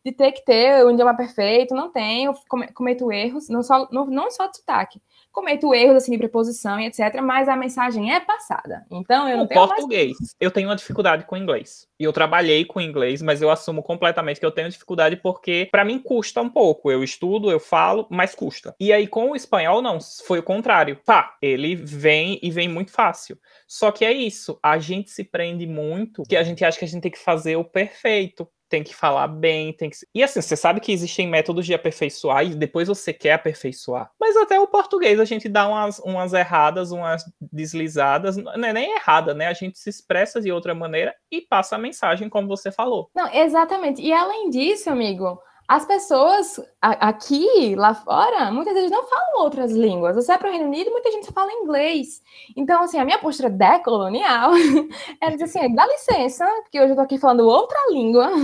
[0.04, 2.34] de ter que ter um idioma perfeito, não tenho,
[2.74, 5.00] cometo erros, não só, não, não só de sotaque,
[5.32, 8.84] cometo erros assim de preposição e etc, mas a mensagem é passada.
[8.90, 10.16] Então eu não o tenho português.
[10.20, 10.36] Mais...
[10.40, 11.86] Eu tenho uma dificuldade com inglês.
[11.98, 15.84] E eu trabalhei com inglês, mas eu assumo completamente que eu tenho dificuldade porque para
[15.84, 16.90] mim custa um pouco.
[16.90, 18.74] Eu estudo, eu falo, mas custa.
[18.80, 21.00] E aí com o espanhol não, foi o contrário.
[21.04, 23.38] Pá, ele vem e vem muito fácil.
[23.66, 26.88] Só que é isso, a gente se prende muito que a gente acha que a
[26.88, 29.96] gente tem que fazer o perfeito tem que falar bem, tem que.
[30.14, 34.10] E assim, você sabe que existem métodos de aperfeiçoar e depois você quer aperfeiçoar.
[34.20, 38.36] Mas até o português a gente dá umas, umas erradas, umas deslizadas.
[38.36, 39.46] Não é nem errada, né?
[39.46, 43.10] A gente se expressa de outra maneira e passa a mensagem como você falou.
[43.14, 44.02] Não, exatamente.
[44.02, 50.16] E além disso, amigo, as pessoas aqui, lá fora, muitas vezes não falam outras línguas.
[50.16, 52.22] Você vai para o Reino Unido, muita gente fala inglês.
[52.56, 54.52] Então, assim, a minha postura decolonial
[55.20, 58.30] era dizer assim, dá licença, porque hoje eu estou aqui falando outra língua.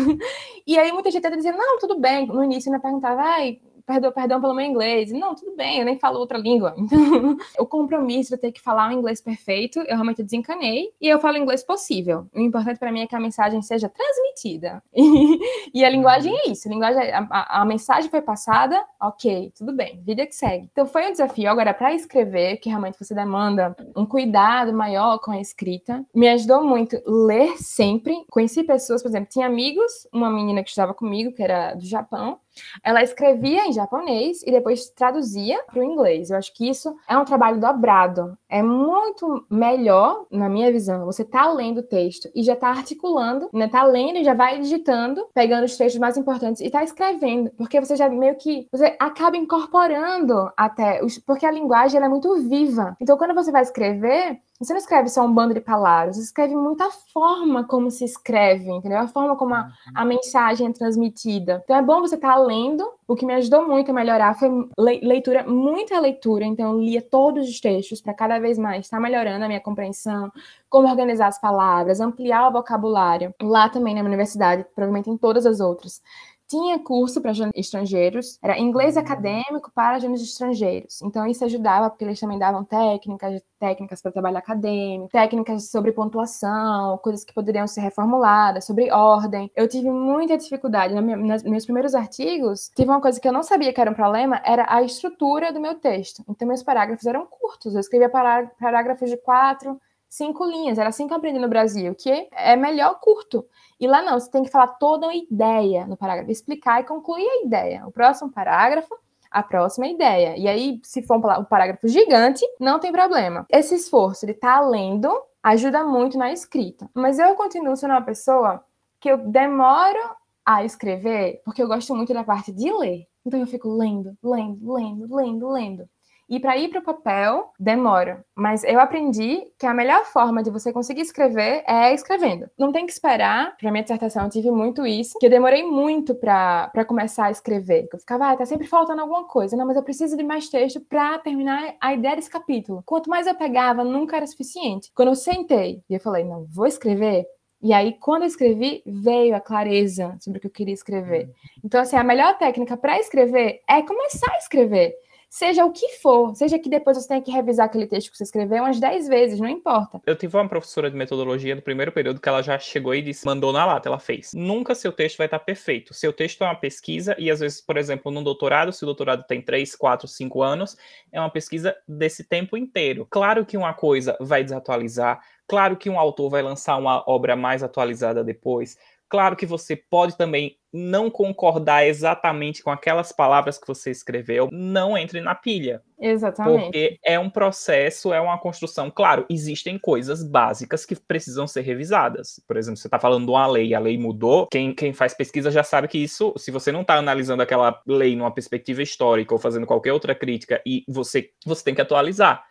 [0.66, 2.26] E aí muita gente até dizia, não, tudo bem.
[2.26, 5.12] No início eu perguntava, ai, perdão, perdão pelo meu inglês.
[5.12, 6.74] Não, tudo bem, eu nem falo outra língua.
[6.94, 10.90] Então, o compromisso de ter que falar um inglês perfeito, eu realmente desencanei.
[11.00, 12.26] E eu falo o inglês possível.
[12.32, 14.82] O importante para mim é que a mensagem seja transmitida.
[15.72, 16.68] E, a linguagem é isso.
[16.68, 20.68] A, linguagem, a, a, mensagem foi passada, ok, tudo bem, vida que segue.
[20.70, 21.50] Então foi um desafio.
[21.50, 26.62] Agora, para escrever, que realmente você demanda um cuidado maior com a escrita, me ajudou
[26.62, 28.14] muito ler sempre.
[28.30, 32.38] Conheci pessoas, por exemplo, tinha amigos, uma menina que estudava comigo, que era do Japão,
[32.82, 36.30] ela escrevia em japonês e depois traduzia para o inglês.
[36.30, 38.36] Eu acho que isso é um trabalho dobrado.
[38.48, 43.48] É muito melhor, na minha visão, você tá lendo o texto e já tá articulando,
[43.52, 43.68] né?
[43.68, 47.80] Tá lendo e já vai digitando, pegando os textos mais importantes e tá escrevendo, porque
[47.80, 52.96] você já meio que você acaba incorporando até, porque a linguagem é muito viva.
[53.00, 56.54] Então, quando você vai escrever, você não escreve só um bando de palavras, você escreve
[56.54, 58.98] muita forma como se escreve, entendeu?
[58.98, 60.08] A forma como a, a uhum.
[60.08, 61.60] mensagem é transmitida.
[61.64, 62.88] Então é bom você estar tá lendo.
[63.06, 66.44] O que me ajudou muito a melhorar foi leitura, muita leitura.
[66.44, 70.32] Então eu lia todos os textos para cada vez mais estar melhorando a minha compreensão,
[70.70, 73.34] como organizar as palavras, ampliar o vocabulário.
[73.42, 76.02] Lá também na universidade, provavelmente em todas as outras
[76.48, 81.02] tinha curso para estrangeiros, era inglês acadêmico para jornalistas estrangeiros.
[81.02, 86.98] Então isso ajudava porque eles também davam técnicas, técnicas para trabalho acadêmico, técnicas sobre pontuação,
[86.98, 89.50] coisas que poderiam ser reformuladas, sobre ordem.
[89.56, 92.70] Eu tive muita dificuldade nos meus primeiros artigos.
[92.74, 95.60] Tive uma coisa que eu não sabia que era um problema, era a estrutura do
[95.60, 96.22] meu texto.
[96.28, 97.74] Então meus parágrafos eram curtos.
[97.74, 99.80] Eu escrevia parágrafos de quatro
[100.14, 103.44] cinco linhas, era assim que eu aprendi no Brasil, que é melhor curto.
[103.80, 107.26] E lá não, você tem que falar toda uma ideia no parágrafo, explicar e concluir
[107.26, 107.86] a ideia.
[107.86, 108.94] O próximo parágrafo,
[109.30, 110.36] a próxima ideia.
[110.36, 113.44] E aí, se for um parágrafo gigante, não tem problema.
[113.50, 115.10] Esse esforço de estar tá lendo
[115.42, 116.88] ajuda muito na escrita.
[116.94, 118.64] Mas eu continuo sendo uma pessoa
[119.00, 119.98] que eu demoro
[120.46, 123.06] a escrever porque eu gosto muito da parte de ler.
[123.26, 125.88] Então eu fico lendo, lendo, lendo, lendo, lendo.
[126.28, 128.24] E para ir para o papel, demora.
[128.34, 132.48] Mas eu aprendi que a melhor forma de você conseguir escrever é escrevendo.
[132.58, 133.56] Não tem que esperar.
[133.58, 137.88] Para minha dissertação, eu tive muito isso, que eu demorei muito para começar a escrever.
[137.92, 139.56] Eu ficava, ah, tá sempre faltando alguma coisa.
[139.56, 142.82] Não, mas eu preciso de mais texto para terminar a ideia desse capítulo.
[142.86, 144.90] Quanto mais eu pegava, nunca era suficiente.
[144.94, 147.26] Quando eu sentei e eu falei, não, vou escrever,
[147.64, 151.24] e aí, quando eu escrevi, veio a clareza sobre o que eu queria escrever.
[151.24, 151.32] Uhum.
[151.64, 154.94] Então, assim, a melhor técnica para escrever é começar a escrever
[155.34, 158.22] seja o que for, seja que depois você tenha que revisar aquele texto que você
[158.22, 160.00] escreveu umas 10 vezes, não importa.
[160.06, 163.26] Eu tive uma professora de metodologia do primeiro período que ela já chegou e disse,
[163.26, 164.30] mandou na lata, ela fez.
[164.32, 165.92] Nunca seu texto vai estar perfeito.
[165.92, 169.24] Seu texto é uma pesquisa e às vezes, por exemplo, num doutorado, se o doutorado
[169.26, 170.76] tem 3, 4, 5 anos,
[171.10, 173.04] é uma pesquisa desse tempo inteiro.
[173.10, 177.60] Claro que uma coisa vai desatualizar, claro que um autor vai lançar uma obra mais
[177.60, 178.78] atualizada depois,
[179.08, 184.98] Claro que você pode também não concordar exatamente com aquelas palavras que você escreveu, não
[184.98, 185.80] entre na pilha.
[186.00, 186.64] Exatamente.
[186.64, 188.90] Porque é um processo, é uma construção.
[188.90, 192.42] Claro, existem coisas básicas que precisam ser revisadas.
[192.48, 194.48] Por exemplo, você está falando de uma lei, a lei mudou.
[194.48, 198.16] Quem, quem faz pesquisa já sabe que isso, se você não está analisando aquela lei
[198.16, 202.44] numa perspectiva histórica ou fazendo qualquer outra crítica, e você, você tem que atualizar.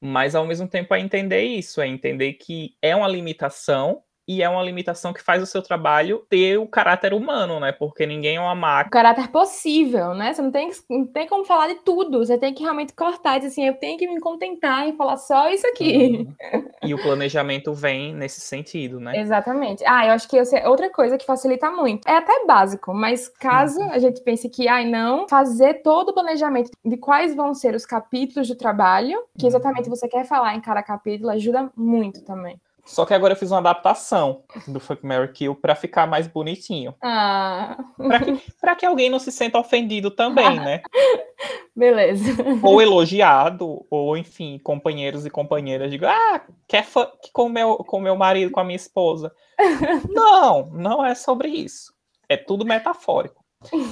[0.00, 4.48] Mas ao mesmo tempo é entender isso, é entender que é uma limitação e é
[4.48, 7.72] uma limitação que faz o seu trabalho ter o caráter humano, né?
[7.72, 8.88] Porque ninguém é uma máquina.
[8.88, 10.32] O caráter possível, né?
[10.32, 12.18] Você não tem, não tem como falar de tudo.
[12.18, 15.16] Você tem que realmente cortar e dizer assim, eu tenho que me contentar e falar
[15.16, 16.26] só isso aqui.
[16.52, 16.64] Uhum.
[16.82, 19.18] E o planejamento vem nesse sentido, né?
[19.18, 19.84] Exatamente.
[19.86, 22.08] Ah, eu acho que essa é outra coisa que facilita muito.
[22.08, 23.90] É até básico, mas caso uhum.
[23.90, 27.84] a gente pense que, ai, não, fazer todo o planejamento de quais vão ser os
[27.84, 29.94] capítulos do trabalho, que exatamente uhum.
[29.94, 32.58] você quer falar em cada capítulo, ajuda muito também.
[32.84, 36.94] Só que agora eu fiz uma adaptação do Fuck Mary Kill pra ficar mais bonitinho.
[37.02, 37.76] Ah.
[37.96, 40.82] Pra que, pra que alguém não se sinta ofendido também, né?
[41.74, 42.24] Beleza.
[42.62, 46.86] Ou elogiado, ou enfim, companheiros e companheiras digam, ah, quer
[47.32, 49.32] com meu, com meu marido, com a minha esposa.
[50.10, 51.92] não, não é sobre isso.
[52.28, 53.44] É tudo metafórico.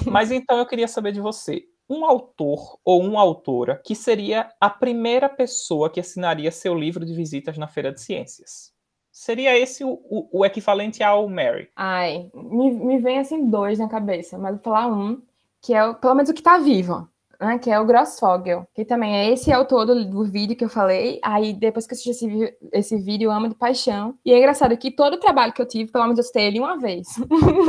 [0.05, 4.69] Mas então eu queria saber de você um autor ou uma autora que seria a
[4.69, 8.72] primeira pessoa que assinaria seu livro de visitas na Feira de Ciências.
[9.13, 11.69] Seria esse o, o, o, equivalente ao Mary?
[11.75, 15.21] Ai, me, me vem assim dois na cabeça, mas vou falar um,
[15.61, 17.07] que é o, pelo menos o que tá vivo,
[17.39, 17.59] né?
[17.59, 21.19] Que é o Grossfogel, que também é esse autor do, do vídeo que eu falei.
[21.23, 24.15] Aí depois que eu assisti esse, esse vídeo, eu amo de paixão.
[24.25, 26.59] E é engraçado que todo o trabalho que eu tive, pelo menos eu citei ele
[26.59, 27.07] uma vez.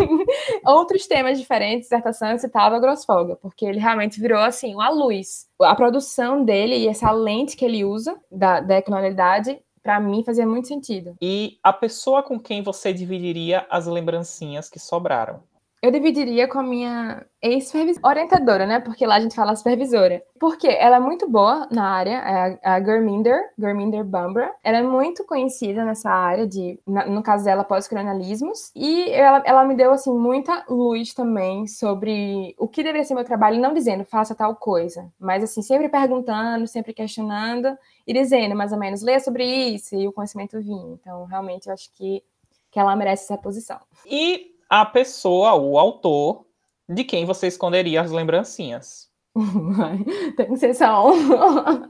[0.64, 5.46] Outros temas diferentes, dissertação, eu citava Grossfogel, porque ele realmente virou assim, uma luz.
[5.60, 10.46] A produção dele e essa lente que ele usa da, da equinalidade para mim fazia
[10.46, 11.14] muito sentido.
[11.20, 15.42] E a pessoa com quem você dividiria as lembrancinhas que sobraram?
[15.84, 18.80] Eu dividiria com a minha ex-orientadora, né?
[18.80, 20.22] Porque lá a gente fala supervisora.
[20.40, 24.50] Porque ela é muito boa na área, é a Germinder, Germinder Bambra.
[24.64, 28.72] Ela é muito conhecida nessa área de, no caso dela, pós-colonialismos.
[28.74, 33.22] E ela, ela me deu, assim, muita luz também sobre o que deveria ser meu
[33.22, 35.12] trabalho, não dizendo, faça tal coisa.
[35.20, 40.08] Mas, assim, sempre perguntando, sempre questionando e dizendo, mais ou menos, lê sobre isso e
[40.08, 40.94] o conhecimento vinha.
[40.94, 42.24] Então, realmente, eu acho que,
[42.70, 43.78] que ela merece essa posição.
[44.06, 46.44] E a pessoa, o autor,
[46.88, 49.08] de quem você esconderia as lembrancinhas.
[50.36, 51.14] Tem que ser só um.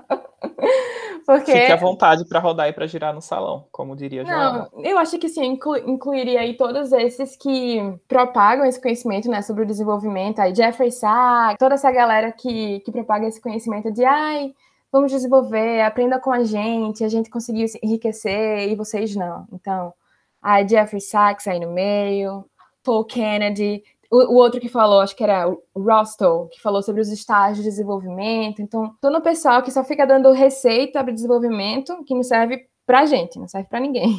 [1.26, 1.52] Porque...
[1.52, 4.68] Fique à vontade para rodar e para girar no salão, como diria Joana.
[4.72, 9.40] Não, eu acho que sim, inclu incluiria aí todos esses que propagam esse conhecimento, né,
[9.40, 14.04] sobre o desenvolvimento, aí Jeffrey Sachs, toda essa galera que, que propaga esse conhecimento de,
[14.04, 14.52] ai,
[14.92, 19.46] vamos desenvolver, aprenda com a gente, a gente conseguiu enriquecer e vocês não.
[19.50, 19.94] Então,
[20.42, 22.44] ai, Jeffrey Sachs aí no meio,
[22.84, 27.00] Paul Kennedy, o, o, outro que falou, acho que era o Rostow, que falou sobre
[27.00, 28.62] os estágios de desenvolvimento.
[28.62, 33.06] Então, todo o pessoal que só fica dando receita para desenvolvimento que não serve para
[33.06, 34.14] gente, não serve para ninguém.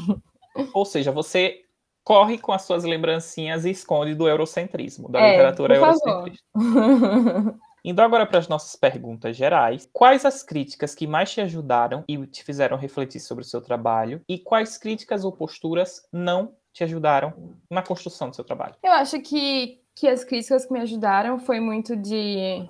[0.73, 1.61] Ou seja, você
[2.03, 6.45] corre com as suas lembrancinhas e esconde do eurocentrismo, da é, literatura eurocentrista.
[7.83, 12.17] Indo agora para as nossas perguntas gerais, quais as críticas que mais te ajudaram e
[12.25, 17.33] te fizeram refletir sobre o seu trabalho e quais críticas ou posturas não te ajudaram
[17.71, 18.75] na construção do seu trabalho?
[18.83, 22.67] Eu acho que, que as críticas que me ajudaram foi muito de,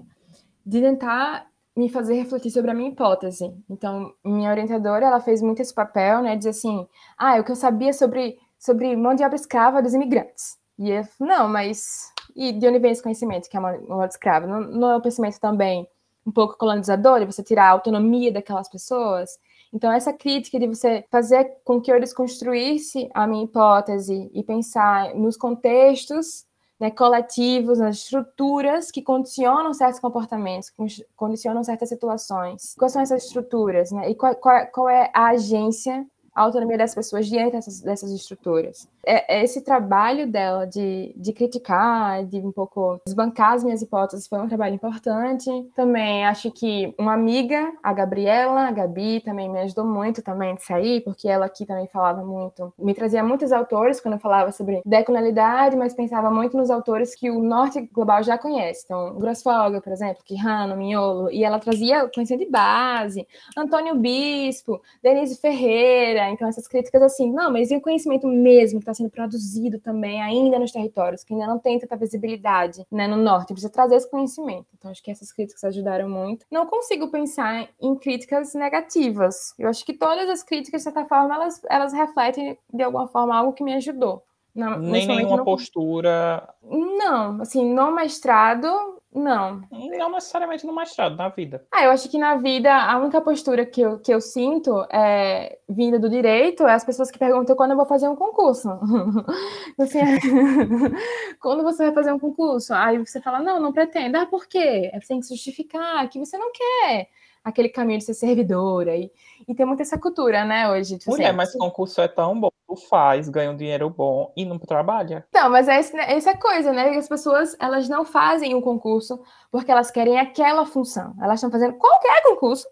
[0.63, 3.51] de tentar me fazer refletir sobre a minha hipótese.
[3.67, 6.87] Então, minha orientadora, ela fez muito esse papel, né, de assim,
[7.17, 10.55] ah, o que eu sabia sobre, sobre mão de obra escrava dos imigrantes.
[10.77, 14.05] E eu, não, mas e de onde vem esse conhecimento que é mão de obra
[14.05, 14.45] escrava?
[14.45, 15.87] Não, não é um pensamento também
[16.23, 19.31] um pouco colonizador, você tirar a autonomia daquelas pessoas?
[19.75, 25.13] Então, essa crítica de você fazer com que eu desconstruísse a minha hipótese e pensar
[25.13, 26.45] nos contextos
[26.79, 30.71] né, coletivos, nas estruturas que condicionam certos comportamentos,
[31.13, 32.73] condicionam certas situações.
[32.77, 34.09] Quais são essas estruturas, né?
[34.09, 38.89] E qual, qual, qual é a agência a autonomia das pessoas diante dessas, dessas estruturas.
[39.05, 44.27] É, é, esse trabalho dela de, de criticar, de um pouco desbancar as minhas hipóteses,
[44.27, 45.49] foi um trabalho importante.
[45.75, 50.63] Também acho que uma amiga, a Gabriela, a Gabi, também me ajudou muito também de
[50.63, 54.81] sair, porque ela aqui também falava muito, me trazia muitos autores quando eu falava sobre
[54.85, 58.83] decolonialidade, mas pensava muito nos autores que o norte global já conhece.
[58.85, 65.39] Então, Grossfoga, por exemplo, Quijano, Miolo, e ela trazia conhecimento de base, Antônio Bispo, Denise
[65.39, 69.79] Ferreira, então, essas críticas assim, não, mas e o conhecimento mesmo que está sendo produzido
[69.79, 73.95] também ainda nos territórios, que ainda não tem tanta visibilidade né, no norte, precisa trazer
[73.95, 74.67] esse conhecimento.
[74.77, 76.45] Então, acho que essas críticas ajudaram muito.
[76.51, 79.53] Não consigo pensar em críticas negativas.
[79.57, 83.35] Eu acho que todas as críticas, de certa forma, elas, elas refletem de alguma forma
[83.35, 84.23] algo que me ajudou.
[84.55, 86.47] Não, Nem nenhuma postura.
[86.63, 88.67] Não, assim, no mestrado,
[89.15, 89.61] não.
[89.71, 91.65] Não necessariamente no mestrado, na vida.
[91.73, 95.57] Ah, eu acho que na vida a única postura que eu, que eu sinto é
[95.67, 98.69] vinda do direito é as pessoas que perguntam quando eu vou fazer um concurso.
[99.79, 99.99] assim,
[101.41, 102.73] quando você vai fazer um concurso?
[102.73, 104.17] Aí você fala, não, não pretendo.
[104.17, 104.91] Ah, por quê?
[104.93, 107.09] Você tem que justificar que você não quer
[107.45, 108.95] aquele caminho de ser servidora.
[108.97, 109.11] E,
[109.47, 110.97] e tem muita essa cultura, né, hoje.
[110.97, 112.49] Tipo, Mulher, assim, mas concurso é tão bom.
[112.67, 115.25] Tu faz, ganha um dinheiro bom e não trabalha.
[115.31, 116.89] Não, mas é esse, essa é coisa, né?
[116.97, 121.13] As pessoas, elas não fazem um concurso porque elas querem aquela função.
[121.21, 122.67] Elas estão fazendo qualquer concurso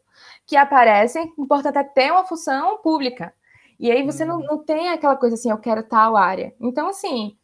[0.47, 3.31] que aparece, o importante é ter uma função pública.
[3.79, 6.53] E aí você não, não tem aquela coisa assim, eu quero tal área.
[6.59, 7.37] Então, assim,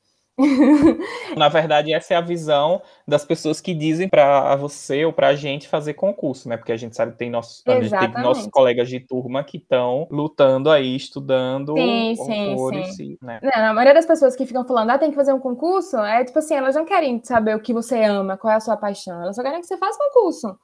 [1.35, 5.35] Na verdade, essa é a visão das pessoas que dizem para você ou para a
[5.35, 6.57] gente fazer concurso, né?
[6.57, 7.89] Porque a gente sabe que tem nossos, tem
[8.21, 13.17] nossos colegas de turma que estão lutando aí, estudando sim, sim, sim.
[13.21, 13.39] Né?
[13.43, 16.23] Não, a maioria das pessoas que ficam falando, ah, tem que fazer um concurso, é
[16.23, 19.21] tipo assim, elas não querem saber o que você ama, qual é a sua paixão,
[19.21, 20.57] elas só querem que você faça concurso.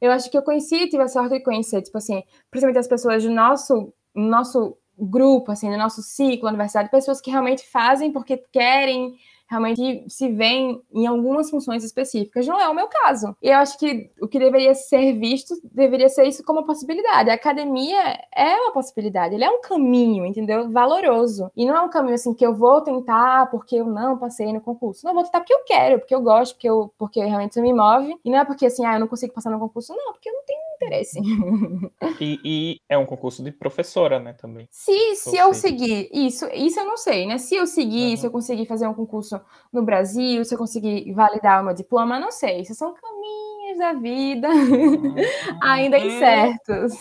[0.00, 3.22] Eu acho que eu conheci, tive a sorte de conhecer, tipo assim, principalmente as pessoas
[3.22, 9.16] do nosso, nosso grupo, assim, no nosso ciclo, universidade, pessoas que realmente fazem porque querem
[9.48, 12.46] realmente se veem em algumas funções específicas.
[12.46, 13.36] Não é o meu caso.
[13.40, 17.30] E eu acho que o que deveria ser visto deveria ser isso como possibilidade.
[17.30, 20.70] A academia é uma possibilidade, ele é um caminho, entendeu?
[20.70, 21.50] Valoroso.
[21.56, 24.60] E não é um caminho assim que eu vou tentar porque eu não passei no
[24.60, 25.06] concurso.
[25.06, 27.72] Não, vou tentar porque eu quero, porque eu gosto, porque, eu, porque realmente isso me
[27.72, 28.16] move.
[28.24, 29.94] E não é porque assim, ah, eu não consigo passar no concurso.
[29.94, 31.20] Não, porque eu não tenho interesse.
[32.20, 34.68] E, e é um concurso de professora, né, também.
[34.70, 37.36] Se, se eu seguir, isso, isso eu não sei, né?
[37.36, 38.16] Se eu seguir, uhum.
[38.16, 39.40] se eu conseguir fazer um concurso
[39.72, 42.60] no Brasil, se eu conseguir validar o meu diploma, não sei.
[42.60, 44.48] Isso são caminhos da vida
[45.62, 46.94] ainda incertos.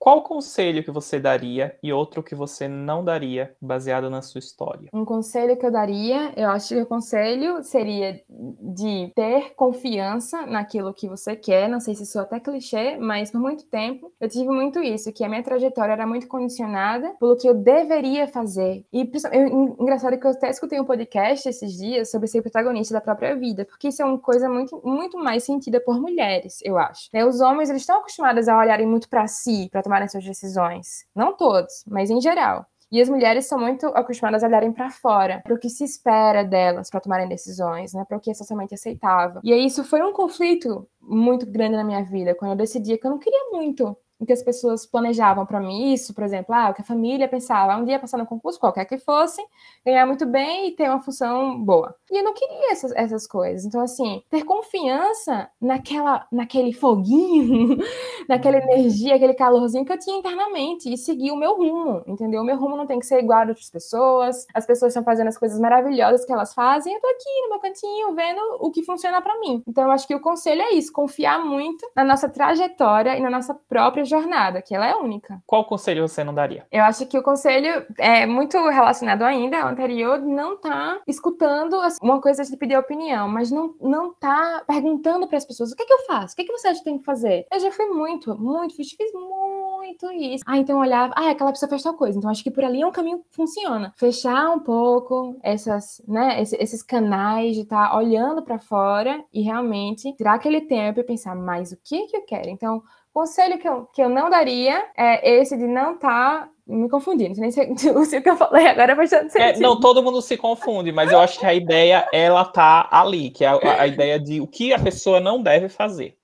[0.00, 4.88] Qual conselho que você daria e outro que você não daria, baseado na sua história?
[4.94, 10.94] Um conselho que eu daria, eu acho que o conselho seria de ter confiança naquilo
[10.94, 11.68] que você quer.
[11.68, 15.12] Não sei se isso é até clichê, mas por muito tempo eu tive muito isso,
[15.12, 18.82] que a minha trajetória era muito condicionada pelo que eu deveria fazer.
[18.90, 19.02] E
[19.34, 23.36] eu, engraçado que eu até escutei um podcast esses dias sobre ser protagonista da própria
[23.36, 27.10] vida, porque isso é uma coisa muito, muito mais sentida por mulheres, eu acho.
[27.12, 27.22] Né?
[27.22, 31.04] Os homens eles estão acostumados a olharem muito para si, para tomarem suas decisões.
[31.14, 32.64] Não todos, mas em geral.
[32.92, 36.44] E as mulheres são muito acostumadas a olharem para fora, para o que se espera
[36.44, 38.04] delas para tomarem decisões, né?
[38.04, 39.40] Para o que é socialmente aceitável.
[39.44, 43.06] E aí isso foi um conflito muito grande na minha vida, quando eu decidi que
[43.06, 46.70] eu não queria muito em que as pessoas planejavam para mim isso, por exemplo, ah,
[46.70, 49.42] o que a família pensava, um dia passar no concurso, qualquer que fosse,
[49.84, 51.94] ganhar muito bem e ter uma função boa.
[52.10, 53.64] E eu não queria essas, essas coisas.
[53.64, 57.78] Então, assim, ter confiança naquela, naquele foguinho,
[58.28, 58.72] naquela uhum.
[58.72, 62.42] energia, aquele calorzinho que eu tinha internamente e seguir o meu rumo, entendeu?
[62.42, 65.28] O meu rumo não tem que ser igual a outras pessoas, as pessoas estão fazendo
[65.28, 68.82] as coisas maravilhosas que elas fazem, eu tô aqui no meu cantinho vendo o que
[68.82, 69.62] funciona para mim.
[69.66, 73.30] Então, eu acho que o conselho é isso, confiar muito na nossa trajetória e na
[73.30, 75.42] nossa própria jornada, que ela é única.
[75.46, 76.66] Qual conselho você não daria?
[76.70, 82.20] Eu acho que o conselho é muito relacionado ainda ao anterior, não tá escutando uma
[82.20, 85.86] coisa de pedir opinião, mas não, não tá perguntando para as pessoas o que, é
[85.86, 87.46] que eu faço, o que, é que você acha que tem que fazer.
[87.52, 90.44] Eu já fui muito, muito, fiz, fiz muito isso.
[90.46, 92.86] Ah, então olhar, ah, aquela pessoa fez tal coisa, então acho que por ali é
[92.86, 93.92] um caminho que funciona.
[93.96, 99.42] Fechar um pouco essas, né, esses, esses canais de estar tá olhando para fora e
[99.42, 102.48] realmente tirar aquele tempo e pensar, mais o que que eu quero?
[102.48, 102.82] Então,
[103.12, 107.40] Conselho que eu, que eu não daria é esse de não estar tá me confundindo.
[107.40, 109.56] Nem sei se o que eu falei agora faz tanto sentido.
[109.56, 113.30] É, não, todo mundo se confunde, mas eu acho que a ideia, ela tá ali,
[113.30, 116.16] que é a, a ideia de o que a pessoa não deve fazer.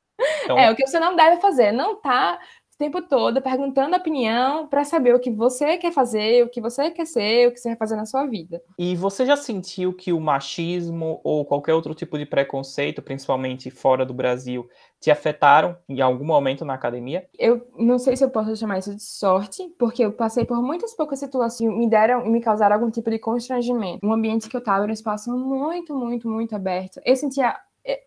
[0.45, 0.59] Então...
[0.59, 2.39] É, o que você não deve fazer, não tá
[2.77, 6.90] o tempo todo perguntando opinião para saber o que você quer fazer, o que você
[6.90, 8.61] quer ser, o que você vai fazer na sua vida.
[8.78, 14.05] E você já sentiu que o machismo ou qualquer outro tipo de preconceito, principalmente fora
[14.05, 14.69] do Brasil,
[15.01, 17.27] te afetaram em algum momento na academia?
[17.39, 20.94] Eu não sei se eu posso chamar isso de sorte, porque eu passei por muitas
[20.94, 24.05] poucas situações que me deram e me causaram algum tipo de constrangimento.
[24.05, 27.01] Um ambiente que eu estava era um espaço muito, muito, muito aberto.
[27.07, 27.57] Eu sentia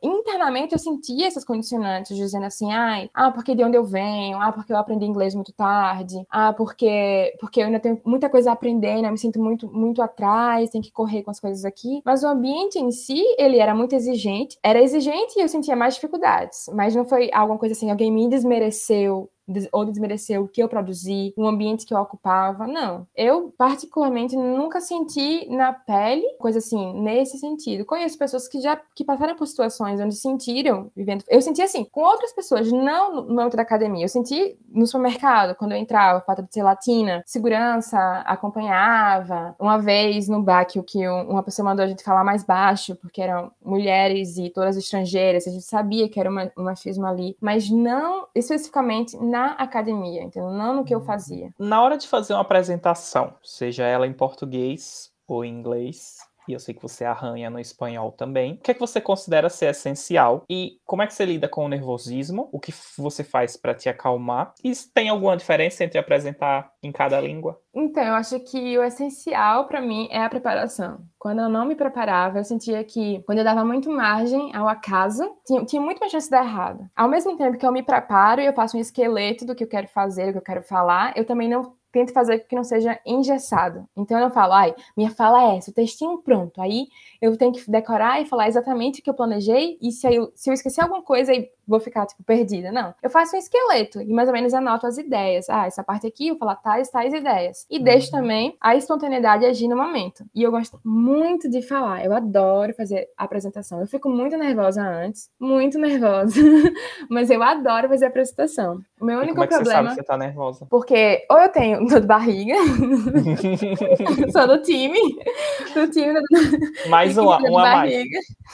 [0.03, 4.51] internamente eu sentia essas condicionantes, dizendo assim, ai, ah, porque de onde eu venho, ah,
[4.51, 8.53] porque eu aprendi inglês muito tarde, ah, porque, porque eu ainda tenho muita coisa a
[8.53, 12.01] aprender, né, me sinto muito, muito atrás, tenho que correr com as coisas aqui.
[12.05, 15.95] Mas o ambiente em si, ele era muito exigente, era exigente e eu sentia mais
[15.95, 19.29] dificuldades, mas não foi alguma coisa assim, alguém me desmereceu
[19.71, 22.67] ou desmerecer o que eu produzi, o ambiente que eu ocupava.
[22.67, 23.07] Não.
[23.15, 27.85] Eu, particularmente, nunca senti na pele coisa assim, nesse sentido.
[27.85, 31.23] Conheço pessoas que já que passaram por situações onde sentiram vivendo.
[31.27, 34.05] Eu senti assim, com outras pessoas, não no âmbito da academia.
[34.05, 39.55] Eu senti no supermercado, quando eu entrava, fato de ser latina, segurança, acompanhava.
[39.59, 43.21] Uma vez no BAC, o que uma pessoa mandou a gente falar mais baixo, porque
[43.21, 47.69] eram mulheres e todas estrangeiras, a gente sabia que era uma, um machismo ali, mas
[47.69, 50.51] não especificamente na na academia, entendeu?
[50.51, 51.49] Não no que eu fazia.
[51.57, 56.17] Na hora de fazer uma apresentação, seja ela em português ou em inglês,
[56.49, 58.53] e eu sei que você arranha no espanhol também.
[58.53, 61.65] O que é que você considera ser essencial e como é que você lida com
[61.65, 62.49] o nervosismo?
[62.51, 64.53] O que você faz para te acalmar?
[64.63, 67.59] E tem alguma diferença entre apresentar em cada língua?
[67.73, 70.99] Então, eu acho que o essencial para mim é a preparação.
[71.19, 75.23] Quando eu não me preparava, eu sentia que quando eu dava muito margem ao acaso,
[75.45, 76.89] tinha, tinha muito mais chance de dar errado.
[76.95, 79.67] Ao mesmo tempo que eu me preparo e eu faço um esqueleto do que eu
[79.67, 82.99] quero fazer, do que eu quero falar, eu também não tento fazer que não seja
[83.05, 83.87] engessado.
[83.95, 86.61] Então eu não falo, ai, minha fala é essa, o textinho pronto.
[86.61, 86.87] Aí
[87.21, 90.49] eu tenho que decorar e falar exatamente o que eu planejei, e se eu, se
[90.49, 92.71] eu esquecer alguma coisa, aí vou ficar, tipo, perdida.
[92.71, 92.93] Não.
[93.01, 95.47] Eu faço um esqueleto e mais ou menos anoto as ideias.
[95.49, 97.67] Ah, essa parte aqui eu vou falar tais, tais ideias.
[97.69, 97.83] E uhum.
[97.83, 100.25] deixo também a espontaneidade agir no momento.
[100.33, 102.03] E eu gosto muito de falar.
[102.03, 103.79] Eu adoro fazer apresentação.
[103.79, 106.33] Eu fico muito nervosa antes, muito nervosa.
[107.07, 108.81] Mas eu adoro fazer apresentação.
[108.99, 109.81] O meu único como é que problema.
[109.81, 110.65] Você sabe que você tá nervosa?
[110.69, 112.55] Porque ou eu tenho dor de barriga,
[114.31, 114.99] sou do time,
[115.73, 116.13] do time.
[116.13, 116.89] Do...
[116.89, 117.93] Mais uma, uma mais.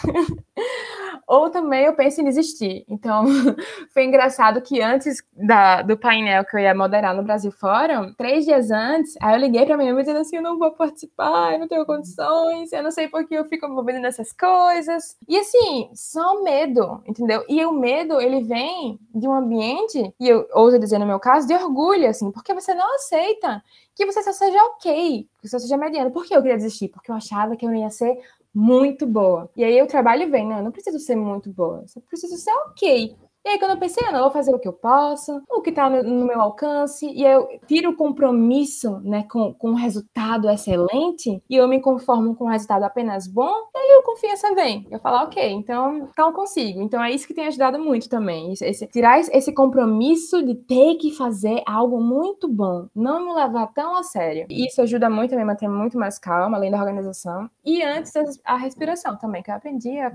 [1.27, 2.85] ou também eu penso em desistir.
[2.87, 3.25] Então,
[3.93, 8.45] foi engraçado que antes da, do painel que eu ia moderar no Brasil Fórum, três
[8.45, 11.59] dias antes, aí eu liguei pra minha mãe dizendo assim: eu não vou participar, eu
[11.59, 15.17] não tenho condições, eu não sei porque eu fico envolvida nessas coisas.
[15.27, 17.43] E assim, só medo, entendeu?
[17.49, 21.47] E o medo, ele vem de um ambiente, e eu ouso dizer no meu caso,
[21.47, 23.63] de orgulho, assim, porque você não aceita
[23.95, 26.11] que você só seja ok, que você seja mediano.
[26.11, 26.89] Por que eu queria desistir?
[26.89, 28.19] Porque eu achava que eu não ia ser
[28.55, 29.49] muito boa.
[29.55, 32.51] E aí o trabalho vem, não, eu não preciso ser muito boa, eu preciso ser
[32.51, 33.15] ok.
[33.45, 35.61] E aí, quando eu pensei, ah, não, eu vou fazer o que eu posso, o
[35.61, 40.49] que está no, meu alcance, e eu tiro o compromisso né, com, com um resultado
[40.49, 44.87] excelente, e eu me conformo com um resultado apenas bom, e aí eu confiança vem.
[44.89, 46.81] Eu falo, ok, então, então consigo.
[46.81, 48.51] Então é isso que tem ajudado muito também.
[48.59, 53.95] Esse, tirar esse compromisso de ter que fazer algo muito bom, não me levar tão
[53.95, 54.47] a sério.
[54.49, 57.47] E isso ajuda muito a manter muito mais calma, além da organização.
[57.63, 58.11] E antes,
[58.43, 60.11] a respiração também, que eu aprendi a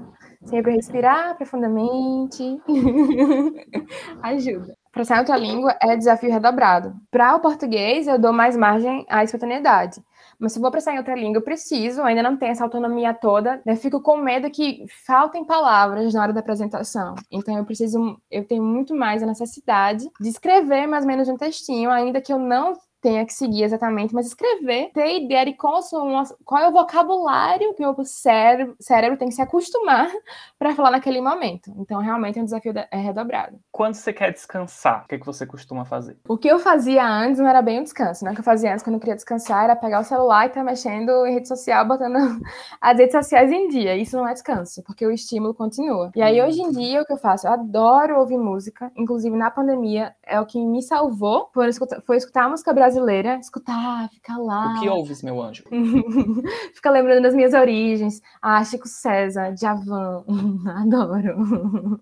[0.47, 2.61] sempre respirar profundamente.
[4.23, 4.77] Ajuda.
[4.93, 6.95] Para sair outra língua é desafio redobrado.
[7.11, 10.03] Para o português, eu dou mais margem à espontaneidade.
[10.39, 13.13] Mas se eu vou pensar em outra língua, eu preciso, ainda não tenho essa autonomia
[13.13, 13.77] toda, né?
[13.77, 17.15] Fico com medo que faltem palavras na hora da apresentação.
[17.31, 21.37] Então eu preciso, eu tenho muito mais a necessidade de escrever mais ou menos um
[21.37, 25.83] textinho, ainda que eu não tenha que seguir exatamente, mas escrever, ter ideia de qual,
[25.83, 30.11] são, qual é o vocabulário que o meu cérebro, cérebro tem que se acostumar
[30.59, 31.73] para falar naquele momento.
[31.79, 33.59] Então, realmente é um desafio é redobrado.
[33.73, 36.19] Quando você quer descansar, o que, é que você costuma fazer?
[36.29, 38.33] O que eu fazia antes não era bem um descanso, né?
[38.33, 40.61] O que eu fazia antes, quando eu queria descansar, era pegar o celular e estar
[40.61, 42.17] tá mexendo em rede social, botando
[42.81, 43.97] as redes sociais em dia.
[43.97, 46.11] Isso não é descanso, porque o estímulo continua.
[46.15, 47.47] E aí, hoje em dia, o que eu faço?
[47.47, 52.17] Eu adoro ouvir música, inclusive na pandemia, é o que me salvou, foi escutar, foi
[52.17, 54.75] escutar música brasileira brasileira, escutar, ficar lá.
[54.75, 55.65] O que ouves, meu anjo?
[56.75, 58.21] ficar lembrando das minhas origens.
[58.43, 60.25] Ah, Chico César, Javan,
[60.77, 62.01] adoro.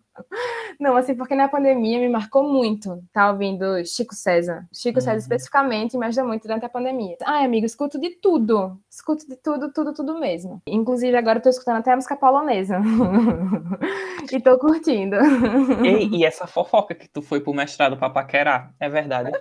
[0.80, 4.66] Não, assim, porque na pandemia me marcou muito tá ouvindo Chico César.
[4.72, 5.04] Chico uhum.
[5.04, 7.16] César especificamente me ajuda muito durante a pandemia.
[7.24, 8.78] Ai, amigo, escuto de tudo.
[8.90, 10.62] Escuto de tudo, tudo, tudo mesmo.
[10.66, 12.80] Inclusive, agora eu tô escutando até a música polonesa.
[14.32, 15.16] e tô curtindo.
[15.84, 19.32] Ei, e essa fofoca que tu foi pro mestrado pra paquerar, é verdade?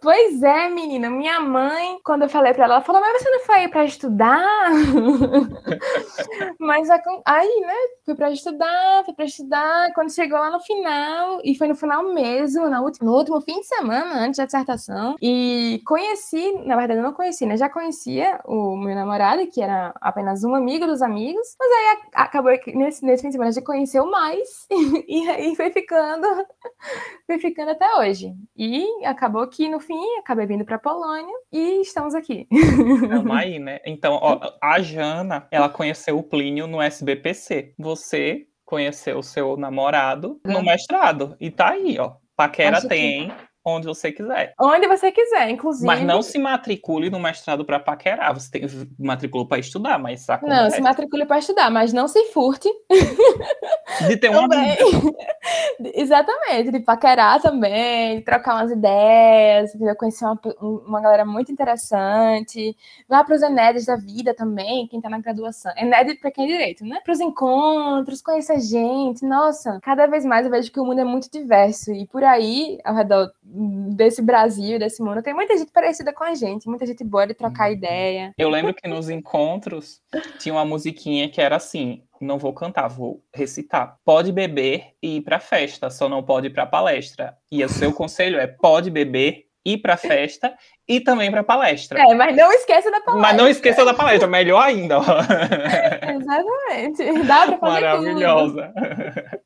[0.00, 1.08] Pois é, menina.
[1.08, 4.70] Minha mãe, quando eu falei pra ela, ela falou: Mas você não foi para estudar?
[6.58, 6.88] Mas
[7.24, 7.74] aí, né?
[8.04, 9.92] Fui para estudar, fui para estudar.
[9.94, 13.60] Quando chegou lá no final, e foi no final mesmo, no último, no último fim
[13.60, 17.56] de semana, antes da dissertação, e conheci, na verdade, eu não conheci, né?
[17.56, 22.52] Já conhecia o meu namorado, que era apenas um amigo dos amigos, mas aí acabou
[22.74, 24.66] nesse, nesse fim de semana gente conheceu mais,
[25.08, 26.26] e aí foi ficando,
[27.26, 28.34] foi ficando até hoje.
[28.56, 32.46] E acabou que no fim acabei vindo para Polônia e estamos aqui.
[32.50, 33.80] Estamos aí, né?
[33.84, 37.74] Então, ó, a Jana, ela conheceu o Plínio no SBPC.
[37.78, 41.36] Você conheceu o seu namorado no mestrado.
[41.40, 42.14] E tá aí, ó.
[42.36, 43.28] Paquera Acho tem.
[43.28, 43.34] Que
[43.64, 44.52] onde você quiser.
[44.60, 45.86] Onde você quiser, inclusive.
[45.86, 48.34] Mas não se matricule no mestrado para paquerar.
[48.34, 48.68] Você tem
[48.98, 50.62] matricula para estudar, mas acontece.
[50.62, 52.68] Não, se matricule para estudar, mas não se furte.
[54.06, 54.48] De ter uma
[55.94, 62.76] Exatamente, de paquerar também, de trocar umas ideias, de conhecer uma, uma galera muito interessante.
[63.08, 65.72] Vá para os Enedes da vida também, quem está na graduação.
[65.76, 67.00] Ened para quem é direito, né?
[67.04, 69.24] Para os encontros, conhecer gente.
[69.24, 72.78] Nossa, cada vez mais eu vejo que o mundo é muito diverso e por aí,
[72.84, 77.04] ao redor desse Brasil, desse mundo, tem muita gente parecida com a gente, muita gente
[77.04, 77.74] boa de trocar uhum.
[77.74, 78.32] ideia.
[78.38, 80.00] Eu lembro que nos encontros
[80.38, 83.98] tinha uma musiquinha que era assim: não vou cantar, vou recitar.
[84.04, 87.36] Pode beber e ir pra festa, só não pode ir pra palestra.
[87.50, 90.54] E o seu conselho é: pode beber, ir pra festa
[90.86, 92.00] e também para palestra.
[92.00, 93.28] É, mas não esqueça da palestra.
[93.28, 94.98] Mas não esqueça da palestra, melhor ainda.
[96.02, 97.26] Exatamente.
[97.26, 98.72] Dá pra fazer Maravilhosa.
[98.74, 99.44] Tudo.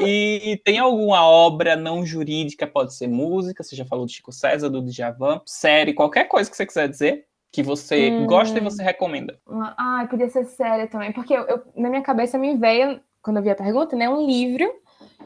[0.00, 4.68] E tem alguma obra não jurídica, pode ser música, você já falou de Chico César,
[4.68, 7.24] do Djavan, série, qualquer coisa que você quiser dizer,
[7.56, 8.26] que você hum.
[8.26, 9.40] gosta e você recomenda.
[9.48, 13.42] Ah, podia ser série também, porque eu, eu, na minha cabeça me veio, quando eu
[13.42, 14.70] vi a pergunta, né, um livro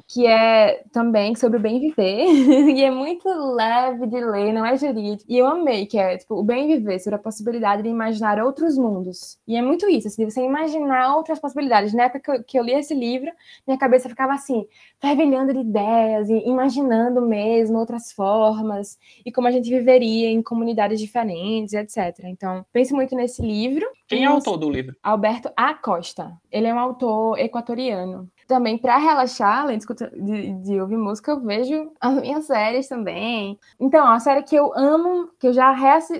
[0.07, 2.27] que é também sobre o bem viver,
[2.75, 5.31] e é muito leve de ler, não é jurídico.
[5.31, 8.77] E eu amei, que é tipo, o bem viver sobre a possibilidade de imaginar outros
[8.77, 9.39] mundos.
[9.47, 11.95] E é muito isso, assim, você imaginar outras possibilidades.
[11.95, 13.31] Na época que eu, que eu li esse livro,
[13.67, 14.67] minha cabeça ficava assim,
[15.01, 21.01] fervilhando de ideias, e imaginando mesmo outras formas, e como a gente viveria em comunidades
[21.01, 22.25] diferentes, etc.
[22.25, 23.87] Então, pense muito nesse livro.
[24.09, 24.97] Quem é o autor do livro?
[25.03, 26.33] Alberto Acosta.
[26.51, 31.41] Ele é um autor equatoriano também para relaxar, além de, de, de, ouvir música, eu
[31.41, 33.57] vejo as minhas séries também.
[33.79, 35.73] Então, a série que eu amo, que eu já,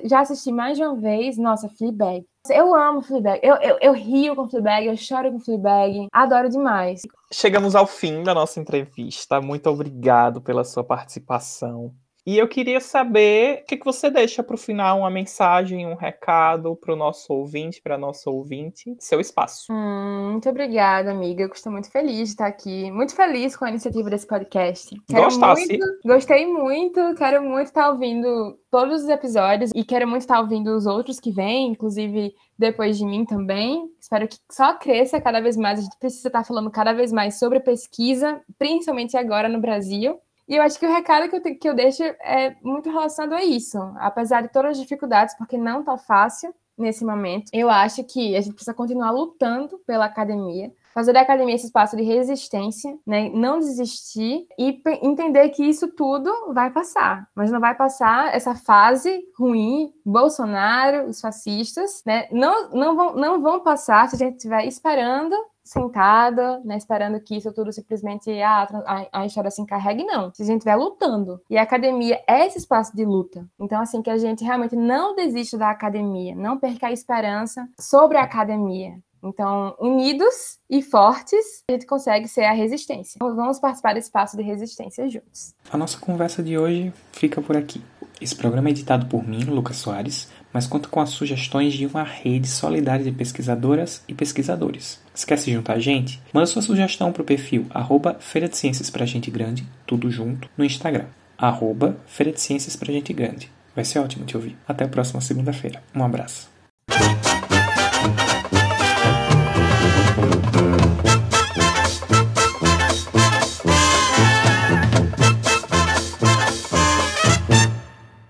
[0.05, 2.25] já assisti mais de uma vez, nossa, Fleabag.
[2.49, 3.41] Eu amo Fleabag.
[3.43, 6.07] Eu, eu, eu rio com Fleabag, eu choro com Fleabag.
[6.13, 7.03] Adoro demais.
[7.33, 9.41] Chegamos ao fim da nossa entrevista.
[9.41, 11.93] Muito obrigado pela sua participação.
[12.27, 15.95] E eu queria saber o que, que você deixa para o final, uma mensagem, um
[15.95, 19.73] recado para o nosso ouvinte, para nosso ouvinte, seu espaço.
[19.73, 21.43] Hum, muito obrigada, amiga.
[21.43, 24.95] Eu estou muito feliz de estar aqui, muito feliz com a iniciativa desse podcast.
[25.09, 25.67] Quero Gostasse?
[25.69, 30.77] Muito, gostei muito, quero muito estar ouvindo todos os episódios e quero muito estar ouvindo
[30.77, 33.91] os outros que vêm, inclusive depois de mim também.
[33.99, 35.79] Espero que só cresça cada vez mais.
[35.79, 40.21] A gente precisa estar falando cada vez mais sobre pesquisa, principalmente agora no Brasil.
[40.51, 43.39] E eu acho que o recado que eu, te, que eu deixo é muito relacionado
[43.39, 43.79] a isso.
[43.99, 48.41] Apesar de todas as dificuldades, porque não tá fácil nesse momento, eu acho que a
[48.41, 53.31] gente precisa continuar lutando pela academia, fazer da academia esse espaço de resistência, né?
[53.33, 59.23] não desistir e entender que isso tudo vai passar, mas não vai passar essa fase
[59.39, 62.27] ruim, Bolsonaro, os fascistas, né?
[62.33, 65.37] não, não, vão, não vão passar se a gente estiver esperando
[65.71, 70.35] sentada, né, esperando que isso tudo simplesmente ah, a, a história se encarregue, não.
[70.35, 71.41] Se a gente estiver lutando.
[71.49, 73.47] E a academia é esse espaço de luta.
[73.59, 78.19] Então, assim, que a gente realmente não desista da academia, não perca a esperança sobre
[78.19, 78.99] a academia.
[79.23, 83.19] Então, unidos e fortes, a gente consegue ser a resistência.
[83.21, 85.55] Vamos participar desse espaço de resistência juntos.
[85.71, 87.83] A nossa conversa de hoje fica por aqui.
[88.21, 92.03] Esse programa é editado por mim, Lucas Soares, mas conta com as sugestões de uma
[92.03, 95.01] rede solidária de pesquisadoras e pesquisadores.
[95.21, 96.19] Esquece de juntar a gente?
[96.33, 100.49] Manda sua sugestão para o perfil arroba Feira de Ciências pra Gente Grande, tudo junto,
[100.57, 101.05] no Instagram.
[101.37, 103.53] Arroba Feira de Ciências pra Gente Grande.
[103.77, 104.57] Vai ser ótimo te ouvir.
[104.67, 105.83] Até a próxima segunda-feira.
[105.95, 106.49] Um abraço.